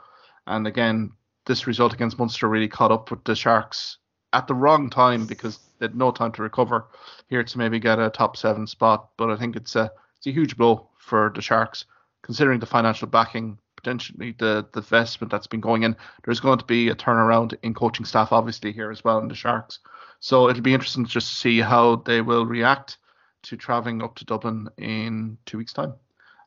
And 0.48 0.66
again, 0.66 1.12
this 1.46 1.68
result 1.68 1.94
against 1.94 2.18
Munster 2.18 2.48
really 2.48 2.66
caught 2.66 2.90
up 2.90 3.12
with 3.12 3.22
the 3.22 3.36
Sharks 3.36 3.98
at 4.32 4.46
the 4.46 4.54
wrong 4.54 4.90
time 4.90 5.26
because 5.26 5.58
they 5.78 5.84
had 5.86 5.96
no 5.96 6.10
time 6.10 6.32
to 6.32 6.42
recover 6.42 6.86
here 7.28 7.42
to 7.42 7.58
maybe 7.58 7.78
get 7.78 7.98
a 7.98 8.10
top 8.10 8.36
seven 8.36 8.66
spot. 8.66 9.08
But 9.16 9.30
I 9.30 9.36
think 9.36 9.56
it's 9.56 9.76
a 9.76 9.90
it's 10.16 10.26
a 10.26 10.32
huge 10.32 10.56
blow 10.56 10.88
for 10.98 11.32
the 11.34 11.42
Sharks, 11.42 11.84
considering 12.22 12.60
the 12.60 12.66
financial 12.66 13.08
backing, 13.08 13.58
potentially 13.76 14.34
the 14.38 14.66
the 14.72 14.80
investment 14.80 15.30
that's 15.30 15.46
been 15.46 15.60
going 15.60 15.82
in. 15.82 15.96
There's 16.24 16.40
going 16.40 16.58
to 16.58 16.64
be 16.64 16.88
a 16.88 16.94
turnaround 16.94 17.54
in 17.62 17.74
coaching 17.74 18.06
staff, 18.06 18.32
obviously 18.32 18.72
here 18.72 18.90
as 18.90 19.04
well 19.04 19.18
in 19.18 19.28
the 19.28 19.34
Sharks. 19.34 19.80
So 20.20 20.48
it'll 20.48 20.62
be 20.62 20.74
interesting 20.74 21.04
to 21.04 21.10
just 21.10 21.40
see 21.40 21.60
how 21.60 21.96
they 21.96 22.20
will 22.20 22.46
react 22.46 22.98
to 23.42 23.56
travelling 23.56 24.02
up 24.02 24.14
to 24.16 24.24
Dublin 24.24 24.68
in 24.78 25.36
two 25.46 25.58
weeks' 25.58 25.72
time. 25.72 25.94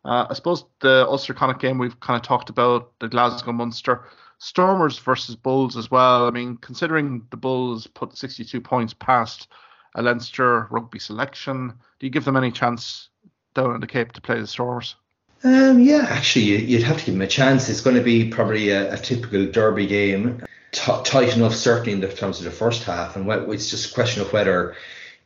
Uh, 0.06 0.28
I 0.30 0.34
suppose 0.34 0.66
the 0.82 1.06
Ulster 1.08 1.34
Connacht 1.34 1.60
game 1.60 1.78
we've 1.78 2.00
kind 2.00 2.16
of 2.16 2.22
talked 2.22 2.50
about 2.50 2.92
the 3.00 3.10
Glasgow 3.10 3.52
Munster 3.52 4.06
Stormers 4.46 5.00
versus 5.00 5.36
Bulls 5.36 5.76
as 5.76 5.90
well. 5.90 6.28
I 6.28 6.30
mean, 6.30 6.58
considering 6.58 7.26
the 7.32 7.38
Bulls 7.38 7.88
put 7.88 8.16
62 8.16 8.62
points 8.62 8.94
past 8.94 9.48
a 9.96 10.04
Leinster 10.04 10.68
rugby 10.70 11.00
selection, 11.00 11.74
do 12.00 12.06
you 12.06 12.12
give 12.12 12.26
them 12.26 12.38
any 12.38 12.52
chance 12.52 13.10
down 13.56 13.74
in 13.74 13.82
the 13.82 13.88
Cape 13.88 14.12
to 14.12 14.22
play 14.22 14.40
the 14.40 14.46
Stormers? 14.46 14.98
Um, 15.44 15.80
yeah, 15.80 16.06
actually, 16.10 16.64
you'd 16.64 16.84
have 16.84 17.00
to 17.00 17.06
give 17.06 17.16
them 17.16 17.24
a 17.24 17.28
chance. 17.28 17.70
It's 17.70 17.82
going 17.82 17.96
to 17.96 18.04
be 18.04 18.30
probably 18.30 18.70
a, 18.70 18.94
a 18.94 18.98
typical 18.98 19.48
derby 19.48 19.88
game, 19.88 20.44
T- 20.72 21.02
tight 21.04 21.36
enough 21.36 21.56
certainly 21.56 21.94
in 21.94 22.02
the 22.02 22.08
terms 22.08 22.38
of 22.38 22.46
the 22.46 22.52
first 22.52 22.84
half, 22.84 23.16
and 23.16 23.28
it's 23.52 23.72
just 23.72 23.92
a 23.92 23.94
question 23.96 24.22
of 24.22 24.32
whether, 24.32 24.76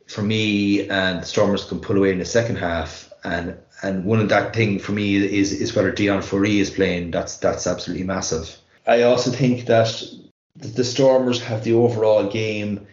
for 0.06 0.22
me, 0.22 0.88
and 0.88 1.20
the 1.20 1.26
Stormers 1.26 1.64
can 1.64 1.80
pull 1.80 1.98
away 1.98 2.12
in 2.12 2.18
the 2.18 2.24
second 2.24 2.56
half. 2.56 3.12
And 3.22 3.58
and 3.82 4.06
one 4.06 4.20
of 4.20 4.30
that 4.30 4.56
thing 4.56 4.78
for 4.78 4.92
me 4.92 5.16
is 5.16 5.52
is 5.52 5.76
whether 5.76 5.92
Deon 5.92 6.24
Fourie 6.24 6.60
is 6.60 6.70
playing. 6.70 7.10
That's 7.10 7.36
that's 7.36 7.66
absolutely 7.66 8.04
massive. 8.04 8.56
I 8.90 9.02
also 9.02 9.30
think 9.30 9.66
that 9.66 10.02
the 10.56 10.82
Stormers 10.82 11.40
have 11.42 11.62
the 11.62 11.74
overall 11.74 12.28
game 12.28 12.88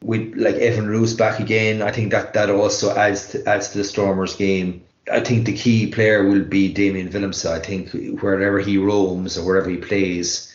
with 0.00 0.32
like 0.36 0.54
Evan 0.54 0.86
Roos 0.86 1.12
back 1.14 1.40
again. 1.40 1.82
I 1.82 1.90
think 1.90 2.12
that 2.12 2.34
that 2.34 2.50
also 2.50 2.94
adds 2.94 3.30
to, 3.30 3.44
adds 3.44 3.70
to 3.70 3.78
the 3.78 3.84
Stormers 3.84 4.36
game. 4.36 4.84
I 5.10 5.18
think 5.18 5.44
the 5.44 5.56
key 5.56 5.88
player 5.88 6.24
will 6.24 6.44
be 6.44 6.72
Damian 6.72 7.08
Willemse. 7.08 7.50
I 7.50 7.58
think 7.58 7.90
wherever 8.22 8.60
he 8.60 8.78
roams 8.78 9.36
or 9.36 9.44
wherever 9.44 9.68
he 9.68 9.76
plays, 9.76 10.54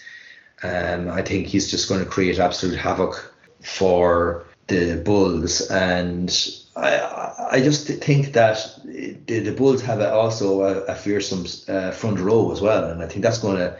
um, 0.63 1.09
I 1.09 1.23
think 1.23 1.47
he's 1.47 1.69
just 1.69 1.89
going 1.89 2.01
to 2.01 2.09
create 2.09 2.39
absolute 2.39 2.77
havoc 2.77 3.33
for 3.61 4.45
the 4.67 5.01
Bulls. 5.03 5.69
And 5.69 6.29
I 6.77 7.49
I 7.51 7.61
just 7.61 7.87
think 7.87 8.31
that 8.31 8.79
the, 8.85 9.39
the 9.39 9.51
Bulls 9.51 9.81
have 9.81 9.99
also 10.01 10.61
a, 10.61 10.73
a 10.85 10.95
fearsome 10.95 11.45
uh, 11.67 11.91
front 11.91 12.19
row 12.19 12.53
as 12.53 12.61
well, 12.61 12.85
and 12.85 13.03
I 13.03 13.07
think 13.07 13.23
that's 13.23 13.39
going 13.39 13.57
to 13.57 13.77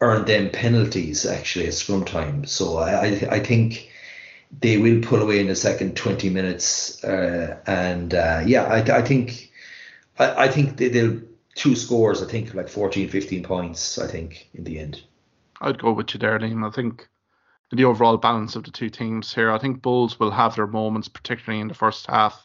earn 0.00 0.24
them 0.24 0.50
penalties 0.50 1.24
actually 1.26 1.66
at 1.66 1.74
scrum 1.74 2.04
time. 2.04 2.44
So 2.44 2.78
I, 2.78 3.06
I, 3.30 3.40
think 3.40 3.90
they 4.60 4.76
will 4.76 5.00
pull 5.02 5.22
away 5.22 5.40
in 5.40 5.46
the 5.46 5.56
second 5.56 5.96
20 5.96 6.28
minutes. 6.30 7.02
Uh, 7.04 7.58
and 7.66 8.14
uh, 8.14 8.42
yeah, 8.44 8.64
I, 8.64 8.98
I 8.98 9.02
think 9.02 9.50
I, 10.18 10.44
I 10.44 10.48
think 10.48 10.76
they, 10.76 10.88
will 10.90 11.20
two 11.54 11.76
scores. 11.76 12.22
I 12.22 12.26
think 12.26 12.54
like 12.54 12.68
14, 12.68 13.08
15 13.08 13.42
points. 13.42 13.98
I 13.98 14.06
think 14.06 14.48
in 14.54 14.64
the 14.64 14.78
end. 14.78 15.02
I'd 15.60 15.80
go 15.80 15.92
with 15.92 16.12
you 16.14 16.20
there, 16.20 16.38
Liam. 16.38 16.66
I 16.66 16.70
think 16.70 17.08
the 17.72 17.84
overall 17.84 18.16
balance 18.16 18.56
of 18.56 18.64
the 18.64 18.70
two 18.70 18.90
teams 18.90 19.34
here, 19.34 19.50
I 19.50 19.58
think 19.58 19.82
Bulls 19.82 20.20
will 20.20 20.30
have 20.30 20.56
their 20.56 20.66
moments, 20.66 21.08
particularly 21.08 21.60
in 21.60 21.68
the 21.68 21.74
first 21.74 22.06
half. 22.06 22.42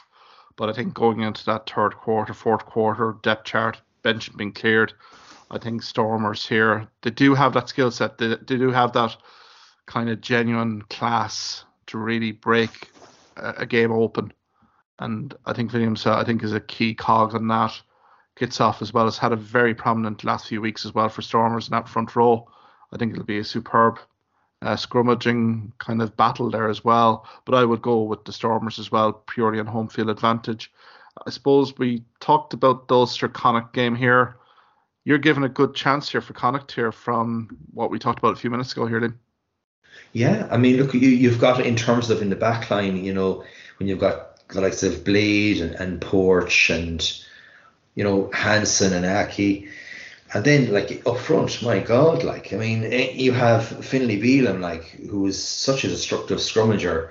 But 0.56 0.70
I 0.70 0.74
think 0.74 0.94
going 0.94 1.22
into 1.22 1.46
that 1.46 1.70
third 1.70 1.96
quarter, 1.96 2.34
fourth 2.34 2.66
quarter, 2.66 3.16
depth 3.22 3.46
chart, 3.46 3.82
bench 4.04 4.36
being 4.36 4.52
cleared, 4.52 4.94
I 5.52 5.58
think 5.58 5.82
Stormers 5.82 6.46
here 6.46 6.88
they 7.02 7.10
do 7.10 7.34
have 7.34 7.54
that 7.54 7.70
skill 7.70 7.92
set. 7.92 8.18
They, 8.18 8.36
they 8.36 8.58
do 8.58 8.72
have 8.72 8.94
that 8.94 9.16
kind 9.86 10.10
of 10.10 10.22
genuine 10.22 10.84
class 10.84 11.66
to 11.88 11.98
really 11.98 12.32
break 12.32 12.92
a, 13.38 13.54
a 13.60 13.66
game 13.66 13.92
open. 13.92 14.32
And 15.00 15.34
I 15.46 15.54
think 15.54 15.72
Willemse, 15.72 16.06
I 16.06 16.24
think, 16.24 16.44
is 16.44 16.54
a 16.54 16.60
key 16.60 16.94
cog 16.94 17.34
on 17.34 17.48
that. 17.48 17.82
Kitshoff 18.38 18.82
as 18.82 18.94
well 18.94 19.06
has 19.06 19.18
had 19.18 19.32
a 19.32 19.38
very 19.38 19.74
prominent 19.74 20.24
last 20.24 20.48
few 20.48 20.62
weeks 20.62 20.86
as 20.86 20.94
well 20.94 21.10
for 21.10 21.22
Stormers 21.22 21.68
in 21.68 21.72
that 21.72 21.90
front 21.90 22.16
row. 22.16 22.48
I 22.94 22.98
think 22.98 23.14
it'll 23.14 23.26
be 23.26 23.40
a 23.40 23.44
superb 23.44 24.00
uh, 24.62 24.76
scrummaging 24.76 25.72
kind 25.78 26.02
of 26.02 26.16
battle 26.16 26.50
there 26.50 26.70
as 26.70 26.84
well. 26.84 27.28
But 27.46 27.56
I 27.56 27.66
would 27.66 27.82
go 27.82 28.04
with 28.04 28.26
the 28.26 28.34
Stormers 28.34 28.80
as 28.80 28.92
well, 28.92 29.14
purely 29.14 29.60
on 29.60 29.66
home 29.66 29.88
field 29.88 30.10
advantage. 30.10 30.72
I 31.26 31.32
suppose 31.32 31.78
we 31.78 32.04
talked 32.20 32.54
about 32.54 32.88
the 32.88 32.96
Ulster 32.96 33.28
Connacht 33.28 33.74
game 33.74 33.96
here 33.96 34.36
you're 35.04 35.18
given 35.18 35.44
a 35.44 35.50
good 35.50 35.76
chance 35.76 36.10
here 36.10 36.22
for 36.22 36.34
Connacht 36.34 36.72
here 36.72 36.92
from 36.92 37.58
what 37.74 37.92
we 37.92 38.00
talked 38.00 38.20
about 38.20 38.34
a 38.34 38.40
few 38.40 38.50
minutes 38.50 38.74
ago 38.74 38.86
here, 38.86 39.02
Liam. 39.02 39.16
Yeah, 40.14 40.48
I 40.50 40.58
mean, 40.58 40.78
look, 40.78 40.94
you 40.94 41.10
you've 41.10 41.40
got 41.40 41.66
in 41.66 41.76
terms 41.76 42.10
of 42.10 42.22
in 42.22 42.30
the 42.30 42.36
back 42.36 42.70
line, 42.70 43.04
you 43.04 43.14
know, 43.14 43.44
when 43.78 43.88
you've 43.88 44.00
got 44.00 44.48
the 44.50 44.62
likes 44.62 44.84
of 44.84 45.04
Blade 45.04 45.62
and, 45.62 45.76
and 45.76 46.02
Porch 46.02 46.70
and 46.70 47.24
you 47.96 48.04
know 48.04 48.30
Hansen 48.34 48.94
and 48.94 49.06
Aki, 49.06 49.70
and 50.34 50.44
then 50.44 50.72
like 50.72 51.06
up 51.08 51.18
front, 51.18 51.62
my 51.62 51.80
God, 51.80 52.24
like 52.24 52.54
I 52.54 52.58
mean, 52.58 52.84
eh, 52.86 53.12
you 53.14 53.32
have 53.32 53.86
Finlay 53.86 54.20
Bealham, 54.20 54.62
like 54.62 54.86
who 55.10 55.28
is 55.28 55.44
such 55.44 55.84
a 55.84 55.90
destructive 55.90 56.40
scrummager, 56.40 57.10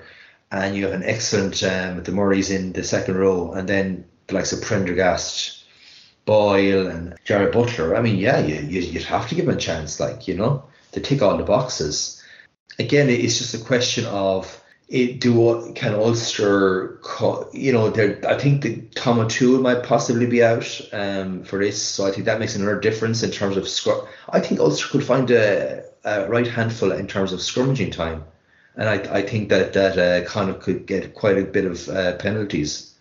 and 0.51 0.75
you 0.75 0.85
have 0.85 0.93
an 0.93 1.03
excellent 1.03 1.63
um, 1.63 2.03
the 2.03 2.11
Murrays 2.11 2.51
in 2.51 2.73
the 2.73 2.83
second 2.83 3.15
row, 3.17 3.53
and 3.53 3.67
then 3.67 4.05
the 4.27 4.35
likes 4.35 4.51
of 4.51 4.61
Prendergast 4.61 5.58
Boyle 6.29 6.85
and 6.87 7.15
Jarrad 7.25 7.51
Butler. 7.51 7.95
I 7.95 8.01
mean, 8.01 8.17
yeah, 8.17 8.37
you, 8.39 8.55
you, 8.61 8.93
would 8.93 9.03
have 9.05 9.27
to 9.29 9.35
give 9.35 9.45
him 9.45 9.55
a 9.55 9.59
chance, 9.59 9.99
like, 9.99 10.27
you 10.27 10.35
know, 10.35 10.63
to 10.91 10.99
tick 10.99 11.23
all 11.23 11.35
the 11.37 11.43
boxes. 11.43 12.23
Again, 12.77 13.09
it's 13.09 13.39
just 13.39 13.55
a 13.55 13.65
question 13.65 14.05
of 14.05 14.63
it, 14.89 15.19
do 15.19 15.71
can 15.73 15.95
Ulster, 15.95 16.99
you 17.51 17.73
know, 17.73 17.91
I 18.27 18.37
think 18.37 18.61
the 18.61 18.81
Tom 18.93 19.17
O'Toole 19.17 19.61
might 19.61 19.81
possibly 19.81 20.27
be 20.27 20.43
out 20.43 20.69
um, 20.93 21.43
for 21.43 21.57
this, 21.57 21.81
so 21.81 22.05
I 22.05 22.11
think 22.11 22.25
that 22.25 22.39
makes 22.39 22.55
another 22.55 22.79
difference 22.79 23.23
in 23.23 23.31
terms 23.31 23.57
of 23.57 23.67
scrum. 23.67 24.05
I 24.29 24.39
think 24.39 24.59
Ulster 24.59 24.87
could 24.87 25.03
find 25.03 25.31
a, 25.31 25.83
a 26.03 26.29
right 26.29 26.47
handful 26.47 26.91
in 26.91 27.07
terms 27.07 27.33
of 27.33 27.39
scrummaging 27.39 27.91
time, 27.91 28.23
and 28.75 28.87
I, 28.87 29.17
I 29.17 29.21
think 29.23 29.49
that 29.49 29.73
that 29.73 29.97
uh, 29.97 30.29
Connacht 30.29 30.61
could 30.61 30.85
get 30.85 31.15
quite 31.15 31.39
a 31.39 31.43
bit 31.43 31.65
of 31.65 31.89
uh, 31.89 32.17
penalties 32.17 32.93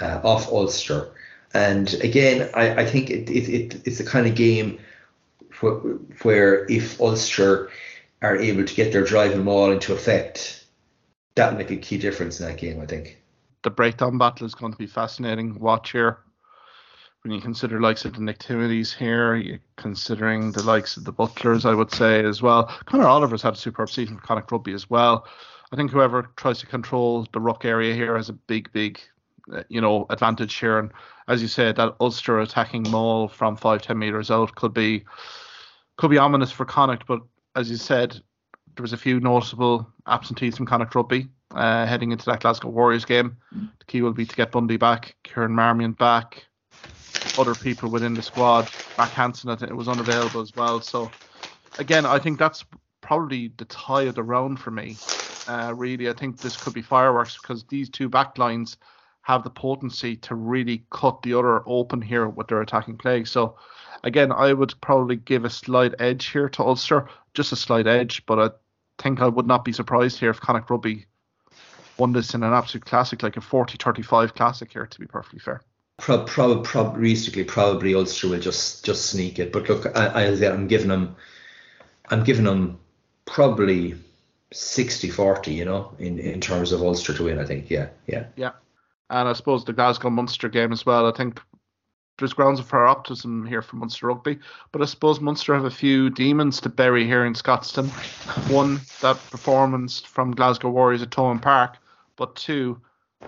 uh, 0.00 0.20
off 0.24 0.48
Ulster. 0.48 1.12
And 1.56 1.94
again, 1.94 2.50
I, 2.54 2.82
I 2.82 2.86
think 2.86 3.10
it, 3.10 3.30
it, 3.30 3.48
it, 3.48 3.86
it's 3.86 3.98
the 3.98 4.04
kind 4.04 4.26
of 4.26 4.34
game 4.34 4.78
where, 5.60 5.72
where 6.22 6.70
if 6.70 7.00
Ulster 7.00 7.70
are 8.20 8.36
able 8.36 8.64
to 8.64 8.74
get 8.74 8.92
their 8.92 9.04
driving 9.04 9.44
maul 9.44 9.72
into 9.72 9.94
effect 9.94 10.56
that'll 11.36 11.58
make 11.58 11.70
a 11.70 11.76
key 11.76 11.98
difference 11.98 12.40
in 12.40 12.46
that 12.46 12.58
game, 12.58 12.80
I 12.80 12.86
think. 12.86 13.22
The 13.62 13.70
breakdown 13.70 14.18
battle 14.18 14.46
is 14.46 14.54
going 14.54 14.72
to 14.72 14.78
be 14.78 14.86
fascinating. 14.86 15.58
Watch 15.60 15.92
here. 15.92 16.18
When 17.22 17.32
you 17.32 17.40
consider 17.40 17.80
likes 17.80 18.04
of 18.04 18.14
the 18.14 18.20
Nick 18.20 18.42
here, 18.42 19.34
you're 19.34 19.58
considering 19.76 20.52
the 20.52 20.62
likes 20.62 20.96
of 20.96 21.04
the 21.04 21.12
Butlers, 21.12 21.64
I 21.64 21.74
would 21.74 21.92
say 21.92 22.24
as 22.24 22.40
well. 22.40 22.66
Conor 22.86 23.06
Oliver's 23.06 23.42
had 23.42 23.54
a 23.54 23.56
superb 23.56 23.90
season 23.90 24.16
for 24.16 24.22
Connacht 24.22 24.52
Rugby 24.52 24.72
as 24.72 24.88
well. 24.88 25.26
I 25.72 25.76
think 25.76 25.90
whoever 25.90 26.30
tries 26.36 26.60
to 26.60 26.66
control 26.66 27.26
the 27.32 27.40
ruck 27.40 27.64
area 27.64 27.94
here 27.94 28.16
has 28.16 28.28
a 28.28 28.32
big, 28.32 28.70
big, 28.72 29.00
you 29.68 29.80
know, 29.80 30.06
advantage 30.10 30.54
here. 30.56 30.78
And 30.78 30.90
as 31.28 31.42
you 31.42 31.48
said, 31.48 31.76
that 31.76 31.96
Ulster 32.00 32.40
attacking 32.40 32.84
maul 32.90 33.28
from 33.28 33.56
five, 33.56 33.82
ten 33.82 33.98
meters 33.98 34.30
out 34.30 34.54
could 34.54 34.74
be 34.74 35.04
could 35.96 36.10
be 36.10 36.18
ominous 36.18 36.52
for 36.52 36.64
Connacht. 36.64 37.06
But 37.06 37.20
as 37.54 37.70
you 37.70 37.76
said, 37.76 38.12
there 38.74 38.82
was 38.82 38.92
a 38.92 38.98
few 38.98 39.20
noticeable 39.20 39.86
absentees 40.06 40.56
from 40.56 40.66
Connacht 40.66 40.94
Rugby 40.94 41.28
uh, 41.54 41.86
heading 41.86 42.12
into 42.12 42.26
that 42.26 42.40
Glasgow 42.40 42.68
Warriors 42.68 43.04
game. 43.04 43.36
The 43.78 43.84
key 43.86 44.02
will 44.02 44.12
be 44.12 44.26
to 44.26 44.36
get 44.36 44.52
Bundee 44.52 44.76
back, 44.76 45.16
Kieran 45.22 45.52
Marmion 45.52 45.92
back, 45.92 46.44
other 47.38 47.54
people 47.54 47.90
within 47.90 48.14
the 48.14 48.22
squad. 48.22 48.68
Mack 48.98 49.10
Hansen, 49.10 49.50
I 49.50 49.56
think 49.56 49.70
it 49.70 49.74
was 49.74 49.88
unavailable 49.88 50.40
as 50.40 50.54
well. 50.54 50.80
So 50.80 51.10
again, 51.78 52.04
I 52.04 52.18
think 52.18 52.38
that's 52.38 52.64
probably 53.00 53.52
the 53.56 53.64
tie 53.66 54.02
of 54.02 54.14
the 54.14 54.22
round 54.22 54.60
for 54.60 54.70
me. 54.70 54.96
Uh, 55.48 55.72
really, 55.74 56.08
I 56.08 56.12
think 56.12 56.38
this 56.38 56.56
could 56.56 56.74
be 56.74 56.82
fireworks 56.82 57.38
because 57.40 57.64
these 57.64 57.88
two 57.88 58.10
backlines 58.10 58.76
have 59.26 59.42
the 59.42 59.50
potency 59.50 60.14
to 60.14 60.36
really 60.36 60.84
cut 60.90 61.20
the 61.22 61.34
other 61.34 61.60
open 61.66 62.00
here 62.00 62.28
with 62.28 62.46
their 62.46 62.60
attacking 62.60 62.96
play. 62.96 63.24
So 63.24 63.56
again, 64.04 64.30
I 64.30 64.52
would 64.52 64.72
probably 64.80 65.16
give 65.16 65.44
a 65.44 65.50
slight 65.50 65.96
edge 65.98 66.26
here 66.26 66.48
to 66.50 66.62
Ulster, 66.62 67.08
just 67.34 67.50
a 67.50 67.56
slight 67.56 67.88
edge, 67.88 68.24
but 68.26 68.38
I 68.38 69.02
think 69.02 69.20
I 69.20 69.26
would 69.26 69.48
not 69.48 69.64
be 69.64 69.72
surprised 69.72 70.20
here 70.20 70.30
if 70.30 70.40
Connacht 70.40 70.70
Rugby 70.70 71.06
won 71.98 72.12
this 72.12 72.34
in 72.34 72.44
an 72.44 72.52
absolute 72.52 72.84
classic, 72.84 73.24
like 73.24 73.36
a 73.36 73.40
40-35 73.40 74.32
classic 74.36 74.72
here, 74.72 74.86
to 74.86 75.00
be 75.00 75.06
perfectly 75.06 75.40
fair. 75.40 75.60
Prob, 75.98 76.28
prob, 76.28 76.64
prob, 76.64 76.96
realistically, 76.96 77.42
probably 77.42 77.96
Ulster 77.96 78.28
will 78.28 78.38
just 78.38 78.84
just 78.84 79.06
sneak 79.06 79.40
it. 79.40 79.52
But 79.52 79.68
look, 79.68 79.86
I, 79.96 80.06
I, 80.06 80.52
I'm 80.52 80.68
giving 80.68 80.88
them, 80.88 81.16
I'm 82.10 82.22
giving 82.22 82.44
them 82.44 82.78
probably 83.24 83.96
60-40, 84.54 85.52
you 85.52 85.64
know, 85.64 85.92
in, 85.98 86.20
in 86.20 86.40
terms 86.40 86.70
of 86.70 86.80
Ulster 86.80 87.12
to 87.14 87.24
win. 87.24 87.40
I 87.40 87.44
think, 87.44 87.70
yeah, 87.70 87.88
yeah, 88.06 88.26
yeah. 88.36 88.52
And 89.10 89.28
I 89.28 89.32
suppose 89.34 89.64
the 89.64 89.72
Glasgow 89.72 90.10
Munster 90.10 90.48
game 90.48 90.72
as 90.72 90.84
well. 90.84 91.06
I 91.06 91.12
think 91.12 91.40
there's 92.18 92.32
grounds 92.32 92.60
for 92.60 92.86
optimism 92.86 93.46
here 93.46 93.62
for 93.62 93.76
Munster 93.76 94.06
Rugby, 94.06 94.38
but 94.72 94.80
I 94.80 94.86
suppose 94.86 95.20
Munster 95.20 95.54
have 95.54 95.66
a 95.66 95.70
few 95.70 96.08
demons 96.08 96.60
to 96.62 96.68
bury 96.68 97.06
here 97.06 97.26
in 97.26 97.34
Scotstoun. 97.34 97.88
One, 98.50 98.80
that 99.02 99.16
performance 99.30 100.00
from 100.00 100.34
Glasgow 100.34 100.70
Warriors 100.70 101.02
at 101.02 101.10
Thomond 101.10 101.42
Park, 101.42 101.76
but 102.16 102.34
two, 102.34 102.80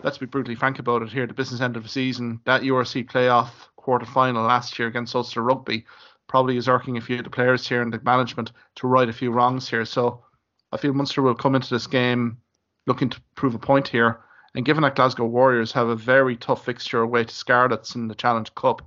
let's 0.03 0.19
be 0.19 0.27
brutally 0.27 0.55
frank 0.55 0.79
about 0.79 1.03
it 1.03 1.11
here, 1.11 1.27
the 1.27 1.35
business 1.35 1.61
end 1.61 1.77
of 1.77 1.83
the 1.83 1.89
season, 1.89 2.41
that 2.45 2.63
URC 2.63 3.11
playoff 3.11 3.51
quarter 3.77 4.07
final 4.07 4.45
last 4.45 4.79
year 4.79 4.89
against 4.89 5.15
Ulster 5.15 5.43
Rugby 5.43 5.85
probably 6.27 6.57
is 6.57 6.69
irking 6.69 6.97
a 6.97 7.01
few 7.01 7.19
of 7.19 7.25
the 7.25 7.31
players 7.31 7.69
here 7.69 7.83
and 7.83 7.93
the 7.93 8.01
management 8.03 8.53
to 8.77 8.87
right 8.87 9.09
a 9.09 9.13
few 9.13 9.31
wrongs 9.31 9.69
here. 9.69 9.85
So 9.85 10.25
I 10.73 10.77
feel 10.77 10.93
Munster 10.93 11.23
will 11.23 11.35
come 11.35 11.55
into 11.55 11.71
this 11.71 11.87
game 11.87 12.39
looking 12.87 13.11
to 13.11 13.21
prove 13.35 13.55
a 13.55 13.59
point 13.59 13.89
here 13.89 14.21
and 14.59 14.67
given 14.67 14.83
that 14.83 14.97
Glasgow 14.97 15.25
Warriors 15.25 15.71
have 15.71 15.87
a 15.87 15.95
very 15.95 16.35
tough 16.35 16.65
fixture 16.65 17.01
away 17.01 17.23
to 17.23 17.33
Scarlets 17.33 17.95
in 17.95 18.09
the 18.09 18.15
Challenge 18.17 18.53
Cup, 18.57 18.83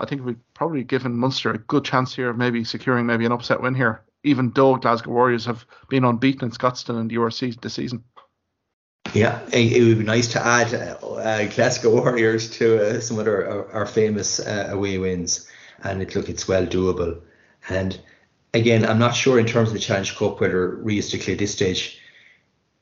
I 0.00 0.06
think 0.06 0.24
we've 0.24 0.40
probably 0.54 0.82
given 0.84 1.18
Munster 1.18 1.50
a 1.50 1.58
good 1.58 1.84
chance 1.84 2.14
here 2.14 2.30
of 2.30 2.38
maybe 2.38 2.64
securing 2.64 3.04
maybe 3.04 3.26
an 3.26 3.32
upset 3.32 3.60
win 3.60 3.74
here, 3.74 4.00
even 4.22 4.52
though 4.54 4.76
Glasgow 4.76 5.10
Warriors 5.10 5.44
have 5.44 5.66
been 5.90 6.02
unbeaten 6.02 6.46
in 6.46 6.50
Scotstoun 6.50 6.98
and 6.98 7.10
the 7.10 7.16
URC 7.16 7.60
this 7.60 7.74
season. 7.74 8.04
Yeah, 9.12 9.38
it 9.52 9.86
would 9.86 9.98
be 9.98 10.04
nice 10.04 10.28
to 10.28 10.42
add 10.42 10.72
uh, 10.72 11.46
Glasgow 11.48 12.00
Warriors 12.00 12.48
to 12.52 12.96
uh, 12.96 13.00
some 13.00 13.18
of 13.18 13.26
our, 13.26 13.70
our 13.70 13.84
famous 13.84 14.40
uh, 14.40 14.68
away 14.70 14.96
wins, 14.96 15.46
and 15.82 16.00
it 16.00 16.16
look 16.16 16.30
it's 16.30 16.48
well 16.48 16.64
doable. 16.64 17.20
And 17.68 18.00
again, 18.54 18.86
I'm 18.86 18.98
not 18.98 19.14
sure 19.14 19.38
in 19.38 19.44
terms 19.44 19.68
of 19.68 19.74
the 19.74 19.80
Challenge 19.80 20.16
Cup 20.16 20.40
whether 20.40 20.76
realistically 20.76 21.34
at 21.34 21.38
this 21.38 21.52
stage 21.52 22.00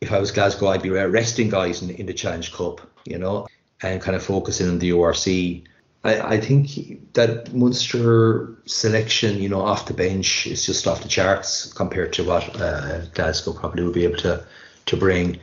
if 0.02 0.10
I 0.10 0.18
was 0.18 0.32
Glasgow, 0.32 0.66
I'd 0.66 0.82
be 0.82 0.90
resting 0.90 1.48
guys 1.48 1.80
in, 1.80 1.90
in 1.90 2.06
the 2.06 2.12
Challenge 2.12 2.52
Cup, 2.52 2.80
you 3.04 3.18
know, 3.18 3.46
and 3.82 4.02
kind 4.02 4.16
of 4.16 4.22
focusing 4.24 4.68
on 4.68 4.80
the 4.80 4.90
URC. 4.90 5.62
I, 6.02 6.20
I 6.20 6.40
think 6.40 7.12
that 7.14 7.54
Munster 7.54 8.58
selection, 8.66 9.40
you 9.40 9.48
know, 9.48 9.60
off 9.60 9.86
the 9.86 9.94
bench 9.94 10.48
is 10.48 10.66
just 10.66 10.88
off 10.88 11.02
the 11.02 11.08
charts 11.08 11.72
compared 11.72 12.12
to 12.14 12.24
what 12.24 12.60
uh, 12.60 13.04
Glasgow 13.14 13.52
probably 13.52 13.84
would 13.84 13.94
be 13.94 14.02
able 14.04 14.18
to 14.18 14.44
to 14.86 14.96
bring. 14.96 15.38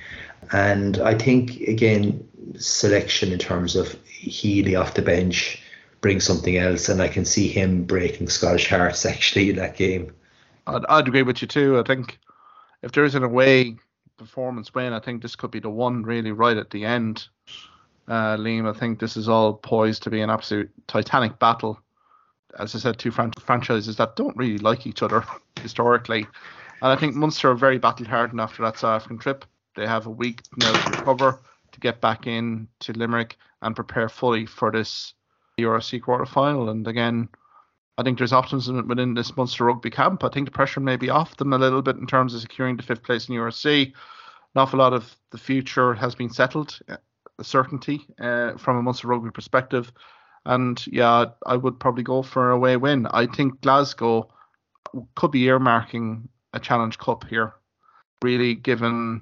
And 0.51 0.97
I 0.97 1.13
think 1.13 1.61
again, 1.61 2.27
selection 2.57 3.31
in 3.31 3.39
terms 3.39 3.77
of 3.77 3.93
Healy 4.03 4.75
off 4.75 4.95
the 4.95 5.01
bench 5.01 5.63
brings 6.01 6.25
something 6.25 6.57
else, 6.57 6.89
and 6.89 7.01
I 7.01 7.07
can 7.07 7.23
see 7.23 7.47
him 7.47 7.85
breaking 7.85 8.27
Scottish 8.27 8.69
hearts 8.69 9.05
actually 9.13 9.51
in 9.51 9.55
that 9.55 9.77
game. 9.77 10.13
I'd, 10.67 10.85
I'd 10.89 11.07
agree 11.07 11.23
with 11.23 11.41
you 11.41 11.47
too. 11.47 11.79
I 11.79 11.83
think 11.83 12.19
if 12.81 12.91
there 12.91 13.05
isn't 13.05 13.23
a 13.23 13.27
away 13.27 13.77
performance 14.19 14.73
win. 14.73 14.93
I 14.93 14.99
think 14.99 15.21
this 15.21 15.35
could 15.35 15.51
be 15.51 15.59
the 15.59 15.69
one 15.69 16.03
really 16.03 16.31
right 16.31 16.57
at 16.57 16.69
the 16.69 16.85
end. 16.85 17.27
Uh, 18.07 18.37
Liam, 18.37 18.67
I 18.67 18.77
think 18.77 18.99
this 18.99 19.17
is 19.17 19.29
all 19.29 19.53
poised 19.53 20.03
to 20.03 20.09
be 20.09 20.21
an 20.21 20.29
absolute 20.29 20.71
titanic 20.87 21.39
battle. 21.39 21.79
As 22.57 22.75
I 22.75 22.79
said, 22.79 22.97
two 22.97 23.11
fran- 23.11 23.33
franchises 23.39 23.95
that 23.97 24.15
don't 24.15 24.35
really 24.35 24.57
like 24.57 24.85
each 24.85 25.03
other 25.03 25.23
historically. 25.61 26.27
And 26.81 26.91
I 26.91 26.95
think 26.95 27.15
Munster 27.15 27.51
are 27.51 27.55
very 27.55 27.77
battle 27.77 28.05
hardened 28.05 28.41
after 28.41 28.63
that 28.63 28.77
South 28.77 28.95
African 28.95 29.19
trip. 29.19 29.45
They 29.75 29.85
have 29.85 30.07
a 30.07 30.11
week 30.11 30.41
now 30.57 30.71
to 30.71 30.97
recover, 30.97 31.39
to 31.71 31.79
get 31.79 32.01
back 32.01 32.25
in 32.25 32.67
to 32.81 32.93
Limerick 32.93 33.37
and 33.61 33.75
prepare 33.75 34.09
fully 34.09 34.45
for 34.45 34.71
this 34.71 35.13
URC 35.59 36.01
quarter 36.01 36.25
final. 36.25 36.69
And 36.69 36.87
again, 36.87 37.29
I 37.99 38.03
think 38.03 38.17
there's 38.17 38.31
optimism 38.31 38.87
within 38.87 39.13
this 39.13 39.35
Munster 39.35 39.65
rugby 39.65 39.89
camp. 39.89 40.23
I 40.23 40.29
think 40.29 40.47
the 40.47 40.51
pressure 40.51 40.79
may 40.79 40.95
be 40.95 41.09
off 41.09 41.35
them 41.35 41.51
a 41.51 41.57
little 41.57 41.81
bit 41.81 41.97
in 41.97 42.07
terms 42.07 42.33
of 42.33 42.39
securing 42.39 42.77
the 42.77 42.83
fifth 42.83 43.03
place 43.03 43.27
in 43.27 43.35
URC. 43.35 43.87
An 43.87 43.93
awful 44.55 44.79
lot 44.79 44.93
of 44.93 45.17
the 45.31 45.37
future 45.37 45.93
has 45.95 46.15
been 46.15 46.29
settled, 46.29 46.79
a 46.87 46.93
uh, 46.93 46.97
certainty 47.41 48.07
uh, 48.17 48.53
from 48.53 48.77
a 48.77 48.81
Munster 48.81 49.09
rugby 49.09 49.31
perspective. 49.31 49.91
And 50.45 50.81
yeah, 50.87 51.25
I 51.45 51.57
would 51.57 51.77
probably 51.77 52.03
go 52.03 52.21
for 52.21 52.51
a 52.51 52.55
away 52.55 52.77
win. 52.77 53.05
I 53.07 53.25
think 53.25 53.59
Glasgow 53.59 54.29
could 55.15 55.31
be 55.31 55.41
earmarking 55.41 56.29
a 56.53 56.59
Challenge 56.61 56.97
Cup 56.99 57.25
here, 57.25 57.53
really, 58.23 58.55
given 58.55 59.21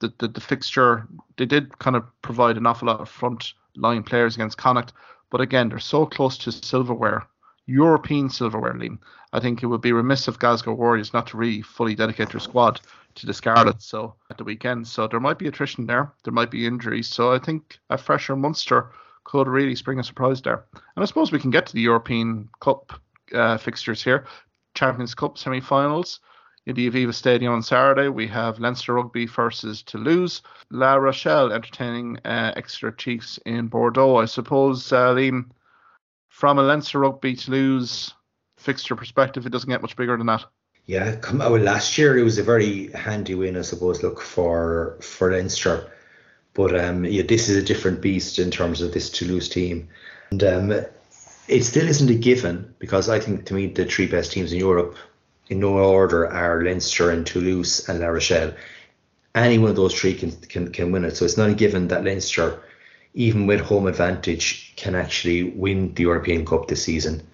the, 0.00 0.10
the, 0.20 0.28
the 0.28 0.40
fixture. 0.40 1.06
They 1.36 1.44
did 1.44 1.78
kind 1.80 1.96
of 1.96 2.04
provide 2.22 2.56
an 2.56 2.64
awful 2.64 2.88
lot 2.88 3.00
of 3.00 3.10
front 3.10 3.52
line 3.76 4.04
players 4.04 4.36
against 4.36 4.56
Connacht, 4.56 4.94
but 5.30 5.42
again, 5.42 5.68
they're 5.68 5.78
so 5.80 6.06
close 6.06 6.38
to 6.38 6.50
silverware 6.50 7.26
European 7.66 8.30
silverware, 8.30 8.74
Liam. 8.74 8.98
I 9.32 9.40
think 9.40 9.62
it 9.62 9.66
would 9.66 9.80
be 9.80 9.92
remiss 9.92 10.28
of 10.28 10.38
Glasgow 10.38 10.74
Warriors 10.74 11.12
not 11.12 11.26
to 11.28 11.36
really 11.36 11.62
fully 11.62 11.94
dedicate 11.94 12.30
their 12.30 12.40
squad 12.40 12.80
to 13.16 13.26
the 13.26 13.34
Scarlets 13.34 13.84
so 13.84 14.14
at 14.30 14.38
the 14.38 14.44
weekend. 14.44 14.86
So 14.86 15.08
there 15.08 15.20
might 15.20 15.38
be 15.38 15.48
attrition 15.48 15.86
there. 15.86 16.12
There 16.24 16.32
might 16.32 16.50
be 16.50 16.66
injuries. 16.66 17.08
So 17.08 17.32
I 17.32 17.38
think 17.38 17.78
a 17.90 17.98
fresher 17.98 18.36
Munster 18.36 18.90
could 19.24 19.48
really 19.48 19.74
spring 19.74 19.98
a 19.98 20.04
surprise 20.04 20.40
there. 20.40 20.64
And 20.72 21.02
I 21.02 21.04
suppose 21.04 21.32
we 21.32 21.40
can 21.40 21.50
get 21.50 21.66
to 21.66 21.72
the 21.72 21.80
European 21.80 22.48
Cup 22.60 22.92
uh, 23.34 23.58
fixtures 23.58 24.02
here. 24.02 24.26
Champions 24.74 25.14
Cup 25.14 25.36
semi-finals 25.36 26.20
in 26.66 26.74
the 26.74 26.88
Aviva 26.88 27.12
Stadium 27.12 27.52
on 27.52 27.62
Saturday. 27.62 28.08
We 28.08 28.26
have 28.28 28.60
Leinster 28.60 28.94
Rugby 28.94 29.26
versus 29.26 29.82
Toulouse. 29.82 30.42
La 30.70 30.94
Rochelle 30.94 31.52
entertaining 31.52 32.18
uh, 32.24 32.60
Chiefs 32.96 33.38
in 33.46 33.68
Bordeaux. 33.68 34.16
I 34.16 34.26
suppose, 34.26 34.92
uh, 34.92 35.14
Liam, 35.14 35.46
from 36.36 36.58
a 36.58 36.62
Leinster 36.62 36.98
Rugby 36.98 37.34
Toulouse 37.34 38.12
fixture 38.58 38.94
perspective, 38.94 39.46
it 39.46 39.52
doesn't 39.52 39.70
get 39.70 39.80
much 39.80 39.96
bigger 39.96 40.18
than 40.18 40.26
that. 40.26 40.44
Yeah, 40.84 41.16
come 41.16 41.40
out 41.40 41.62
last 41.62 41.96
year 41.96 42.18
it 42.18 42.24
was 42.24 42.36
a 42.36 42.42
very 42.42 42.92
handy 42.92 43.34
win, 43.34 43.56
I 43.56 43.62
suppose. 43.62 44.02
Look 44.02 44.20
for 44.20 44.98
for 45.00 45.32
Leinster, 45.32 45.90
but 46.52 46.78
um, 46.78 47.06
yeah, 47.06 47.22
this 47.22 47.48
is 47.48 47.56
a 47.56 47.62
different 47.62 48.02
beast 48.02 48.38
in 48.38 48.50
terms 48.50 48.82
of 48.82 48.92
this 48.92 49.08
Toulouse 49.08 49.48
team, 49.48 49.88
and 50.30 50.44
um, 50.44 50.72
it 51.48 51.64
still 51.64 51.88
isn't 51.88 52.10
a 52.10 52.14
given 52.14 52.74
because 52.80 53.08
I 53.08 53.18
think 53.18 53.46
to 53.46 53.54
me 53.54 53.68
the 53.68 53.86
three 53.86 54.06
best 54.06 54.32
teams 54.32 54.52
in 54.52 54.58
Europe, 54.58 54.94
in 55.48 55.60
no 55.60 55.78
order, 55.78 56.28
are 56.28 56.62
Leinster 56.62 57.10
and 57.10 57.26
Toulouse 57.26 57.88
and 57.88 58.00
La 58.00 58.08
Rochelle. 58.08 58.52
any 59.34 59.58
one 59.58 59.70
of 59.70 59.76
those 59.76 59.98
three 59.98 60.14
can, 60.14 60.32
can, 60.32 60.70
can 60.70 60.92
win 60.92 61.04
it. 61.06 61.16
So 61.16 61.24
it's 61.24 61.38
not 61.38 61.50
a 61.50 61.54
given 61.54 61.88
that 61.88 62.04
Leinster, 62.04 62.62
even 63.16 63.46
with 63.46 63.60
home 63.60 63.86
advantage, 63.86 64.74
can 64.76 64.94
actually 64.94 65.42
win 65.42 65.92
the 65.94 66.02
European 66.02 66.44
Cup 66.44 66.68
this 66.68 66.84
season. 66.84 67.26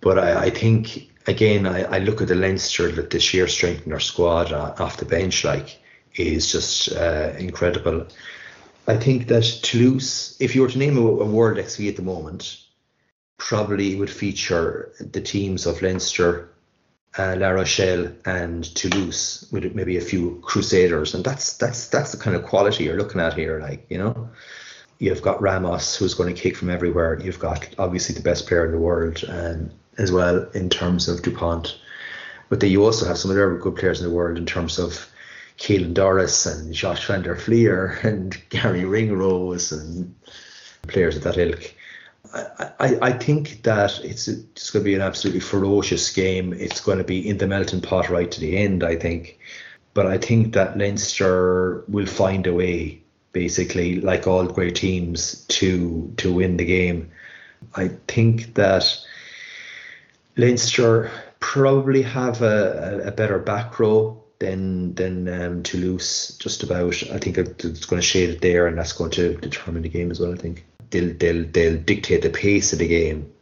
But 0.00 0.18
I, 0.18 0.46
I 0.46 0.50
think, 0.50 1.08
again, 1.26 1.66
I, 1.66 1.84
I 1.84 1.98
look 2.00 2.20
at 2.20 2.28
the 2.28 2.34
Leinster, 2.34 2.90
that 2.92 3.10
the 3.10 3.20
sheer 3.20 3.46
strength 3.46 3.84
in 3.84 3.90
their 3.90 4.00
squad 4.00 4.52
uh, 4.52 4.74
off 4.78 4.96
the 4.96 5.04
bench, 5.04 5.44
like, 5.44 5.78
is 6.16 6.50
just 6.50 6.92
uh, 6.92 7.32
incredible. 7.38 8.06
I 8.88 8.96
think 8.96 9.28
that 9.28 9.44
Toulouse, 9.62 10.36
if 10.40 10.54
you 10.56 10.62
were 10.62 10.70
to 10.70 10.78
name 10.78 10.98
a, 10.98 11.02
a 11.02 11.24
World 11.24 11.64
XV 11.64 11.86
at 11.86 11.96
the 11.96 12.02
moment, 12.02 12.60
probably 13.36 13.94
would 13.94 14.10
feature 14.10 14.92
the 14.98 15.20
teams 15.20 15.66
of 15.66 15.82
Leinster, 15.82 16.50
uh, 17.16 17.36
La 17.38 17.50
Rochelle, 17.50 18.12
and 18.24 18.64
Toulouse 18.74 19.48
with 19.52 19.72
maybe 19.74 19.98
a 19.98 20.00
few 20.00 20.40
Crusaders, 20.42 21.14
and 21.14 21.24
that's 21.24 21.56
that's 21.56 21.88
that's 21.88 22.10
the 22.12 22.18
kind 22.18 22.34
of 22.34 22.44
quality 22.44 22.84
you're 22.84 22.98
looking 22.98 23.20
at 23.20 23.34
here. 23.34 23.60
Like 23.60 23.86
you 23.88 23.98
know, 23.98 24.30
you've 24.98 25.22
got 25.22 25.40
Ramos 25.40 25.96
who's 25.96 26.14
going 26.14 26.34
to 26.34 26.40
kick 26.40 26.56
from 26.56 26.70
everywhere. 26.70 27.20
You've 27.20 27.38
got 27.38 27.68
obviously 27.78 28.14
the 28.14 28.22
best 28.22 28.46
player 28.46 28.66
in 28.66 28.72
the 28.72 28.78
world, 28.78 29.22
and 29.24 29.72
as 29.98 30.12
well 30.12 30.48
in 30.54 30.68
terms 30.70 31.08
of 31.08 31.22
Dupont, 31.22 31.78
but 32.48 32.60
then 32.60 32.70
you 32.70 32.84
also 32.84 33.06
have 33.06 33.18
some 33.18 33.30
other 33.30 33.56
good 33.56 33.76
players 33.76 34.00
in 34.00 34.08
the 34.08 34.14
world 34.14 34.38
in 34.38 34.46
terms 34.46 34.78
of. 34.78 35.08
Caelan 35.58 35.92
Doris 35.92 36.46
and 36.46 36.72
Josh 36.72 37.04
van 37.08 37.22
der 37.22 37.34
Flier 37.34 37.98
and 38.04 38.40
Gary 38.48 38.84
Ringrose 38.84 39.72
and 39.72 40.14
players 40.86 41.16
of 41.16 41.24
that 41.24 41.36
ilk. 41.36 41.74
I, 42.34 42.98
I 43.00 43.12
think 43.12 43.62
that 43.62 44.00
it's 44.04 44.28
it's 44.28 44.70
going 44.70 44.82
to 44.82 44.88
be 44.88 44.94
an 44.94 45.00
absolutely 45.00 45.40
ferocious 45.40 46.10
game. 46.10 46.52
It's 46.52 46.80
going 46.80 46.98
to 46.98 47.04
be 47.04 47.26
in 47.26 47.38
the 47.38 47.46
melting 47.46 47.80
pot 47.80 48.10
right 48.10 48.30
to 48.30 48.40
the 48.40 48.58
end. 48.58 48.84
I 48.84 48.96
think, 48.96 49.38
but 49.94 50.06
I 50.06 50.18
think 50.18 50.52
that 50.54 50.76
Leinster 50.76 51.84
will 51.88 52.06
find 52.06 52.46
a 52.46 52.52
way, 52.52 53.02
basically, 53.32 54.00
like 54.00 54.26
all 54.26 54.46
great 54.46 54.76
teams, 54.76 55.44
to 55.46 56.12
to 56.18 56.32
win 56.32 56.56
the 56.56 56.64
game. 56.64 57.10
I 57.74 57.88
think 58.06 58.54
that 58.54 58.96
Leinster 60.36 61.10
probably 61.40 62.02
have 62.02 62.42
a, 62.42 63.02
a, 63.06 63.10
better 63.10 63.38
back 63.38 63.78
row 63.78 64.22
than 64.38 64.94
than 64.94 65.28
um, 65.28 65.62
Toulouse. 65.62 66.36
Just 66.38 66.62
about. 66.62 67.02
I 67.10 67.18
think 67.18 67.38
it's 67.38 67.86
going 67.86 68.00
to 68.00 68.06
shade 68.06 68.30
it 68.30 68.40
there, 68.40 68.66
and 68.66 68.78
that's 68.78 68.92
going 68.92 69.10
to 69.12 69.34
determine 69.36 69.82
the 69.82 69.88
game 69.88 70.10
as 70.10 70.20
well. 70.20 70.32
I 70.32 70.36
think 70.36 70.64
they'll 70.90 71.14
they'll 71.14 71.44
they'll 71.44 71.80
dictate 71.80 72.22
the 72.22 72.30
pace 72.30 72.72
of 72.72 72.78
the 72.78 72.88
game, 72.88 73.32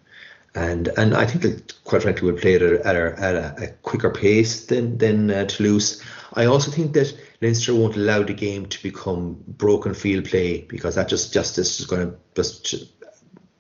and 0.55 0.89
and 0.97 1.15
I 1.15 1.27
think 1.27 1.43
that 1.43 1.85
quite 1.85 2.03
frankly 2.03 2.31
we'll 2.31 2.41
play 2.41 2.55
at 2.57 2.63
a, 2.63 2.87
at 2.87 2.97
a, 2.97 3.21
at 3.21 3.63
a 3.63 3.69
quicker 3.83 4.11
pace 4.11 4.67
than 4.67 4.99
than 4.99 5.31
uh, 5.31 5.45
Toulouse. 5.47 6.03
I 6.35 6.47
also 6.47 6.71
think 6.71 6.93
that 6.95 7.15
Leinster 7.47 7.77
won't 7.77 7.95
allow 7.95 8.25
the 8.25 8.35
game 8.35 8.67
to 8.67 8.83
become 8.83 9.37
broken 9.47 9.95
field 9.95 10.25
play 10.25 10.63
because 10.63 10.97
that 10.97 11.09
just 11.09 11.33
justice 11.33 11.79
is 11.79 11.87
going 11.87 12.11
to 12.11 12.17
just 12.35 12.75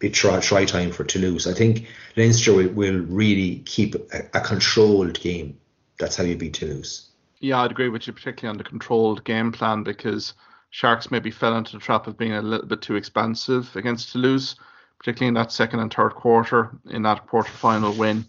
be 0.01 0.11
try, 0.11 0.41
try 0.41 0.65
time 0.65 0.91
for 0.91 1.05
Toulouse. 1.05 1.47
I 1.47 1.55
think 1.55 1.87
Leinster 2.17 2.53
will, 2.53 2.69
will 2.71 2.99
really 2.99 3.61
keep 3.65 3.95
a, 4.13 4.23
a 4.35 4.41
controlled 4.41 5.21
game. 5.21 5.57
That's 6.01 6.17
how 6.17 6.25
you 6.25 6.37
beat 6.37 6.55
Toulouse. 6.55 7.11
Yeah, 7.39 7.61
I'd 7.63 7.71
agree 7.71 7.89
with 7.89 8.09
you, 8.09 8.13
particularly 8.13 8.51
on 8.51 8.59
the 8.59 8.65
controlled 8.65 9.23
game 9.23 9.53
plan 9.53 9.85
because 9.85 10.35
Sharks 10.71 11.13
maybe 11.13 11.31
fell 11.31 11.57
into 11.57 11.73
the 11.73 11.79
trap 11.79 12.09
of 12.09 12.19
being 12.19 12.33
a 12.33 12.43
little 12.43 12.67
bit 12.67 12.83
too 12.83 12.97
expansive 12.97 13.75
against 13.77 14.11
Toulouse, 14.11 14.57
particularly 14.99 15.29
in 15.29 15.35
that 15.35 15.53
second 15.53 15.79
and 15.79 15.95
third 15.95 16.17
quarter, 16.17 16.77
in 16.91 17.03
that 17.03 17.29
quarter 17.29 17.53
final 17.53 17.93
win 17.93 18.25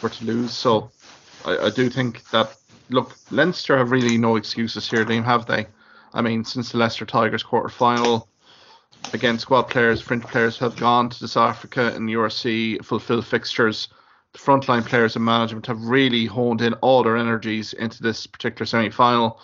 for 0.00 0.10
Toulouse. 0.10 0.52
So 0.52 0.90
I, 1.46 1.56
I 1.56 1.70
do 1.70 1.88
think 1.88 2.28
that, 2.28 2.54
look, 2.90 3.16
Leinster 3.30 3.76
have 3.76 3.90
really 3.90 4.18
no 4.18 4.36
excuses 4.36 4.88
here, 4.88 5.04
Liam, 5.04 5.24
have 5.24 5.46
they? 5.46 5.66
I 6.12 6.22
mean, 6.22 6.44
since 6.44 6.72
the 6.72 6.78
Leicester 6.78 7.04
Tigers 7.04 7.42
quarter 7.42 7.68
final, 7.68 8.28
again, 9.12 9.38
squad 9.38 9.64
players, 9.64 10.00
fringe 10.00 10.24
players 10.24 10.58
have 10.58 10.76
gone 10.76 11.10
to 11.10 11.28
South 11.28 11.50
Africa 11.50 11.92
and 11.94 12.08
the 12.08 12.14
URC, 12.14 12.84
fulfill 12.84 13.22
fixtures. 13.22 13.88
The 14.32 14.38
frontline 14.38 14.84
players 14.84 15.16
and 15.16 15.24
management 15.24 15.66
have 15.66 15.82
really 15.84 16.26
honed 16.26 16.60
in 16.60 16.74
all 16.74 17.02
their 17.02 17.16
energies 17.16 17.72
into 17.72 18.02
this 18.02 18.26
particular 18.26 18.66
semi 18.66 18.90
final. 18.90 19.40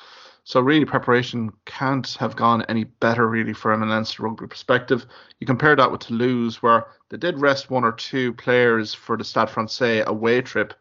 So 0.47 0.61
really, 0.61 0.85
preparation 0.85 1.53
can't 1.65 2.07
have 2.21 2.37
gone 2.37 2.67
any 2.69 2.85
better 2.85 3.27
really 3.29 3.55
from 3.55 3.83
an 3.83 3.89
Leinster 3.89 4.25
rugby 4.25 4.47
perspective. 4.47 5.07
You 5.41 5.47
compare 5.47 5.75
that 5.75 5.91
with 5.91 6.03
Toulouse, 6.03 6.63
where 6.63 6.87
they 7.09 7.17
did 7.17 7.41
rest 7.41 7.71
one 7.71 7.85
or 7.85 7.93
two 7.93 8.35
players 8.35 8.93
for 8.93 9.17
the 9.17 9.25
Stade 9.25 9.49
Francais 9.49 10.03
away 10.07 10.43
trip. 10.43 10.75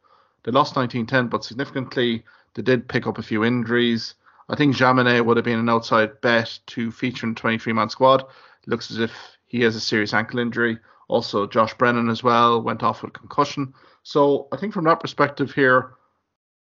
They 0.43 0.51
lost 0.51 0.75
19-10, 0.75 1.29
but 1.29 1.45
significantly 1.45 2.25
they 2.55 2.61
did 2.61 2.87
pick 2.87 3.07
up 3.07 3.17
a 3.17 3.23
few 3.23 3.43
injuries. 3.43 4.15
I 4.49 4.55
think 4.55 4.75
Jaminet 4.75 5.25
would 5.25 5.37
have 5.37 5.45
been 5.45 5.59
an 5.59 5.69
outside 5.69 6.19
bet 6.21 6.59
to 6.67 6.91
feature 6.91 7.25
in 7.25 7.35
23-man 7.35 7.89
squad. 7.89 8.25
Looks 8.65 8.91
as 8.91 8.99
if 8.99 9.11
he 9.47 9.61
has 9.61 9.75
a 9.75 9.79
serious 9.79 10.13
ankle 10.13 10.39
injury. 10.39 10.77
Also, 11.07 11.47
Josh 11.47 11.73
Brennan 11.75 12.09
as 12.09 12.23
well 12.23 12.61
went 12.61 12.83
off 12.83 13.03
with 13.03 13.13
concussion. 13.13 13.73
So 14.03 14.47
I 14.51 14.57
think 14.57 14.73
from 14.73 14.85
that 14.85 14.99
perspective 14.99 15.53
here, 15.53 15.95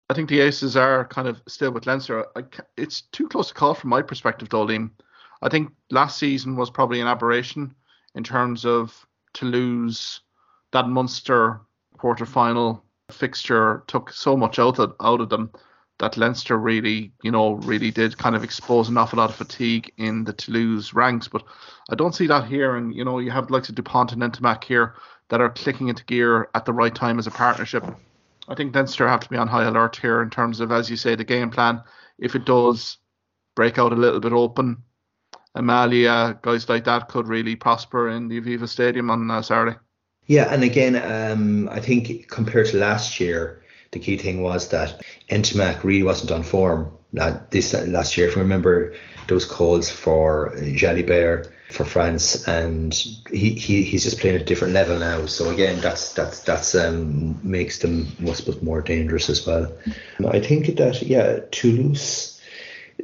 I 0.09 0.13
think 0.13 0.29
the 0.29 0.41
Aces 0.41 0.77
are 0.77 1.05
kind 1.05 1.27
of 1.27 1.41
still 1.47 1.71
with 1.71 1.87
Leinster. 1.87 2.25
It's 2.77 3.01
too 3.01 3.27
close 3.27 3.49
to 3.49 3.53
call 3.53 3.73
from 3.73 3.89
my 3.89 4.01
perspective, 4.01 4.49
though, 4.49 4.65
Liam. 4.65 4.91
I 5.41 5.49
think 5.49 5.71
last 5.91 6.17
season 6.17 6.55
was 6.55 6.69
probably 6.69 7.01
an 7.01 7.07
aberration 7.07 7.73
in 8.13 8.23
terms 8.23 8.65
of 8.65 9.05
to 9.33 9.45
lose 9.45 10.21
that 10.71 10.87
Munster 10.87 11.61
quarter 11.97 12.25
final 12.25 12.83
fixture 13.11 13.83
took 13.87 14.11
so 14.11 14.35
much 14.37 14.59
out 14.59 14.79
of, 14.79 14.95
out 15.01 15.21
of 15.21 15.29
them 15.29 15.51
that 15.99 16.17
Leinster 16.17 16.57
really, 16.57 17.11
you 17.23 17.31
know, 17.31 17.53
really 17.53 17.91
did 17.91 18.17
kind 18.17 18.35
of 18.35 18.43
expose 18.43 18.89
an 18.89 18.97
awful 18.97 19.17
lot 19.17 19.29
of 19.29 19.35
fatigue 19.35 19.91
in 19.97 20.25
the 20.25 20.33
Toulouse 20.33 20.93
ranks. 20.93 21.27
But 21.27 21.43
I 21.89 21.95
don't 21.95 22.15
see 22.15 22.27
that 22.27 22.45
here. 22.45 22.75
And, 22.75 22.93
you 22.93 23.05
know, 23.05 23.19
you 23.19 23.31
have 23.31 23.47
the 23.47 23.53
likes 23.53 23.69
of 23.69 23.75
Dupont 23.75 24.11
and 24.11 24.21
Ntamack 24.21 24.63
here 24.63 24.95
that 25.29 25.41
are 25.41 25.49
clicking 25.49 25.87
into 25.87 26.03
gear 26.05 26.49
at 26.53 26.65
the 26.65 26.73
right 26.73 26.93
time 26.93 27.17
as 27.17 27.27
a 27.27 27.31
partnership. 27.31 27.85
I 28.47 28.55
think 28.55 28.75
Leinster 28.75 29.07
have 29.07 29.21
to 29.21 29.29
be 29.29 29.37
on 29.37 29.47
high 29.47 29.63
alert 29.63 29.95
here 29.95 30.21
in 30.21 30.29
terms 30.29 30.59
of, 30.59 30.71
as 30.71 30.89
you 30.89 30.97
say, 30.97 31.15
the 31.15 31.23
game 31.23 31.49
plan. 31.49 31.81
If 32.19 32.35
it 32.35 32.45
does 32.45 32.97
break 33.55 33.79
out 33.79 33.93
a 33.93 33.95
little 33.95 34.19
bit 34.19 34.33
open, 34.33 34.83
Amalia, 35.55 36.37
guys 36.41 36.67
like 36.67 36.83
that 36.83 37.07
could 37.07 37.27
really 37.27 37.55
prosper 37.55 38.09
in 38.09 38.27
the 38.27 38.41
Aviva 38.41 38.67
Stadium 38.67 39.09
on 39.09 39.31
uh, 39.31 39.41
Saturday. 39.41 39.77
Yeah, 40.27 40.53
and 40.53 40.63
again, 40.63 40.95
um, 40.95 41.69
I 41.69 41.79
think 41.79 42.27
compared 42.29 42.67
to 42.67 42.77
last 42.77 43.19
year, 43.19 43.63
the 43.95 43.99
key 43.99 44.17
thing 44.17 44.43
was 44.43 44.67
that 44.69 45.01
Ntamack 45.29 45.83
really 45.83 46.03
wasn't 46.03 46.31
on 46.31 46.43
form. 46.43 46.91
Now, 47.13 47.41
this 47.49 47.73
last 47.73 48.17
year, 48.17 48.27
if 48.27 48.35
you 48.35 48.41
remember 48.41 48.93
those 49.27 49.45
calls 49.45 49.89
for 49.89 50.53
Jalibert 50.57 51.49
for 51.71 51.85
France, 51.85 52.45
and 52.47 52.93
he, 53.31 53.51
he 53.55 53.83
he's 53.83 54.03
just 54.03 54.19
playing 54.19 54.35
at 54.35 54.41
a 54.41 54.45
different 54.45 54.73
level 54.73 54.99
now. 54.99 55.25
So 55.25 55.49
again, 55.49 55.79
that's 55.79 56.13
that's 56.13 56.41
that's 56.41 56.75
um 56.75 57.39
makes 57.41 57.79
them 57.79 58.07
must 58.19 58.61
more 58.61 58.81
dangerous 58.81 59.29
as 59.29 59.47
well. 59.47 59.71
I 60.27 60.41
think 60.41 60.75
that 60.75 61.01
yeah, 61.01 61.39
Toulouse, 61.51 62.39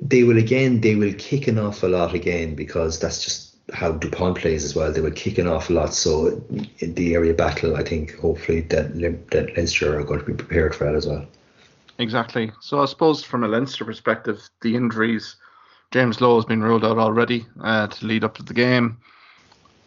they 0.02 0.24
will 0.24 0.38
again 0.38 0.82
they 0.82 0.96
will 0.96 1.14
kick 1.18 1.48
an 1.48 1.58
awful 1.58 1.92
lot 1.92 2.14
again 2.14 2.56
because 2.56 3.00
that's 3.00 3.24
just 3.24 3.51
how 3.74 3.94
Dupont 3.94 4.38
plays 4.38 4.64
as 4.64 4.76
well. 4.76 4.92
They 4.92 5.02
were 5.02 5.12
kicking 5.12 5.48
off 5.48 5.70
a 5.70 5.74
lot. 5.74 5.94
So 5.94 6.42
the 6.80 7.16
area 7.16 7.34
battle, 7.34 7.76
I 7.76 7.84
think 7.84 8.16
hopefully 8.18 8.62
that 8.62 8.94
that 9.32 9.56
Leinster 9.56 9.98
are 9.98 10.04
going 10.04 10.20
to 10.20 10.26
be 10.26 10.34
prepared 10.34 10.76
for 10.76 10.86
that 10.86 10.96
as 10.96 11.08
well. 11.08 11.26
Exactly. 11.98 12.52
So 12.62 12.82
I 12.82 12.86
suppose 12.86 13.24
from 13.24 13.44
a 13.44 13.48
Leinster 13.48 13.86
perspective, 13.86 14.50
the 14.62 14.76
injuries 14.76 15.36
James 15.92 16.22
Lowe 16.22 16.36
has 16.36 16.46
been 16.46 16.64
ruled 16.64 16.86
out 16.86 16.98
already 16.98 17.46
uh, 17.62 17.88
to 17.88 18.06
lead 18.06 18.24
up 18.24 18.36
to 18.38 18.44
the 18.44 18.54
game. 18.54 18.98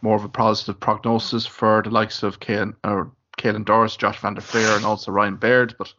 More 0.03 0.17
of 0.17 0.25
a 0.25 0.29
positive 0.29 0.79
prognosis 0.79 1.47
for 1.47 1.83
the 1.83 1.91
likes 1.91 2.23
of 2.23 2.41
Caelan, 2.41 2.75
or 2.85 3.11
Caelan 3.39 3.65
Doris, 3.65 3.97
Josh 3.97 4.19
van 4.21 4.35
der 4.35 4.43
Flier, 4.43 4.77
and 4.77 4.85
also 4.85 5.11
Ryan 5.11 5.37
Baird. 5.37 5.75
But 5.79 5.95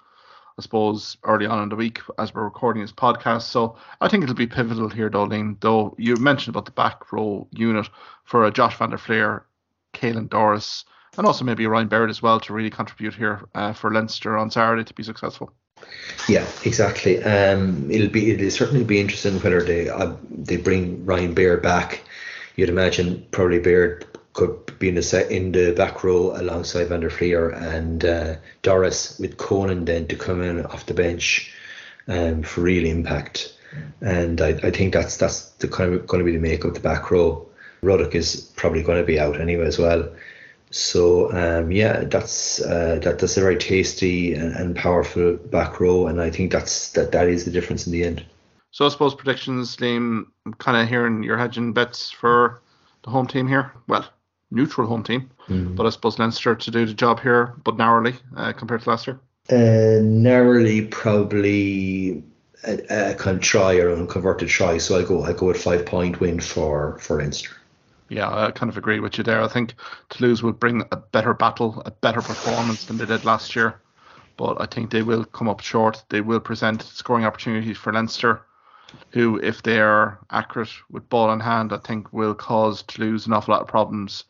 I 0.57 0.61
suppose 0.61 1.17
early 1.23 1.45
on 1.45 1.63
in 1.63 1.69
the 1.69 1.75
week 1.75 1.99
as 2.17 2.33
we're 2.33 2.45
recording 2.45 2.81
this 2.81 2.93
podcast. 2.93 3.43
So 3.43 3.75
I 3.99 4.07
think 4.07 4.23
it'll 4.23 4.35
be 4.35 4.47
pivotal 4.47 4.89
here, 4.89 5.09
Dolene. 5.09 5.59
Though 5.59 5.95
you 5.97 6.15
mentioned 6.15 6.55
about 6.55 6.65
the 6.65 6.71
back 6.71 7.11
row 7.11 7.47
unit 7.51 7.89
for 8.23 8.45
a 8.45 8.51
Josh 8.51 8.77
van 8.77 8.91
der 8.91 8.97
Flier, 8.97 9.45
Caelan 9.93 10.29
Doris, 10.29 10.85
and 11.17 11.27
also 11.27 11.43
maybe 11.43 11.67
Ryan 11.67 11.89
Baird 11.89 12.09
as 12.09 12.21
well 12.21 12.39
to 12.39 12.53
really 12.53 12.69
contribute 12.69 13.15
here 13.15 13.41
uh, 13.53 13.73
for 13.73 13.93
Leinster 13.93 14.37
on 14.37 14.49
Saturday 14.49 14.85
to 14.85 14.93
be 14.93 15.03
successful. 15.03 15.51
Yeah, 16.29 16.47
exactly. 16.63 17.21
Um, 17.21 17.91
it'll 17.91 18.07
be 18.07 18.31
it'll 18.31 18.49
certainly 18.49 18.85
be 18.85 19.01
interesting 19.01 19.39
whether 19.39 19.61
they 19.61 19.89
uh, 19.89 20.13
they 20.29 20.55
bring 20.55 21.05
Ryan 21.05 21.33
Baird 21.33 21.61
back. 21.61 22.01
You'd 22.55 22.69
imagine 22.69 23.25
probably 23.31 23.59
Baird 23.59 24.05
could 24.35 24.77
be 24.79 24.89
in 24.89 24.95
the 24.95 25.27
in 25.29 25.53
the 25.53 25.71
back 25.71 26.03
row 26.03 26.35
alongside 26.35 26.89
Van 26.89 26.99
der 26.99 27.09
Flier 27.09 27.49
and 27.49 28.03
uh, 28.03 28.35
Doris 28.61 29.17
with 29.17 29.37
Conan 29.37 29.85
then 29.85 30.07
to 30.07 30.15
come 30.17 30.43
in 30.43 30.65
off 30.65 30.85
the 30.85 30.93
bench 30.93 31.53
um, 32.07 32.43
for 32.43 32.61
real 32.61 32.85
impact. 32.85 33.53
And 34.01 34.41
I, 34.41 34.49
I 34.49 34.71
think 34.71 34.93
that's 34.93 35.17
that's 35.17 35.49
the 35.51 35.69
kind 35.69 35.93
of 35.93 36.05
going 36.05 36.19
to 36.19 36.25
be 36.25 36.35
the 36.35 36.41
make 36.41 36.65
of 36.65 36.73
the 36.73 36.81
back 36.81 37.09
row. 37.11 37.47
Ruddock 37.81 38.13
is 38.13 38.51
probably 38.57 38.83
going 38.83 38.99
to 38.99 39.05
be 39.05 39.19
out 39.19 39.39
anyway 39.39 39.67
as 39.67 39.79
well. 39.79 40.09
So 40.69 41.31
um, 41.31 41.71
yeah, 41.71 42.03
that's 42.03 42.61
uh, 42.61 42.99
that 43.03 43.19
that's 43.19 43.37
a 43.37 43.41
very 43.41 43.57
tasty 43.57 44.33
and, 44.33 44.53
and, 44.53 44.75
powerful 44.75 45.37
back 45.37 45.79
row, 45.79 46.07
and 46.07 46.19
I 46.19 46.29
think 46.29 46.51
that's 46.51 46.91
that 46.91 47.13
that 47.13 47.29
is 47.29 47.45
the 47.45 47.51
difference 47.51 47.85
in 47.85 47.93
the 47.93 48.03
end. 48.03 48.25
So 48.71 48.85
I 48.85 48.89
suppose 48.89 49.15
predictions, 49.15 49.77
Liam, 49.77 50.25
kind 50.57 50.75
of 50.75 50.89
hearing 50.89 51.23
you're 51.23 51.37
hedging 51.37 51.71
bets 51.71 52.11
for 52.11 52.61
the 53.03 53.09
home 53.09 53.27
team 53.27 53.47
here. 53.47 53.71
Well, 53.87 54.05
neutral 54.51 54.87
home 54.87 55.03
team, 55.03 55.29
mm. 55.47 55.75
but 55.75 55.85
I 55.85 55.89
suppose 55.89 56.19
Leinster 56.19 56.55
to 56.55 56.71
do 56.71 56.85
the 56.85 56.93
job 56.93 57.19
here, 57.19 57.53
but 57.63 57.77
narrowly 57.77 58.15
uh, 58.35 58.53
compared 58.53 58.81
to 58.81 58.89
last 58.89 59.07
year. 59.07 59.19
Uh, 59.49 60.01
narrowly, 60.01 60.87
probably 60.87 62.23
a, 62.63 63.11
a 63.11 63.15
kind 63.15 63.37
of 63.37 63.43
try 63.43 63.75
or 63.75 63.89
a 63.89 64.07
converted 64.07 64.49
try. 64.49 64.77
So 64.77 64.97
I 64.97 65.03
go 65.03 65.23
I 65.23 65.33
go 65.33 65.47
with 65.47 65.61
five 65.61 65.85
point 65.85 66.19
win 66.19 66.39
for 66.39 66.97
for 66.99 67.19
Leinster. 67.19 67.51
Yeah, 68.09 68.29
I 68.29 68.51
kind 68.51 68.69
of 68.69 68.77
agree 68.77 68.99
with 68.99 69.17
you 69.17 69.23
there. 69.23 69.41
I 69.41 69.47
think 69.47 69.75
Toulouse 70.09 70.43
will 70.43 70.53
bring 70.53 70.83
a 70.91 70.97
better 70.97 71.33
battle, 71.33 71.81
a 71.85 71.91
better 71.91 72.21
performance 72.21 72.85
than 72.85 72.97
they 72.97 73.05
did 73.05 73.25
last 73.25 73.55
year. 73.55 73.81
But 74.37 74.61
I 74.61 74.65
think 74.67 74.91
they 74.91 75.01
will 75.01 75.25
come 75.25 75.49
up 75.49 75.61
short. 75.61 76.03
They 76.09 76.21
will 76.21 76.39
present 76.39 76.83
scoring 76.83 77.25
opportunities 77.25 77.77
for 77.77 77.93
Leinster, 77.93 78.41
who, 79.09 79.39
if 79.41 79.63
they 79.63 79.79
are 79.79 80.19
accurate 80.29 80.69
with 80.91 81.09
ball 81.09 81.31
in 81.31 81.39
hand, 81.39 81.73
I 81.73 81.77
think 81.77 82.13
will 82.13 82.35
cause 82.35 82.83
Toulouse 82.83 83.25
an 83.25 83.33
awful 83.33 83.53
lot 83.53 83.61
of 83.61 83.67
problems 83.67 84.25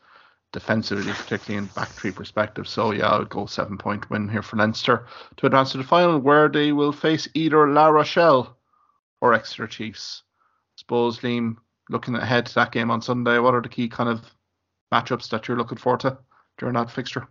defensively, 0.52 1.12
particularly 1.12 1.58
in 1.58 1.72
back 1.74 1.88
three 1.88 2.12
perspective. 2.12 2.66
So 2.68 2.92
yeah, 2.92 3.08
I 3.08 3.18
would 3.18 3.28
go 3.28 3.46
seven 3.46 3.78
point 3.78 4.08
win 4.10 4.28
here 4.28 4.42
for 4.42 4.56
Leinster 4.56 5.06
to 5.36 5.46
advance 5.46 5.72
to 5.72 5.78
the 5.78 5.84
final, 5.84 6.18
where 6.18 6.48
they 6.48 6.72
will 6.72 6.92
face 6.92 7.28
either 7.34 7.68
La 7.68 7.88
Rochelle 7.88 8.56
or 9.20 9.34
Exeter 9.34 9.66
Chiefs. 9.66 10.22
I 10.28 10.80
suppose 10.80 11.20
Liam, 11.20 11.56
looking 11.88 12.14
ahead 12.14 12.46
to 12.46 12.54
that 12.56 12.72
game 12.72 12.90
on 12.90 13.02
Sunday, 13.02 13.38
what 13.38 13.54
are 13.54 13.62
the 13.62 13.68
key 13.68 13.88
kind 13.88 14.08
of 14.08 14.20
matchups 14.92 15.30
that 15.30 15.48
you're 15.48 15.56
looking 15.56 15.78
forward 15.78 16.00
to 16.00 16.18
during 16.58 16.74
that 16.74 16.90
fixture? 16.90 17.26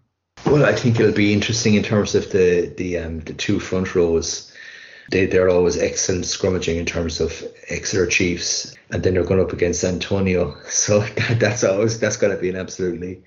Well, 0.46 0.66
I 0.66 0.74
think 0.74 1.00
it'll 1.00 1.12
be 1.14 1.34
interesting 1.34 1.76
in 1.76 1.84
terms 1.84 2.14
of 2.14 2.32
the 2.32 2.74
the 2.78 2.98
um, 3.00 3.22
the 3.22 3.34
two 3.34 3.60
front 3.60 3.96
rows. 3.96 4.52
They 5.12 5.26
they're 5.26 5.50
always 5.50 5.78
excellent 5.78 6.26
scrummaging 6.26 6.78
in 6.78 6.86
terms 6.86 7.20
of 7.20 7.44
Exeter 7.70 8.08
Chiefs, 8.08 8.76
and 8.92 9.04
then 9.04 9.14
they're 9.14 9.24
going 9.24 9.42
up 9.42 9.54
against 9.54 9.84
Atonio. 9.84 10.56
So 10.70 11.00
that, 11.00 11.40
that's 11.40 11.64
always 11.64 12.00
that's 12.00 12.18
going 12.18 12.36
to 12.36 12.42
be 12.42 12.50
an 12.50 12.56
absolutely 12.56 13.24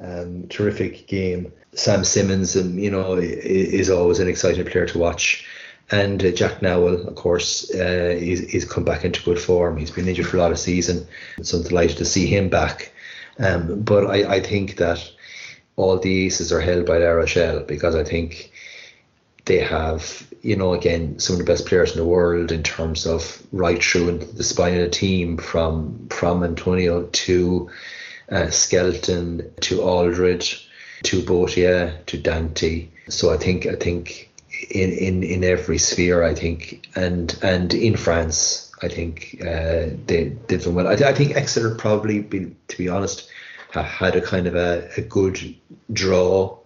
um, 0.00 0.48
terrific 0.48 1.06
game. 1.06 1.52
Sam 1.72 2.04
Simmonds, 2.04 2.56
um, 2.56 2.78
you 2.78 2.90
know, 2.90 3.14
is 3.14 3.90
always 3.90 4.18
an 4.18 4.28
exciting 4.28 4.64
player 4.64 4.86
to 4.86 4.98
watch. 4.98 5.46
And 5.90 6.24
uh, 6.24 6.32
Jack 6.32 6.62
Nowell, 6.62 7.06
of 7.06 7.14
course, 7.14 7.72
uh, 7.72 8.16
he's, 8.18 8.50
he's 8.50 8.64
come 8.64 8.84
back 8.84 9.04
into 9.04 9.22
good 9.22 9.38
form. 9.38 9.76
He's 9.76 9.90
been 9.90 10.08
injured 10.08 10.26
for 10.26 10.36
a 10.36 10.40
lot 10.40 10.50
of 10.50 10.58
season, 10.58 11.06
so 11.42 11.58
I'm 11.58 11.62
delighted 11.62 11.98
to 11.98 12.04
see 12.04 12.26
him 12.26 12.48
back. 12.48 12.92
Um, 13.38 13.82
but 13.82 14.06
I, 14.06 14.36
I 14.36 14.40
think 14.40 14.76
that 14.76 15.08
all 15.76 15.98
the 15.98 16.26
aces 16.26 16.52
are 16.52 16.60
held 16.60 16.86
by 16.86 16.98
La 16.98 17.10
Rochelle 17.10 17.60
because 17.60 17.94
I 17.94 18.02
think 18.02 18.50
they 19.46 19.58
have, 19.58 20.26
you 20.42 20.56
know, 20.56 20.74
again, 20.74 21.18
some 21.18 21.34
of 21.34 21.38
the 21.38 21.50
best 21.50 21.66
players 21.66 21.92
in 21.92 21.98
the 21.98 22.04
world 22.04 22.52
in 22.52 22.62
terms 22.62 23.06
of 23.06 23.42
right 23.52 23.82
through 23.82 24.08
into 24.10 24.26
the 24.26 24.44
spine 24.44 24.74
of 24.74 24.80
the 24.80 24.90
team 24.90 25.38
from 25.38 26.08
from 26.08 26.40
Atonio 26.40 27.10
to 27.10 27.70
uh, 28.30 28.50
Skelton 28.50 29.50
to 29.60 29.78
Alldritt 29.78 30.62
to 31.04 31.22
Botia 31.22 32.04
to 32.06 32.18
Danty. 32.18 32.88
So 33.08 33.32
I 33.32 33.36
think 33.36 33.66
I 33.66 33.76
think 33.76 34.30
in, 34.70 34.90
in, 34.90 35.22
in 35.22 35.44
every 35.44 35.78
sphere 35.78 36.24
I 36.24 36.34
think 36.34 36.88
and 36.96 37.38
and 37.42 37.72
in 37.72 37.96
France 37.96 38.66
I 38.82 38.88
think 38.88 39.38
uh, 39.40 39.86
they 40.06 40.36
did 40.48 40.66
well. 40.66 40.88
I, 40.88 40.92
I 40.92 41.14
think 41.14 41.34
Exeter 41.34 41.74
probably, 41.74 42.20
be, 42.20 42.54
to 42.68 42.78
be 42.78 42.88
honest, 42.88 43.30
had 43.70 44.16
a 44.16 44.20
kind 44.20 44.46
of 44.46 44.54
a, 44.54 44.88
a 44.96 45.00
good 45.00 45.54
draw 45.92 46.58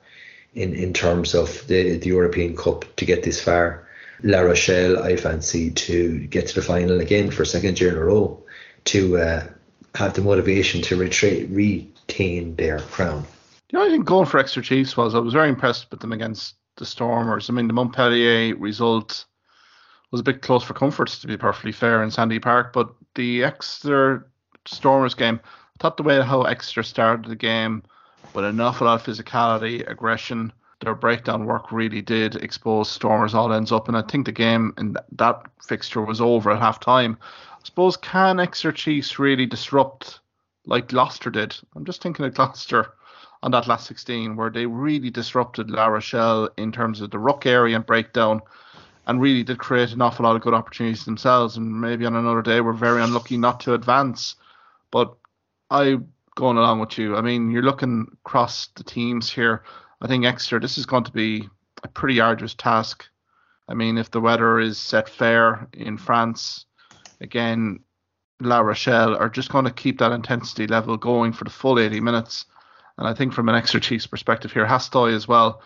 in, 0.55 0.75
in 0.75 0.93
terms 0.93 1.35
of 1.35 1.67
the, 1.67 1.97
the 1.99 2.09
European 2.09 2.57
Cup 2.57 2.85
to 2.97 3.05
get 3.05 3.23
this 3.23 3.41
far. 3.41 3.87
La 4.23 4.41
Rochelle, 4.41 5.03
I 5.03 5.17
fancy 5.17 5.71
to 5.71 6.19
get 6.27 6.49
to 6.49 6.55
the 6.55 6.63
final 6.63 7.01
again 7.01 7.31
for 7.31 7.43
a 7.43 7.47
second 7.47 7.81
year 7.81 7.91
in 7.91 7.97
a 7.97 8.05
row 8.05 8.43
to 8.85 9.17
uh, 9.17 9.47
have 9.95 10.15
the 10.15 10.21
motivation 10.21 10.83
to 10.83 10.97
retra- 10.97 11.49
retain 11.55 12.55
their 12.57 12.81
crown. 12.81 13.25
The 13.71 13.79
only 13.79 13.91
thing 13.93 14.03
going 14.03 14.27
for 14.27 14.39
Exeter 14.39 14.63
Chiefs 14.63 14.97
was 14.97 15.15
I 15.15 15.21
was 15.21 15.33
very 15.33 15.49
impressed 15.49 15.91
with 15.91 16.01
them 16.01 16.13
against 16.13 16.57
the 16.77 16.85
Stormers. 16.85 17.49
I 17.49 17.53
mean, 17.53 17.67
the 17.67 17.73
Montpellier 17.73 18.57
result 18.57 19.25
was 20.11 20.21
a 20.21 20.25
bit 20.25 20.43
close 20.43 20.65
for 20.65 20.75
comfort, 20.75 21.09
to 21.09 21.27
be 21.27 21.37
perfectly 21.37 21.73
fair, 21.73 22.03
in 22.03 22.11
Sandy 22.11 22.41
Park, 22.41 22.73
but 22.73 22.93
the 23.15 23.45
Exeter 23.45 24.29
Stormers 24.67 25.15
game, 25.15 25.41
I 25.45 25.83
thought 25.83 25.97
the 25.97 26.03
way 26.03 26.21
how 26.21 26.43
Exeter 26.43 26.83
started 26.83 27.31
the 27.31 27.37
game 27.37 27.85
with 28.35 28.45
an 28.45 28.61
awful 28.61 28.87
lot 28.87 29.03
physicality, 29.03 29.89
aggression, 29.89 30.53
their 30.81 30.95
breakdown 30.95 31.45
work 31.45 31.73
really 31.73 32.01
did 32.01 32.37
expose 32.37 32.89
Stormers 32.89 33.35
all 33.35 33.53
ends 33.53 33.71
up. 33.71 33.89
And 33.89 33.97
I 33.97 34.03
think 34.03 34.27
the 34.27 34.33
game 34.33 34.73
in 34.79 34.97
that 35.13 35.43
fixture 35.63 36.01
was 36.03 36.21
over 36.21 36.51
at 36.51 36.59
half 36.59 36.81
time. 36.81 37.19
I 37.23 37.59
suppose 37.65 37.97
can 37.97 38.41
Exeter 38.41 38.73
Chiefs 38.73 39.19
really 39.19 39.47
disrupt 39.47 40.21
like 40.67 40.89
Gloucester 40.89 41.31
did? 41.31 41.55
I'm 41.77 41.85
just 41.85 42.03
thinking 42.03 42.25
of 42.25 42.35
Gloucester 42.35 42.95
on 43.43 43.51
that 43.51 43.67
last 43.67 43.87
16 43.87 44.37
where 44.37 44.51
they 44.51 44.67
really 44.67 45.11
disrupted 45.11 45.71
La 45.71 45.87
Rochelle 45.87 46.49
in 46.57 46.73
terms 46.73 47.01
of 47.01 47.11
the 47.11 47.19
ruck 47.19 47.47
area 47.47 47.77
and 47.77 47.85
breakdown 47.85 48.41
and 49.07 49.21
really 49.21 49.43
did 49.43 49.59
create 49.59 49.93
an 49.93 50.03
awful 50.03 50.25
lot 50.25 50.37
of 50.37 50.43
good 50.43 50.55
opportunities 50.55 51.05
themselves. 51.05 51.57
And 51.57 51.81
maybe 51.81 52.07
on 52.07 52.17
another 52.17 52.43
day, 52.43 52.61
we're 52.61 52.73
very 52.73 53.03
unlucky 53.03 53.37
not 53.37 53.61
to 53.61 53.75
advance. 53.75 54.37
But 54.91 55.15
I 55.71 55.99
going 56.37 56.57
along 56.57 56.81
with 56.81 56.99
you. 56.99 57.17
I 57.17 57.21
mean, 57.21 57.51
you're 57.51 57.63
looking 57.63 58.07
across 58.25 58.69
the 58.77 58.85
teams 58.85 59.31
here. 59.31 59.65
I 60.01 60.07
think 60.07 60.25
Exeter, 60.25 60.61
this 60.61 60.79
is 60.79 60.87
going 60.87 61.05
to 61.05 61.13
be 61.13 61.49
a 61.83 61.89
pretty 61.89 62.21
arduous 62.21 62.55
task. 62.55 63.05
I 63.69 63.75
mean, 63.75 63.99
if 63.99 64.11
the 64.11 64.21
weather 64.21 64.59
is 64.59 64.79
set 64.79 65.09
fair 65.09 65.69
in 65.73 65.97
France, 65.97 66.67
again, 67.21 67.81
La 68.41 68.61
Rochelle 68.61 69.17
are 69.17 69.29
just 69.29 69.51
going 69.51 69.67
to 69.67 69.71
keep 69.71 69.99
that 69.99 70.13
intensity 70.13 70.67
level 70.67 70.97
going 70.97 71.33
for 71.33 71.45
the 71.45 71.51
full 71.51 71.79
80 71.79 72.01
minutes. 72.01 72.47
And 72.99 73.07
I 73.07 73.15
think 73.15 73.33
from 73.33 73.49
an 73.49 73.55
Exeter 73.55 73.81
Chiefs 73.81 74.07
perspective 74.07 74.53
here, 74.53 74.67
Hastoy 74.67 75.15
as 75.15 75.29
well, 75.29 75.63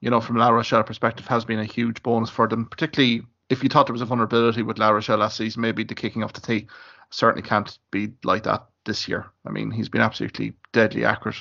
you 0.00 0.10
know, 0.10 0.20
from 0.20 0.36
La 0.36 0.48
Rochelle 0.48 0.84
perspective, 0.84 1.26
has 1.26 1.44
been 1.44 1.58
a 1.58 1.64
huge 1.64 2.02
bonus 2.02 2.30
for 2.30 2.48
them, 2.48 2.66
particularly 2.66 3.22
if 3.50 3.62
you 3.62 3.68
thought 3.68 3.86
there 3.86 3.92
was 3.92 4.02
a 4.02 4.06
vulnerability 4.06 4.62
with 4.62 4.78
La 4.78 4.90
Rochelle 4.90 5.18
last 5.18 5.36
season, 5.36 5.60
maybe 5.60 5.84
the 5.84 5.94
kicking 5.94 6.22
off 6.22 6.32
the 6.32 6.40
tee 6.40 6.66
certainly 7.14 7.46
can't 7.46 7.78
be 7.90 8.12
like 8.24 8.42
that 8.42 8.66
this 8.84 9.06
year. 9.08 9.26
I 9.46 9.50
mean, 9.50 9.70
he's 9.70 9.88
been 9.88 10.00
absolutely 10.00 10.54
deadly 10.72 11.04
accurate, 11.04 11.36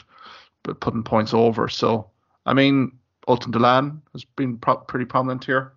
but 0.62 0.80
putting 0.80 1.04
points 1.04 1.34
over. 1.34 1.68
So, 1.68 2.10
I 2.46 2.54
mean, 2.54 2.92
Ultan 3.28 3.52
Dillane 3.52 4.00
has 4.14 4.24
been 4.24 4.58
pro- 4.58 4.78
pretty 4.78 5.06
prominent 5.06 5.44
here 5.44 5.74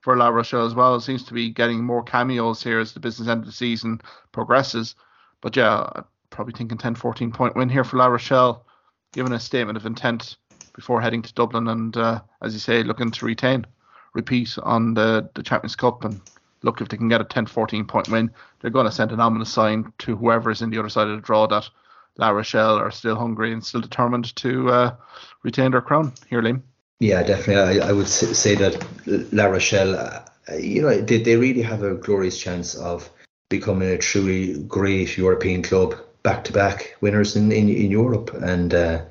for 0.00 0.16
La 0.16 0.28
Rochelle 0.28 0.66
as 0.66 0.74
well. 0.74 0.94
It 0.94 1.00
seems 1.00 1.24
to 1.24 1.34
be 1.34 1.50
getting 1.50 1.84
more 1.84 2.02
cameos 2.02 2.62
here 2.62 2.78
as 2.78 2.92
the 2.92 3.00
business 3.00 3.28
end 3.28 3.40
of 3.40 3.46
the 3.46 3.52
season 3.52 4.00
progresses. 4.32 4.94
But 5.40 5.56
yeah, 5.56 5.88
I'm 5.94 6.04
probably 6.30 6.54
thinking 6.54 6.78
10 6.78 6.94
14 6.94 7.32
point 7.32 7.56
win 7.56 7.68
here 7.68 7.84
for 7.84 7.96
La 7.96 8.06
Rochelle, 8.06 8.64
given 9.12 9.32
a 9.32 9.40
statement 9.40 9.76
of 9.76 9.84
intent 9.84 10.36
before 10.74 11.00
heading 11.00 11.22
to 11.22 11.34
Dublin 11.34 11.68
and, 11.68 11.96
uh, 11.96 12.20
as 12.40 12.54
you 12.54 12.60
say, 12.60 12.84
looking 12.84 13.10
to 13.10 13.26
retain, 13.26 13.66
repeat 14.14 14.56
on 14.62 14.94
the, 14.94 15.28
the 15.34 15.42
Champions 15.42 15.74
Cup 15.74 16.04
and 16.04 16.20
look, 16.62 16.80
if 16.80 16.88
they 16.88 16.96
can 16.96 17.08
get 17.08 17.20
a 17.20 17.24
10 17.24 17.46
14 17.46 17.84
point 17.86 18.08
win, 18.08 18.30
they're 18.60 18.70
going 18.70 18.86
to 18.86 18.92
send 18.92 19.12
an 19.12 19.20
ominous 19.20 19.52
sign 19.52 19.92
to 19.98 20.16
whoever 20.16 20.50
is 20.50 20.62
in 20.62 20.70
the 20.70 20.78
other 20.78 20.88
side 20.88 21.08
of 21.08 21.16
the 21.16 21.22
draw 21.22 21.46
that 21.46 21.68
La 22.16 22.30
Rochelle 22.30 22.76
are 22.76 22.90
still 22.90 23.16
hungry 23.16 23.52
and 23.52 23.64
still 23.64 23.80
determined 23.80 24.34
to 24.36 24.68
uh, 24.68 24.94
retain 25.42 25.70
their 25.70 25.80
crown. 25.80 26.12
Here, 26.28 26.42
Liam. 26.42 26.62
Yeah, 26.98 27.22
definitely. 27.22 27.80
I, 27.80 27.88
I 27.88 27.92
would 27.92 28.08
say 28.08 28.54
that 28.56 28.84
La 29.32 29.46
Rochelle, 29.46 29.96
uh, 29.96 30.22
you 30.58 30.82
know, 30.82 31.00
they, 31.00 31.22
they 31.22 31.36
really 31.36 31.62
have 31.62 31.82
a 31.82 31.94
glorious 31.94 32.38
chance 32.38 32.74
of 32.74 33.08
becoming 33.48 33.88
a 33.88 33.98
truly 33.98 34.62
great 34.64 35.16
European 35.16 35.62
club, 35.62 35.94
back 36.22 36.44
to 36.44 36.52
back 36.52 36.96
winners 37.00 37.36
in, 37.36 37.50
in, 37.52 37.70
in 37.70 37.90
Europe. 37.90 38.34
And 38.34 38.74
uh, 38.74 39.02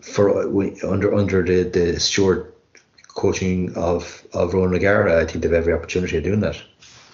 for 0.00 0.40
under 0.86 1.14
under 1.14 1.42
the, 1.42 1.68
the 1.68 2.00
Stuart 2.00 2.56
coaching 3.14 3.74
of, 3.76 4.26
of 4.32 4.54
Ronan 4.54 4.76
O'Gara, 4.76 5.20
I 5.20 5.26
think 5.26 5.42
they 5.42 5.48
have 5.48 5.56
every 5.56 5.72
opportunity 5.72 6.16
of 6.16 6.24
doing 6.24 6.40
that. 6.40 6.60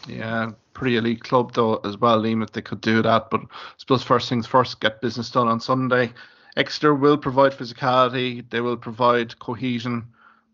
Yeah, 0.09 0.53
pretty 0.73 0.97
elite 0.97 1.23
club 1.23 1.55
though 1.55 1.77
as 1.79 1.99
well, 1.99 2.21
Liam, 2.21 2.43
if 2.43 2.53
they 2.53 2.63
could 2.63 2.81
do 2.81 3.03
that. 3.03 3.31
But 3.31 3.41
I 3.43 3.75
suppose 3.79 4.03
first 4.03 4.29
things 4.29 4.47
first, 4.47 4.81
get 4.81 5.01
business 5.01 5.31
done 5.31 5.49
on 5.49 5.61
Sunday. 5.61 6.13
Exeter 6.57 6.95
will 6.95 7.19
provide 7.19 7.53
physicality, 7.53 8.49
they 8.51 8.61
will 8.61 8.77
provide 8.77 9.39
cohesion, 9.39 10.07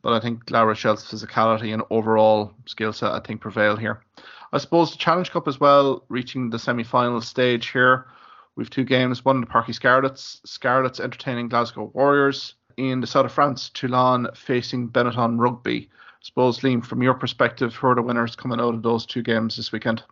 but 0.02 0.12
I 0.12 0.20
think 0.20 0.50
La 0.50 0.62
Rochelle's 0.62 1.04
physicality 1.04 1.72
and 1.72 1.82
overall 1.90 2.52
skill 2.66 2.92
set 2.92 3.12
I 3.12 3.20
think 3.20 3.40
prevail 3.40 3.76
here. 3.76 4.02
I 4.52 4.58
suppose 4.58 4.90
the 4.90 4.98
Challenge 4.98 5.30
Cup 5.30 5.48
as 5.48 5.60
well, 5.60 6.04
reaching 6.08 6.50
the 6.50 6.58
semi-final 6.58 7.20
stage 7.20 7.70
here. 7.70 8.06
We've 8.56 8.68
two 8.68 8.84
games, 8.84 9.24
one 9.24 9.36
in 9.36 9.40
the 9.40 9.46
Parc 9.46 9.68
y 9.68 9.72
Scarlets, 9.72 10.40
Scarlets 10.44 11.00
entertaining 11.00 11.48
Glasgow 11.48 11.90
Warriors. 11.94 12.54
In 12.76 13.00
the 13.00 13.06
south 13.06 13.26
of 13.26 13.32
France, 13.32 13.70
Toulon 13.70 14.28
facing 14.34 14.88
Benetton 14.88 15.38
Rugby 15.38 15.88
I 16.22 16.24
suppose, 16.24 16.60
Liam, 16.60 16.84
from 16.86 17.02
your 17.02 17.14
perspective, 17.14 17.74
who 17.74 17.88
are 17.88 17.96
the 17.96 18.02
winners 18.02 18.36
coming 18.36 18.60
out 18.60 18.74
of 18.74 18.82
those 18.82 19.04
two 19.04 19.22
games 19.22 19.56
this 19.56 19.72
weekend? 19.72 20.04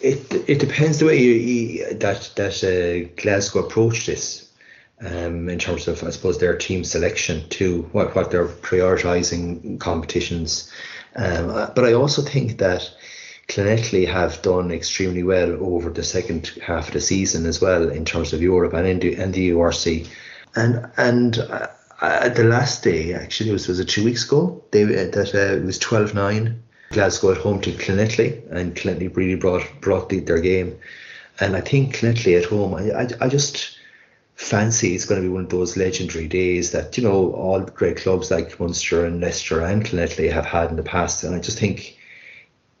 It 0.00 0.48
it 0.48 0.60
depends 0.60 1.00
the 1.00 1.06
way 1.06 1.20
you, 1.20 1.32
you, 1.32 1.94
that 1.94 2.30
that 2.36 2.62
uh, 2.62 3.12
Glasgow 3.20 3.66
approach 3.66 4.06
this, 4.06 4.52
um, 5.00 5.48
in 5.48 5.58
terms 5.58 5.88
of 5.88 6.04
I 6.04 6.10
suppose 6.10 6.38
their 6.38 6.56
team 6.56 6.84
selection 6.84 7.48
too, 7.48 7.82
what 7.90 8.14
what 8.14 8.30
they're 8.30 8.46
prioritising 8.46 9.80
competitions, 9.80 10.70
um, 11.16 11.50
uh, 11.50 11.70
but 11.74 11.84
I 11.84 11.94
also 11.94 12.22
think 12.22 12.58
that 12.58 12.88
Llanelli 13.48 14.06
have 14.06 14.42
done 14.42 14.70
extremely 14.70 15.24
well 15.24 15.50
over 15.60 15.90
the 15.90 16.04
second 16.04 16.46
half 16.62 16.88
of 16.88 16.94
the 16.94 17.00
season 17.00 17.44
as 17.44 17.60
well 17.60 17.90
in 17.90 18.04
terms 18.04 18.32
of 18.32 18.40
Europe 18.40 18.72
and 18.72 18.86
in 18.86 19.00
the, 19.00 19.16
and 19.16 19.34
the 19.34 19.50
URC. 19.50 20.08
And 20.54 20.88
and 20.96 21.38
uh, 22.00 22.28
the 22.28 22.44
last 22.44 22.82
day 22.82 23.14
actually 23.14 23.50
was 23.50 23.68
was 23.68 23.80
it 23.80 23.88
two 23.88 24.04
weeks 24.04 24.24
ago? 24.24 24.62
They 24.70 24.84
uh, 24.84 25.10
that 25.10 25.34
uh, 25.34 25.56
it 25.56 25.64
was 25.64 25.78
12-9 25.78 26.58
Glasgow 26.90 27.32
at 27.32 27.38
home 27.38 27.60
to 27.62 27.72
Llanelli 27.72 28.42
and 28.50 28.74
Llanelli 28.74 29.14
really 29.16 29.36
brought 29.36 29.66
brought 29.80 30.08
the, 30.08 30.20
their 30.20 30.40
game. 30.40 30.78
And 31.40 31.56
I 31.56 31.60
think 31.60 31.96
Llanelli 31.96 32.38
at 32.38 32.46
home 32.46 32.74
I, 32.74 32.90
I, 32.90 33.08
I 33.20 33.28
just 33.28 33.78
fancy 34.34 34.94
it's 34.94 35.06
going 35.06 35.20
to 35.20 35.26
be 35.26 35.32
one 35.32 35.44
of 35.44 35.50
those 35.50 35.78
legendary 35.78 36.28
days 36.28 36.72
that 36.72 36.96
you 36.98 37.02
know 37.02 37.32
all 37.32 37.60
great 37.60 37.96
clubs 37.96 38.30
like 38.30 38.60
Munster 38.60 39.06
and 39.06 39.20
Leicester 39.20 39.62
and 39.62 39.84
Llanelli 39.84 40.30
have 40.30 40.46
had 40.46 40.70
in 40.70 40.76
the 40.76 40.82
past. 40.82 41.24
And 41.24 41.34
I 41.34 41.40
just 41.40 41.58
think 41.58 41.95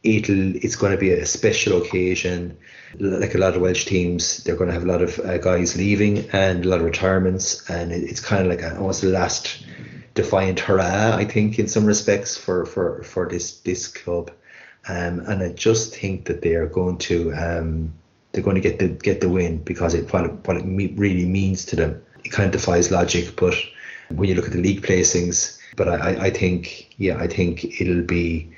it'll 0.02 0.56
it's 0.56 0.76
going 0.76 0.92
to 0.92 0.98
be 0.98 1.12
a 1.12 1.26
special 1.26 1.82
occasion. 1.82 2.56
Like 2.98 3.34
a 3.34 3.38
lot 3.38 3.54
of 3.54 3.62
Welsh 3.62 3.84
teams, 3.84 4.42
they're 4.44 4.56
going 4.56 4.68
to 4.68 4.74
have 4.74 4.84
a 4.84 4.86
lot 4.86 5.02
of 5.02 5.18
uh, 5.18 5.38
guys 5.38 5.76
leaving 5.76 6.30
and 6.30 6.64
a 6.64 6.68
lot 6.68 6.80
of 6.80 6.86
retirements, 6.86 7.68
and 7.68 7.92
it, 7.92 8.04
it's 8.04 8.20
kind 8.20 8.42
of 8.42 8.48
like 8.48 8.62
a, 8.62 8.76
almost 8.78 9.02
the 9.02 9.08
last 9.08 9.64
defiant 10.14 10.60
hurrah, 10.60 11.14
I 11.14 11.24
think, 11.24 11.58
in 11.58 11.68
some 11.68 11.84
respects 11.84 12.36
for 12.36 12.64
for 12.66 13.02
for 13.02 13.28
this 13.28 13.60
this 13.60 13.88
club. 13.88 14.30
Um, 14.88 15.20
and 15.20 15.42
I 15.42 15.52
just 15.52 15.94
think 15.94 16.26
that 16.26 16.42
they 16.42 16.54
are 16.54 16.66
going 16.66 16.98
to 16.98 17.32
um, 17.34 17.92
they're 18.32 18.44
going 18.44 18.56
to 18.56 18.60
get 18.60 18.78
the 18.78 18.88
get 18.88 19.20
the 19.20 19.28
win 19.28 19.58
because 19.58 19.94
it 19.94 20.12
what 20.12 20.24
it, 20.24 20.32
what 20.46 20.56
it 20.56 20.64
really 20.64 21.26
means 21.26 21.64
to 21.66 21.76
them. 21.76 22.02
It 22.24 22.30
kind 22.30 22.46
of 22.46 22.52
defies 22.52 22.90
logic, 22.90 23.36
but 23.36 23.54
when 24.08 24.28
you 24.28 24.34
look 24.34 24.46
at 24.46 24.52
the 24.52 24.60
league 24.60 24.82
placings, 24.82 25.58
but 25.76 25.88
I, 25.88 26.26
I 26.26 26.30
think 26.30 26.94
yeah, 26.98 27.18
I 27.18 27.26
think 27.28 27.80
it'll 27.80 28.02
be 28.02 28.50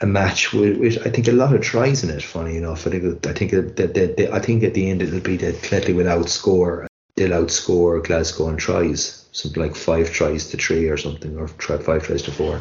a 0.00 0.06
match 0.06 0.52
with, 0.52 0.78
with, 0.78 1.06
I 1.06 1.10
think 1.10 1.28
a 1.28 1.32
lot 1.32 1.54
of 1.54 1.62
tries 1.62 2.04
in 2.04 2.10
it. 2.10 2.22
Funny 2.22 2.56
enough, 2.56 2.86
I 2.86 2.90
think 2.90 3.26
I 3.26 3.32
think 3.32 3.50
that, 3.52 4.30
I 4.32 4.38
think 4.38 4.62
at 4.62 4.74
the 4.74 4.90
end 4.90 5.02
it'll 5.02 5.20
be 5.20 5.36
that 5.38 5.56
Cletley 5.56 5.94
will 5.94 6.06
outscore. 6.06 6.86
They'll 7.16 7.30
outscore 7.30 8.04
Glasgow 8.04 8.48
on 8.48 8.58
tries, 8.58 9.26
something 9.32 9.62
like 9.62 9.74
five 9.74 10.12
tries 10.12 10.50
to 10.50 10.58
three 10.58 10.88
or 10.88 10.98
something, 10.98 11.38
or 11.38 11.48
try 11.48 11.78
five 11.78 12.02
tries 12.02 12.22
to 12.22 12.30
four. 12.30 12.60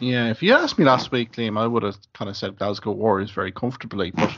Yeah, 0.00 0.30
if 0.30 0.42
you 0.42 0.54
asked 0.54 0.78
me 0.78 0.84
last 0.84 1.12
week, 1.12 1.32
Liam, 1.32 1.58
I 1.58 1.66
would 1.66 1.82
have 1.82 1.98
kind 2.14 2.30
of 2.30 2.36
said 2.36 2.56
Glasgow 2.56 2.92
Warriors 2.92 3.30
very 3.30 3.52
comfortably, 3.52 4.10
but 4.10 4.34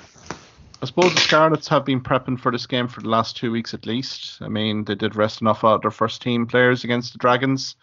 I 0.83 0.87
suppose 0.87 1.15
the 1.15 1.21
Scarlets 1.21 1.69
have 1.69 1.85
been 1.85 2.03
prepping 2.03 2.39
for 2.39 2.51
this 2.51 2.67
game 2.67 2.89
for 2.89 3.01
the 3.01 3.09
last 3.09 3.37
two 3.37 3.53
weeks 3.53 3.73
at 3.75 3.87
least. 3.87 4.43
I 4.43 4.49
mean, 4.49 4.85
they 4.85 4.97
did 4.97 5.15
rest 5.15 5.41
enough 5.41 5.63
out 5.63 5.77
of 5.77 5.83
their 5.83 5.91
first 5.93 6.21
team 6.21 6.47
players 6.47 6.83
against 6.83 7.13
the 7.13 7.19
Dragons 7.19 7.77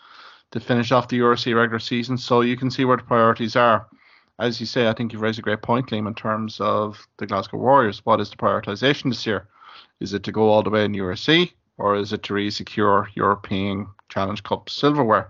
to 0.51 0.59
finish 0.59 0.91
off 0.91 1.07
the 1.07 1.19
URC 1.19 1.55
regular 1.55 1.79
season, 1.79 2.17
so 2.17 2.41
you 2.41 2.57
can 2.57 2.69
see 2.69 2.83
where 2.83 2.97
the 2.97 3.03
priorities 3.03 3.55
are 3.55 3.87
as 4.41 4.59
you 4.59 4.65
say, 4.65 4.87
I 4.87 4.93
think 4.93 5.13
you've 5.13 5.21
raised 5.21 5.37
a 5.37 5.43
great 5.43 5.61
point, 5.61 5.89
Liam, 5.91 6.07
in 6.07 6.15
terms 6.15 6.59
of 6.59 7.07
the 7.17 7.27
Glasgow 7.27 7.57
Warriors. 7.57 8.03
What 8.03 8.19
is 8.19 8.31
the 8.31 8.37
prioritisation 8.37 9.11
this 9.11 9.25
year? 9.25 9.47
Is 9.99 10.13
it 10.13 10.23
to 10.23 10.31
go 10.31 10.49
all 10.49 10.63
the 10.63 10.71
way 10.71 10.83
in 10.83 10.93
URC, 10.93 11.51
or 11.77 11.95
is 11.95 12.11
it 12.11 12.23
to 12.23 12.33
really 12.33 12.49
secure 12.49 13.07
European 13.13 13.87
Challenge 14.09 14.41
Cup 14.41 14.67
silverware? 14.67 15.27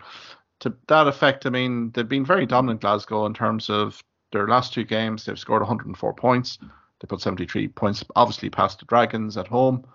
To 0.61 0.73
that 0.87 1.07
effect, 1.07 1.45
I 1.45 1.49
mean, 1.49 1.91
they've 1.91 2.07
been 2.07 2.25
very 2.25 2.45
dominant, 2.45 2.79
Glasgow, 2.79 3.25
in 3.25 3.33
terms 3.33 3.69
of 3.69 4.01
their 4.31 4.47
last 4.47 4.73
two 4.73 4.85
games. 4.85 5.25
They've 5.25 5.37
scored 5.37 5.61
104 5.61 6.13
points. 6.13 6.57
They 7.01 7.05
put 7.07 7.19
73 7.19 7.67
points, 7.67 8.05
obviously, 8.15 8.49
past 8.49 8.79
the 8.79 8.85
Dragons 8.85 9.35
at 9.35 9.47
home. 9.47 9.85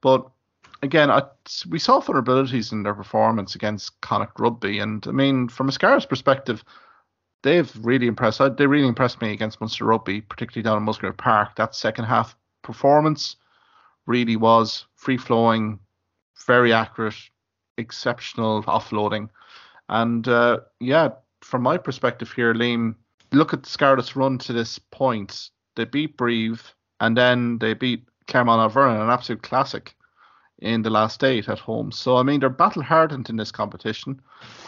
But 0.00 0.28
again, 0.82 1.12
I, 1.12 1.22
we 1.68 1.78
saw 1.78 2.00
vulnerabilities 2.00 2.72
in 2.72 2.82
their 2.82 2.94
performance 2.94 3.54
against 3.54 4.00
Connacht 4.00 4.40
Rugby. 4.40 4.80
And 4.80 5.06
I 5.06 5.12
mean, 5.12 5.48
from 5.48 5.68
a 5.68 5.72
Scar's 5.72 6.06
perspective, 6.06 6.64
they've 7.44 7.70
really 7.82 8.08
impressed. 8.08 8.40
They 8.56 8.66
really 8.66 8.88
impressed 8.88 9.20
me 9.20 9.32
against 9.32 9.60
Munster 9.60 9.84
Rugby, 9.84 10.22
particularly 10.22 10.64
down 10.64 10.78
in 10.78 10.82
Musgrave 10.82 11.16
Park. 11.16 11.54
That 11.56 11.74
second 11.76 12.06
half 12.06 12.34
performance 12.62 13.36
really 14.06 14.36
was 14.36 14.86
free 14.96 15.18
flowing, 15.18 15.78
very 16.46 16.72
accurate, 16.72 17.14
exceptional 17.78 18.64
offloading, 18.64 19.28
and 19.88 20.26
uh, 20.26 20.60
yeah, 20.80 21.10
from 21.42 21.62
my 21.62 21.76
perspective 21.76 22.32
here, 22.32 22.54
Liam, 22.54 22.94
look 23.32 23.52
at 23.52 23.66
Scarlet's 23.66 24.16
run 24.16 24.38
to 24.38 24.52
this 24.52 24.78
point. 24.78 25.50
They 25.76 25.84
beat 25.84 26.16
Brive, 26.16 26.74
and 27.00 27.16
then 27.16 27.58
they 27.58 27.74
beat 27.74 28.08
Clermont 28.26 28.60
Auvergne, 28.60 29.00
an 29.00 29.10
absolute 29.10 29.42
classic 29.42 29.94
in 30.58 30.82
the 30.82 30.90
last 30.90 31.22
eight 31.24 31.48
at 31.48 31.58
home. 31.58 31.92
So 31.92 32.16
I 32.16 32.22
mean 32.22 32.40
they're 32.40 32.48
battle 32.48 32.82
hardened 32.82 33.28
in 33.28 33.36
this 33.36 33.52
competition. 33.52 34.20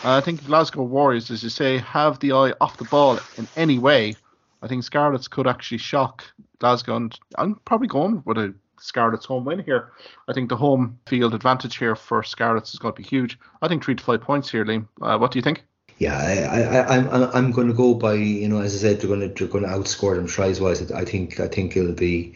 Uh, 0.05 0.17
I 0.17 0.21
think 0.21 0.45
Glasgow 0.47 0.83
Warriors, 0.83 1.31
as 1.31 1.43
you 1.43 1.51
say, 1.51 1.79
have 1.79 2.19
the 2.19 2.33
eye 2.33 2.53
off 2.61 2.77
the 2.77 2.85
ball 2.85 3.19
in 3.37 3.49
any 3.57 3.79
way. 3.79 4.15
I 4.63 4.69
think 4.69 4.85
Scarlets 4.85 5.29
could 5.29 5.47
actually 5.47 5.79
shock 5.79 6.25
Glasgow, 6.59 6.97
and 6.97 7.19
I'm 7.39 7.57
probably 7.65 7.89
going 7.89 8.23
with 8.25 8.39
a 8.39 8.55
Scarlets 8.81 9.27
home 9.27 9.45
win 9.45 9.61
here. 9.61 9.93
I 10.29 10.33
think 10.33 10.49
the 10.49 10.57
home 10.57 10.99
field 11.07 11.35
advantage 11.35 11.77
here 11.77 11.97
for 11.97 12.23
Scarlets 12.23 12.73
is 12.73 12.79
going 12.79 12.95
to 12.95 13.01
be 13.01 13.07
huge. 13.07 13.39
I 13.63 13.69
think 13.69 13.85
three 13.85 13.95
to 13.95 14.03
five 14.05 14.21
points 14.21 14.51
here, 14.51 14.65
Liam. 14.65 14.89
Uh, 15.01 15.19
what 15.19 15.31
do 15.31 15.39
you 15.39 15.43
think? 15.43 15.65
Yeah, 15.99 16.17
I, 16.19 16.81
I, 16.81 16.97
I'm, 16.97 17.09
I'm 17.35 17.53
going 17.53 17.69
to 17.69 17.75
go 17.75 17.95
by 17.95 18.15
you 18.15 18.49
know 18.49 18.61
as 18.61 18.75
I 18.75 18.79
said 18.79 19.01
they're 19.01 19.09
going 19.09 19.21
to 19.21 19.29
they're 19.29 19.49
going 19.51 19.65
to 19.65 19.71
outscore 19.71 20.17
them 20.17 20.27
tries 20.27 20.61
wise. 20.61 20.91
I 20.93 21.05
think 21.05 21.41
I 21.41 21.49
think 21.49 21.77
it'll 21.77 21.95
be 21.95 22.35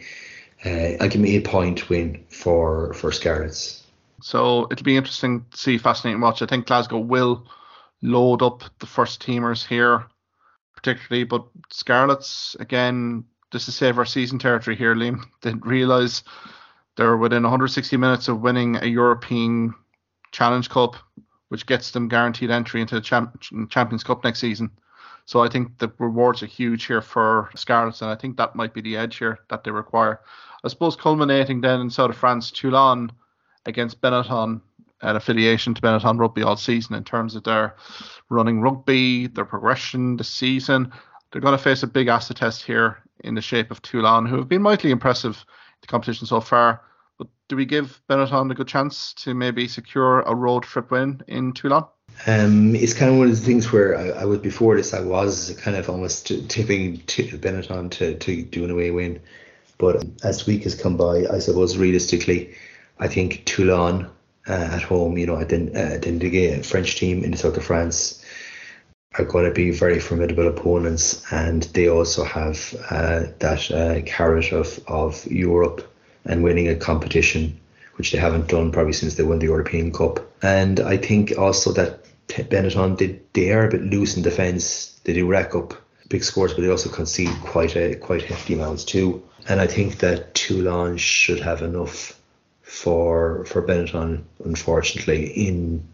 uh, 0.65 0.93
I'll 0.99 1.09
give 1.09 1.21
me 1.21 1.35
a 1.35 1.41
point 1.41 1.89
win 1.89 2.23
for 2.29 2.93
for 2.93 3.11
Scarlets. 3.11 3.83
So 4.21 4.67
it'll 4.71 4.83
be 4.83 4.97
interesting 4.97 5.45
to 5.51 5.57
see, 5.57 5.77
fascinating 5.77 6.21
watch. 6.21 6.41
I 6.41 6.45
think 6.45 6.67
Glasgow 6.67 6.99
will 6.99 7.47
load 8.03 8.43
up 8.43 8.63
the 8.79 8.85
first 8.85 9.25
teamers 9.25 9.65
here, 9.65 10.05
particularly, 10.75 11.23
but 11.23 11.45
Scarlets 11.71 12.55
again. 12.59 13.25
This 13.51 13.67
is 13.67 13.75
save 13.75 13.97
our 13.97 14.05
season 14.05 14.39
territory 14.39 14.77
here, 14.77 14.95
Liam. 14.95 15.25
Didn't 15.41 15.65
realise 15.65 16.23
they're 16.95 17.17
within 17.17 17.43
160 17.43 17.97
minutes 17.97 18.27
of 18.27 18.41
winning 18.41 18.77
a 18.77 18.85
European 18.85 19.73
Challenge 20.31 20.69
Cup, 20.69 20.95
which 21.49 21.65
gets 21.65 21.91
them 21.91 22.07
guaranteed 22.07 22.49
entry 22.49 22.79
into 22.79 22.95
the 22.95 23.01
Champ- 23.01 23.41
Champions 23.69 24.03
Cup 24.03 24.23
next 24.23 24.39
season. 24.39 24.71
So 25.25 25.41
I 25.41 25.49
think 25.49 25.77
the 25.77 25.91
rewards 25.99 26.43
are 26.43 26.47
huge 26.47 26.85
here 26.85 27.01
for 27.01 27.49
Scarlets, 27.55 28.01
and 28.01 28.09
I 28.09 28.15
think 28.15 28.37
that 28.37 28.55
might 28.55 28.73
be 28.73 28.81
the 28.81 28.97
edge 28.97 29.17
here 29.17 29.39
that 29.49 29.63
they 29.63 29.71
require. 29.71 30.21
I 30.63 30.67
suppose 30.67 30.95
culminating 30.95 31.61
then 31.61 31.81
in 31.81 31.89
South 31.89 32.11
of 32.11 32.17
France, 32.17 32.51
Toulon 32.51 33.11
against 33.65 34.01
Benetton, 34.01 34.61
an 35.01 35.15
affiliation 35.15 35.73
to 35.73 35.81
Benetton 35.81 36.19
Rugby 36.19 36.43
all 36.43 36.55
season 36.55 36.95
in 36.95 37.03
terms 37.03 37.35
of 37.35 37.43
their 37.43 37.75
running 38.29 38.61
rugby, 38.61 39.27
their 39.27 39.45
progression 39.45 40.17
this 40.17 40.29
season. 40.29 40.91
They're 41.31 41.41
going 41.41 41.57
to 41.57 41.63
face 41.63 41.83
a 41.83 41.87
big 41.87 42.07
acid 42.07 42.37
test 42.37 42.63
here 42.63 42.97
in 43.23 43.35
the 43.35 43.41
shape 43.41 43.71
of 43.71 43.81
Toulon, 43.81 44.25
who 44.25 44.37
have 44.37 44.49
been 44.49 44.61
mightily 44.61 44.91
impressive 44.91 45.37
in 45.37 45.77
the 45.81 45.87
competition 45.87 46.27
so 46.27 46.41
far. 46.41 46.81
But 47.17 47.27
do 47.49 47.55
we 47.55 47.65
give 47.65 48.01
Benetton 48.09 48.51
a 48.51 48.55
good 48.55 48.67
chance 48.67 49.13
to 49.15 49.33
maybe 49.33 49.67
secure 49.67 50.21
a 50.21 50.35
road 50.35 50.63
trip 50.63 50.91
win 50.91 51.21
in 51.27 51.53
Toulon? 51.53 51.85
Um, 52.27 52.75
it's 52.75 52.93
kind 52.93 53.11
of 53.11 53.17
one 53.17 53.29
of 53.29 53.39
the 53.39 53.45
things 53.45 53.71
where 53.71 53.97
I, 53.97 54.09
I 54.09 54.25
was 54.25 54.39
before 54.39 54.75
this. 54.75 54.93
I 54.93 54.99
was 54.99 55.57
kind 55.61 55.77
of 55.77 55.89
almost 55.89 56.27
tipping 56.49 56.97
t- 57.07 57.29
Benetton 57.31 57.89
to 57.91 58.15
to 58.15 58.43
do 58.43 58.63
an 58.63 58.71
away 58.71 58.91
win, 58.91 59.21
but 59.81 60.05
as 60.23 60.45
the 60.45 60.51
week 60.51 60.63
has 60.63 60.75
come 60.75 60.95
by, 60.95 61.25
I 61.25 61.39
suppose 61.39 61.75
realistically, 61.75 62.53
I 62.99 63.07
think 63.07 63.43
Toulon 63.45 64.05
uh, 64.47 64.51
at 64.51 64.83
home, 64.83 65.17
you 65.17 65.25
know, 65.25 65.37
at 65.37 65.51
uh, 65.51 65.97
the 65.97 66.61
French 66.63 66.97
team 66.97 67.23
in 67.23 67.31
the 67.31 67.37
south 67.37 67.57
of 67.57 67.65
France, 67.65 68.23
are 69.17 69.25
going 69.25 69.45
to 69.45 69.51
be 69.51 69.71
very 69.71 69.99
formidable 69.99 70.47
opponents, 70.47 71.25
and 71.33 71.63
they 71.73 71.89
also 71.89 72.23
have 72.23 72.73
uh, 72.91 73.23
that 73.39 73.71
uh, 73.71 74.01
carrot 74.05 74.51
of, 74.51 74.79
of 74.87 75.25
Europe 75.25 75.91
and 76.25 76.43
winning 76.43 76.69
a 76.69 76.75
competition, 76.75 77.59
which 77.95 78.11
they 78.11 78.19
haven't 78.19 78.49
done 78.49 78.71
probably 78.71 78.93
since 78.93 79.15
they 79.15 79.23
won 79.23 79.39
the 79.39 79.47
European 79.47 79.91
Cup. 79.91 80.19
And 80.43 80.79
I 80.79 80.95
think 80.95 81.37
also 81.39 81.73
that 81.73 82.05
Benetton 82.27 82.97
did 82.97 83.19
they 83.33 83.51
are 83.51 83.67
a 83.67 83.71
bit 83.71 83.81
loose 83.81 84.15
in 84.15 84.21
defence. 84.21 84.99
They 85.03 85.13
do 85.13 85.27
rack 85.27 85.55
up 85.55 85.73
big 86.07 86.23
scores, 86.23 86.53
but 86.53 86.61
they 86.61 86.69
also 86.69 86.89
concede 86.89 87.35
quite 87.41 87.75
a 87.75 87.95
quite 87.95 88.21
hefty 88.21 88.53
amounts 88.53 88.85
too. 88.85 89.23
And 89.47 89.59
I 89.59 89.67
think 89.67 89.99
that 89.99 90.33
Toulon 90.33 90.97
should 90.97 91.39
have 91.39 91.61
enough 91.61 92.19
for 92.61 93.43
for 93.45 93.61
Benetton, 93.61 94.23
unfortunately, 94.45 95.27
in 95.27 95.87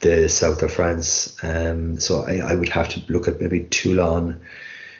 the 0.00 0.28
south 0.28 0.62
of 0.62 0.72
France. 0.72 1.36
Um, 1.42 1.98
so 2.00 2.24
I, 2.24 2.38
I 2.38 2.54
would 2.54 2.68
have 2.70 2.88
to 2.90 3.02
look 3.08 3.28
at 3.28 3.40
maybe 3.40 3.64
Toulon 3.64 4.40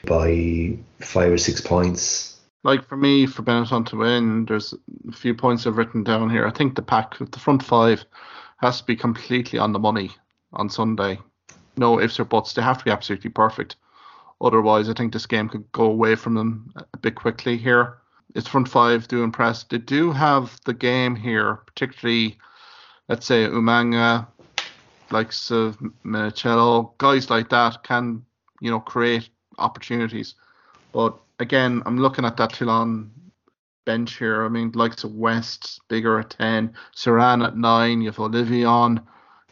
by 0.05 0.77
five 0.99 1.31
or 1.31 1.37
six 1.37 1.61
points. 1.61 2.39
Like 2.63 2.87
for 2.87 2.95
me, 2.95 3.25
for 3.25 3.43
Benetton 3.43 3.85
to 3.87 3.97
win, 3.97 4.45
there's 4.45 4.73
a 5.09 5.11
few 5.11 5.35
points 5.35 5.67
I've 5.67 5.77
written 5.77 6.03
down 6.03 6.29
here. 6.29 6.47
I 6.47 6.51
think 6.51 6.75
the 6.75 6.81
pack, 6.81 7.17
the 7.17 7.39
front 7.39 7.61
five, 7.63 8.05
has 8.57 8.79
to 8.79 8.85
be 8.85 8.95
completely 8.95 9.59
on 9.59 9.73
the 9.73 9.79
money 9.79 10.11
on 10.53 10.69
Sunday. 10.69 11.19
No 11.75 11.99
ifs 11.99 12.19
or 12.19 12.25
buts. 12.25 12.53
They 12.53 12.61
have 12.61 12.77
to 12.77 12.85
be 12.85 12.91
absolutely 12.91 13.31
perfect. 13.31 13.75
Otherwise, 14.43 14.89
I 14.89 14.93
think 14.93 15.13
this 15.13 15.25
game 15.25 15.47
could 15.47 15.71
go 15.71 15.85
away 15.85 16.15
from 16.15 16.33
them 16.33 16.73
a 16.93 16.97
bit 16.97 17.15
quickly 17.15 17.55
here. 17.55 17.97
It's 18.35 18.47
front 18.47 18.67
five 18.67 19.07
do 19.07 19.23
impress. 19.23 19.63
They 19.63 19.77
do 19.77 20.11
have 20.11 20.59
the 20.65 20.73
game 20.73 21.15
here, 21.15 21.55
particularly, 21.65 22.37
let's 23.07 23.25
say, 23.25 23.47
Umanga, 23.47 24.27
likes 25.11 25.49
of 25.49 25.77
Menoncello, 26.03 26.97
guys 26.97 27.29
like 27.29 27.49
that 27.49 27.83
can, 27.83 28.25
you 28.59 28.69
know, 28.69 28.81
create 28.81 29.29
opportunities. 29.59 30.35
But 30.91 31.17
again, 31.39 31.81
I'm 31.85 31.97
looking 31.97 32.25
at 32.25 32.35
that 32.37 32.51
Toulon 32.51 33.11
bench 33.85 34.17
here. 34.17 34.43
I 34.43 34.49
mean, 34.49 34.71
likes 34.73 35.05
of 35.05 35.15
West, 35.15 35.79
bigger 35.87 36.19
at 36.19 36.31
10, 36.31 36.73
Serin 36.95 37.45
at 37.45 37.55
9, 37.55 38.01
you 38.01 38.07
have 38.07 38.17
Ollivon, 38.17 39.01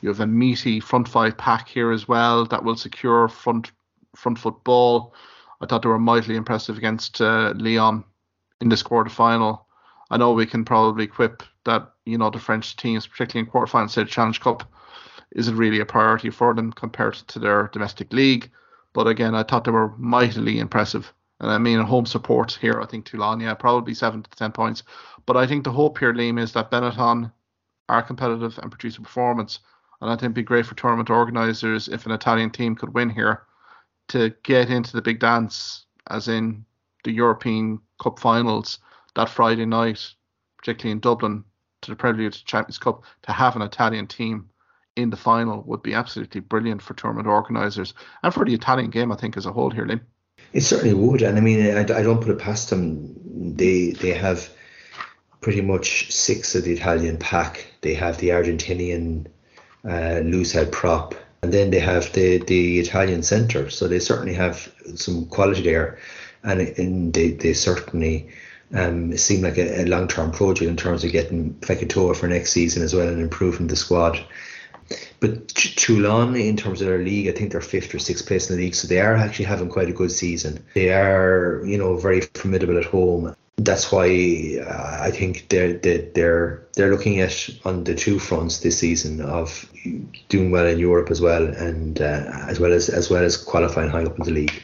you 0.01 0.09
have 0.09 0.19
a 0.19 0.27
meaty 0.27 0.79
front 0.79 1.07
five 1.07 1.37
pack 1.37 1.69
here 1.69 1.91
as 1.91 2.07
well 2.07 2.45
that 2.45 2.63
will 2.63 2.75
secure 2.75 3.29
front 3.29 3.71
front 4.16 4.39
foot 4.39 4.64
ball. 4.64 5.14
I 5.62 5.66
thought 5.66 5.84
they 5.84 5.89
were 5.89 5.99
mightily 5.99 6.36
impressive 6.36 6.78
against 6.78 7.22
uh, 7.22 7.53
Lyon 7.55 8.03
in 8.62 8.70
this 8.70 8.84
quarter 8.84 9.09
final. 9.09 9.68
I 10.09 10.18
know 10.18 10.34
we 10.34 10.45
can 10.45 10.66
probably 10.66 11.07
quip 11.07 11.43
that 11.66 11.91
you 12.05 12.18
know 12.18 12.30
the 12.30 12.39
French 12.39 12.76
teams, 12.76 13.07
particularly 13.07 13.47
in 13.47 13.51
quarterfinals, 13.51 13.91
say 13.91 14.03
Challenge 14.03 14.39
Cup, 14.41 14.64
isn't 15.32 15.55
really 15.55 15.80
a 15.80 15.86
priority 15.86 16.30
for 16.30 16.53
them 16.53 16.74
compared 16.74 17.14
to 17.14 17.39
their 17.39 17.70
domestic 17.72 18.12
league. 18.12 18.51
But 18.93 19.07
again, 19.07 19.36
I 19.36 19.43
thought 19.43 19.64
they 19.64 19.72
were 19.72 19.95
mightily 19.97 20.59
impressive. 20.59 21.14
And 21.39 21.49
I 21.49 21.57
mean, 21.57 21.80
home 21.80 22.05
support 22.05 22.57
here, 22.59 22.82
I 22.82 22.86
think 22.86 23.05
Toulon, 23.05 23.39
yeah, 23.39 23.53
probably 23.53 23.93
seven 23.93 24.24
to 24.24 24.30
ten 24.32 24.51
points. 24.51 24.84
But 25.26 25.38
I 25.38 25.47
think 25.47 25.64
the 25.64 25.72
hope 25.72 25.97
here, 25.97 26.14
Liam, 26.14 26.39
is 26.39 26.51
that 26.53 26.72
Benetton 26.72 27.32
are 27.88 28.03
competitive 28.03 28.59
and 28.62 28.72
produce 28.72 28.97
a 28.97 29.01
performance. 29.01 29.59
And 30.01 30.09
I 30.09 30.14
think 30.14 30.24
it'd 30.24 30.34
be 30.34 30.43
great 30.43 30.66
for 30.66 30.76
tournament 30.76 31.09
organisers 31.09 31.88
if 31.88 32.05
an 32.05 32.12
Italian 32.12 32.49
team 32.49 32.76
could 32.76 32.93
win 32.93 33.09
here 33.09 33.43
to 34.12 34.34
get 34.43 34.70
into 34.70 34.93
the 34.93 35.01
big 35.01 35.20
dance, 35.20 35.86
as 36.09 36.28
in 36.28 36.66
the 37.03 37.12
European 37.12 37.80
Cup 38.01 38.20
finals 38.20 38.80
that 39.16 39.30
Friday 39.30 39.66
night, 39.66 40.14
particularly 40.57 40.91
in 40.91 40.99
Dublin, 40.99 41.43
to 41.82 41.91
the 41.91 41.95
prelude 41.95 42.34
to 42.34 42.45
Champions 42.45 42.78
Cup, 42.78 43.03
to 43.24 43.32
have 43.32 43.55
an 43.55 43.62
Italian 43.62 44.07
team 44.07 44.49
in 44.95 45.09
the 45.09 45.18
final 45.18 45.64
would 45.66 45.82
be 45.82 45.93
absolutely 45.93 46.41
brilliant 46.41 46.82
for 46.82 46.93
tournament 46.93 47.28
organisers 47.28 47.93
and 48.24 48.34
for 48.34 48.45
the 48.45 48.53
Italian 48.53 48.89
game, 48.89 49.12
I 49.12 49.16
think, 49.16 49.38
as 49.38 49.45
a 49.45 49.51
whole 49.51 49.70
here, 49.70 49.86
Liam. 49.86 50.01
It 50.53 50.62
certainly 50.62 50.93
would, 50.93 51.22
and 51.22 51.38
I 51.38 51.41
mean, 51.41 51.78
I, 51.78 51.82
I 51.82 52.03
don't 52.03 52.20
put 52.20 52.30
it 52.32 52.39
past 52.39 52.70
them. 52.70 53.55
They 53.55 53.91
they 53.91 54.12
have 54.12 54.49
pretty 55.39 55.62
much 55.62 56.12
six 56.12 56.55
of 56.55 56.66
the 56.66 56.74
Italian 56.74 57.18
pack. 57.18 57.68
They 57.82 57.93
have 57.93 58.18
the 58.18 58.30
Argentinian 58.30 59.28
uh, 59.88 60.20
loose 60.20 60.51
head 60.51 60.72
prop, 60.72 61.16
and 61.41 61.53
then 61.53 61.71
they 61.71 61.79
have 61.79 62.11
the 62.13 62.37
the 62.39 62.79
Italian 62.79 63.23
centre. 63.23 63.69
So 63.69 63.87
they 63.87 63.99
certainly 63.99 64.33
have 64.33 64.71
some 64.95 65.25
quality 65.25 65.63
there, 65.63 65.97
and, 66.43 66.61
and 66.61 67.13
they 67.13 67.31
they 67.31 67.53
certainly 67.53 68.29
um, 68.73 69.17
seem 69.17 69.41
like 69.41 69.57
a, 69.57 69.81
a 69.81 69.85
long 69.85 70.07
term 70.07 70.31
project 70.31 70.69
in 70.69 70.77
terms 70.77 71.03
of 71.03 71.11
getting 71.11 71.53
Fekitoa 71.55 72.15
for 72.15 72.27
next 72.27 72.51
season 72.51 72.83
as 72.83 72.93
well 72.93 73.07
and 73.07 73.21
improving 73.21 73.67
the 73.67 73.75
squad. 73.75 74.23
But 75.19 75.47
Toulon, 75.49 76.35
in 76.35 76.57
terms 76.57 76.81
of 76.81 76.87
their 76.87 76.97
league, 76.97 77.27
I 77.27 77.31
think 77.31 77.51
they're 77.51 77.61
fifth 77.61 77.93
or 77.95 77.99
sixth 77.99 78.27
place 78.27 78.49
in 78.49 78.57
the 78.57 78.63
league, 78.63 78.75
so 78.75 78.87
they 78.87 78.99
are 78.99 79.15
actually 79.15 79.45
having 79.45 79.69
quite 79.69 79.89
a 79.89 79.93
good 79.93 80.11
season. 80.11 80.65
They 80.73 80.91
are, 80.91 81.61
you 81.65 81.77
know, 81.77 81.95
very 81.95 82.21
formidable 82.21 82.77
at 82.77 82.85
home. 82.85 83.35
That's 83.64 83.91
why 83.91 84.64
uh, 84.66 84.97
I 85.01 85.12
think 85.12 85.49
they're 85.49 85.74
they're 85.74 86.62
they're 86.76 86.91
looking 86.91 87.20
at 87.20 87.49
on 87.66 87.84
the 87.84 87.95
two 87.95 88.20
fronts 88.20 88.59
this 88.59 88.78
season 88.80 89.22
of 89.22 89.70
doing 90.30 90.51
well 90.51 90.66
in 90.66 90.80
Europe 90.80 91.12
as 91.12 91.22
well, 91.22 91.43
and 91.43 92.01
uh, 92.01 92.24
as 92.47 92.59
well 92.59 92.74
as 92.74 92.89
as 92.89 93.09
well 93.09 93.24
as 93.24 93.38
qualifying 93.38 93.89
high 93.89 94.03
up 94.03 94.18
in 94.18 94.26
the 94.26 94.32
league. 94.32 94.64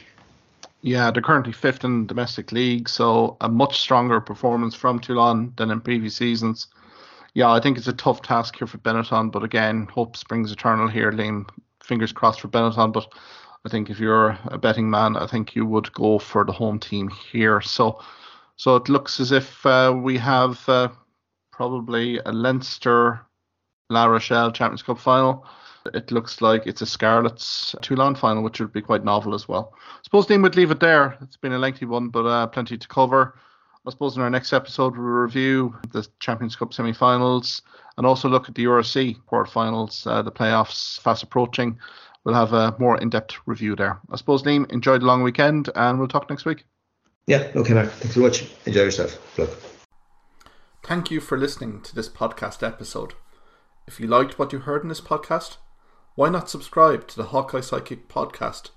Yeah, 0.80 1.10
they're 1.10 1.22
currently 1.22 1.52
fifth 1.52 1.84
in 1.84 2.02
the 2.02 2.06
domestic 2.06 2.52
league, 2.52 2.88
so 2.88 3.36
a 3.40 3.48
much 3.48 3.80
stronger 3.80 4.20
performance 4.20 4.74
from 4.74 5.00
Toulon 5.00 5.52
than 5.56 5.70
in 5.70 5.80
previous 5.80 6.14
seasons 6.14 6.68
yeah, 7.38 7.52
I 7.52 7.60
think 7.60 7.78
it's 7.78 7.86
a 7.86 7.92
tough 7.92 8.22
task 8.22 8.56
here 8.56 8.66
for 8.66 8.78
Benetton, 8.78 9.30
but 9.30 9.44
again, 9.44 9.86
hope 9.92 10.16
springs 10.16 10.50
eternal 10.50 10.88
here, 10.88 11.12
Liam. 11.12 11.48
Fingers 11.80 12.12
crossed 12.12 12.40
for 12.40 12.48
Benetton, 12.48 12.92
but 12.92 13.06
I 13.64 13.68
think 13.68 13.90
if 13.90 14.00
you're 14.00 14.36
a 14.46 14.58
betting 14.58 14.90
man, 14.90 15.16
I 15.16 15.28
think 15.28 15.54
you 15.54 15.64
would 15.64 15.92
go 15.92 16.18
for 16.18 16.44
the 16.44 16.52
home 16.52 16.80
team 16.80 17.08
here. 17.08 17.60
So, 17.60 18.00
so 18.58 18.74
it 18.74 18.88
looks 18.88 19.20
as 19.20 19.30
if 19.30 19.64
uh, 19.64 19.94
we 19.96 20.18
have 20.18 20.68
uh, 20.68 20.88
probably 21.52 22.18
a 22.26 22.32
Leinster 22.32 23.20
La 23.88 24.04
Rochelle 24.06 24.50
Champions 24.50 24.82
Cup 24.82 24.98
final. 24.98 25.46
It 25.94 26.10
looks 26.10 26.42
like 26.42 26.66
it's 26.66 26.82
a 26.82 26.86
Scarlets 26.86 27.76
Toulon 27.82 28.16
final, 28.16 28.42
which 28.42 28.58
would 28.60 28.72
be 28.72 28.82
quite 28.82 29.04
novel 29.04 29.32
as 29.32 29.48
well. 29.48 29.72
I 29.80 30.00
suppose 30.02 30.26
Dean 30.26 30.42
would 30.42 30.56
leave 30.56 30.72
it 30.72 30.80
there. 30.80 31.16
It's 31.22 31.36
been 31.36 31.52
a 31.52 31.58
lengthy 31.58 31.86
one, 31.86 32.08
but 32.08 32.26
uh, 32.26 32.48
plenty 32.48 32.76
to 32.76 32.88
cover. 32.88 33.38
I 33.86 33.90
suppose 33.90 34.16
in 34.16 34.22
our 34.22 34.28
next 34.28 34.52
episode 34.52 34.96
we'll 34.96 35.06
review 35.06 35.74
the 35.92 36.06
Champions 36.18 36.56
Cup 36.56 36.74
semi-finals 36.74 37.62
and 37.96 38.04
also 38.04 38.28
look 38.28 38.48
at 38.48 38.56
the 38.56 38.64
URC 38.64 39.16
quarterfinals, 39.30 40.04
uh, 40.06 40.20
the 40.20 40.32
playoffs 40.32 41.00
fast 41.00 41.22
approaching. 41.22 41.78
We'll 42.24 42.34
have 42.34 42.52
a 42.52 42.74
more 42.80 43.00
in-depth 43.00 43.36
review 43.46 43.76
there. 43.76 44.00
I 44.10 44.16
suppose 44.16 44.42
Liam, 44.42 44.70
enjoy 44.72 44.98
the 44.98 45.06
long 45.06 45.22
weekend 45.22 45.70
and 45.76 45.98
we'll 45.98 46.08
talk 46.08 46.28
next 46.28 46.44
week. 46.44 46.64
Yeah, 47.28 47.52
okay, 47.54 47.74
Mark. 47.74 47.90
Thanks 47.90 48.14
so 48.14 48.22
much. 48.22 48.46
Enjoy 48.64 48.84
yourself. 48.84 49.38
Look. 49.38 49.50
Thank 50.82 51.10
you 51.10 51.20
for 51.20 51.36
listening 51.36 51.82
to 51.82 51.94
this 51.94 52.08
podcast 52.08 52.66
episode. 52.66 53.12
If 53.86 54.00
you 54.00 54.06
liked 54.06 54.38
what 54.38 54.50
you 54.50 54.60
heard 54.60 54.82
in 54.82 54.88
this 54.88 55.02
podcast, 55.02 55.58
why 56.14 56.30
not 56.30 56.48
subscribe 56.48 57.06
to 57.08 57.16
the 57.16 57.24
Hawkeye 57.24 57.58
Sidekick 57.58 58.06
podcast 58.08 58.70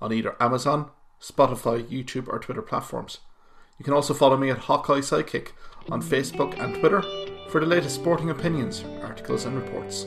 on 0.00 0.10
either 0.10 0.36
Amazon, 0.40 0.90
Spotify, 1.20 1.86
YouTube, 1.86 2.28
or 2.28 2.38
Twitter 2.38 2.62
platforms? 2.62 3.18
You 3.78 3.84
can 3.84 3.92
also 3.92 4.14
follow 4.14 4.38
me 4.38 4.48
at 4.48 4.58
Hawkeye 4.60 5.00
Sidekick 5.00 5.50
on 5.90 6.00
Facebook 6.00 6.58
and 6.58 6.76
Twitter 6.76 7.02
for 7.50 7.60
the 7.60 7.66
latest 7.66 7.96
sporting 7.96 8.30
opinions, 8.30 8.84
articles, 9.02 9.44
and 9.44 9.54
reports. 9.54 10.06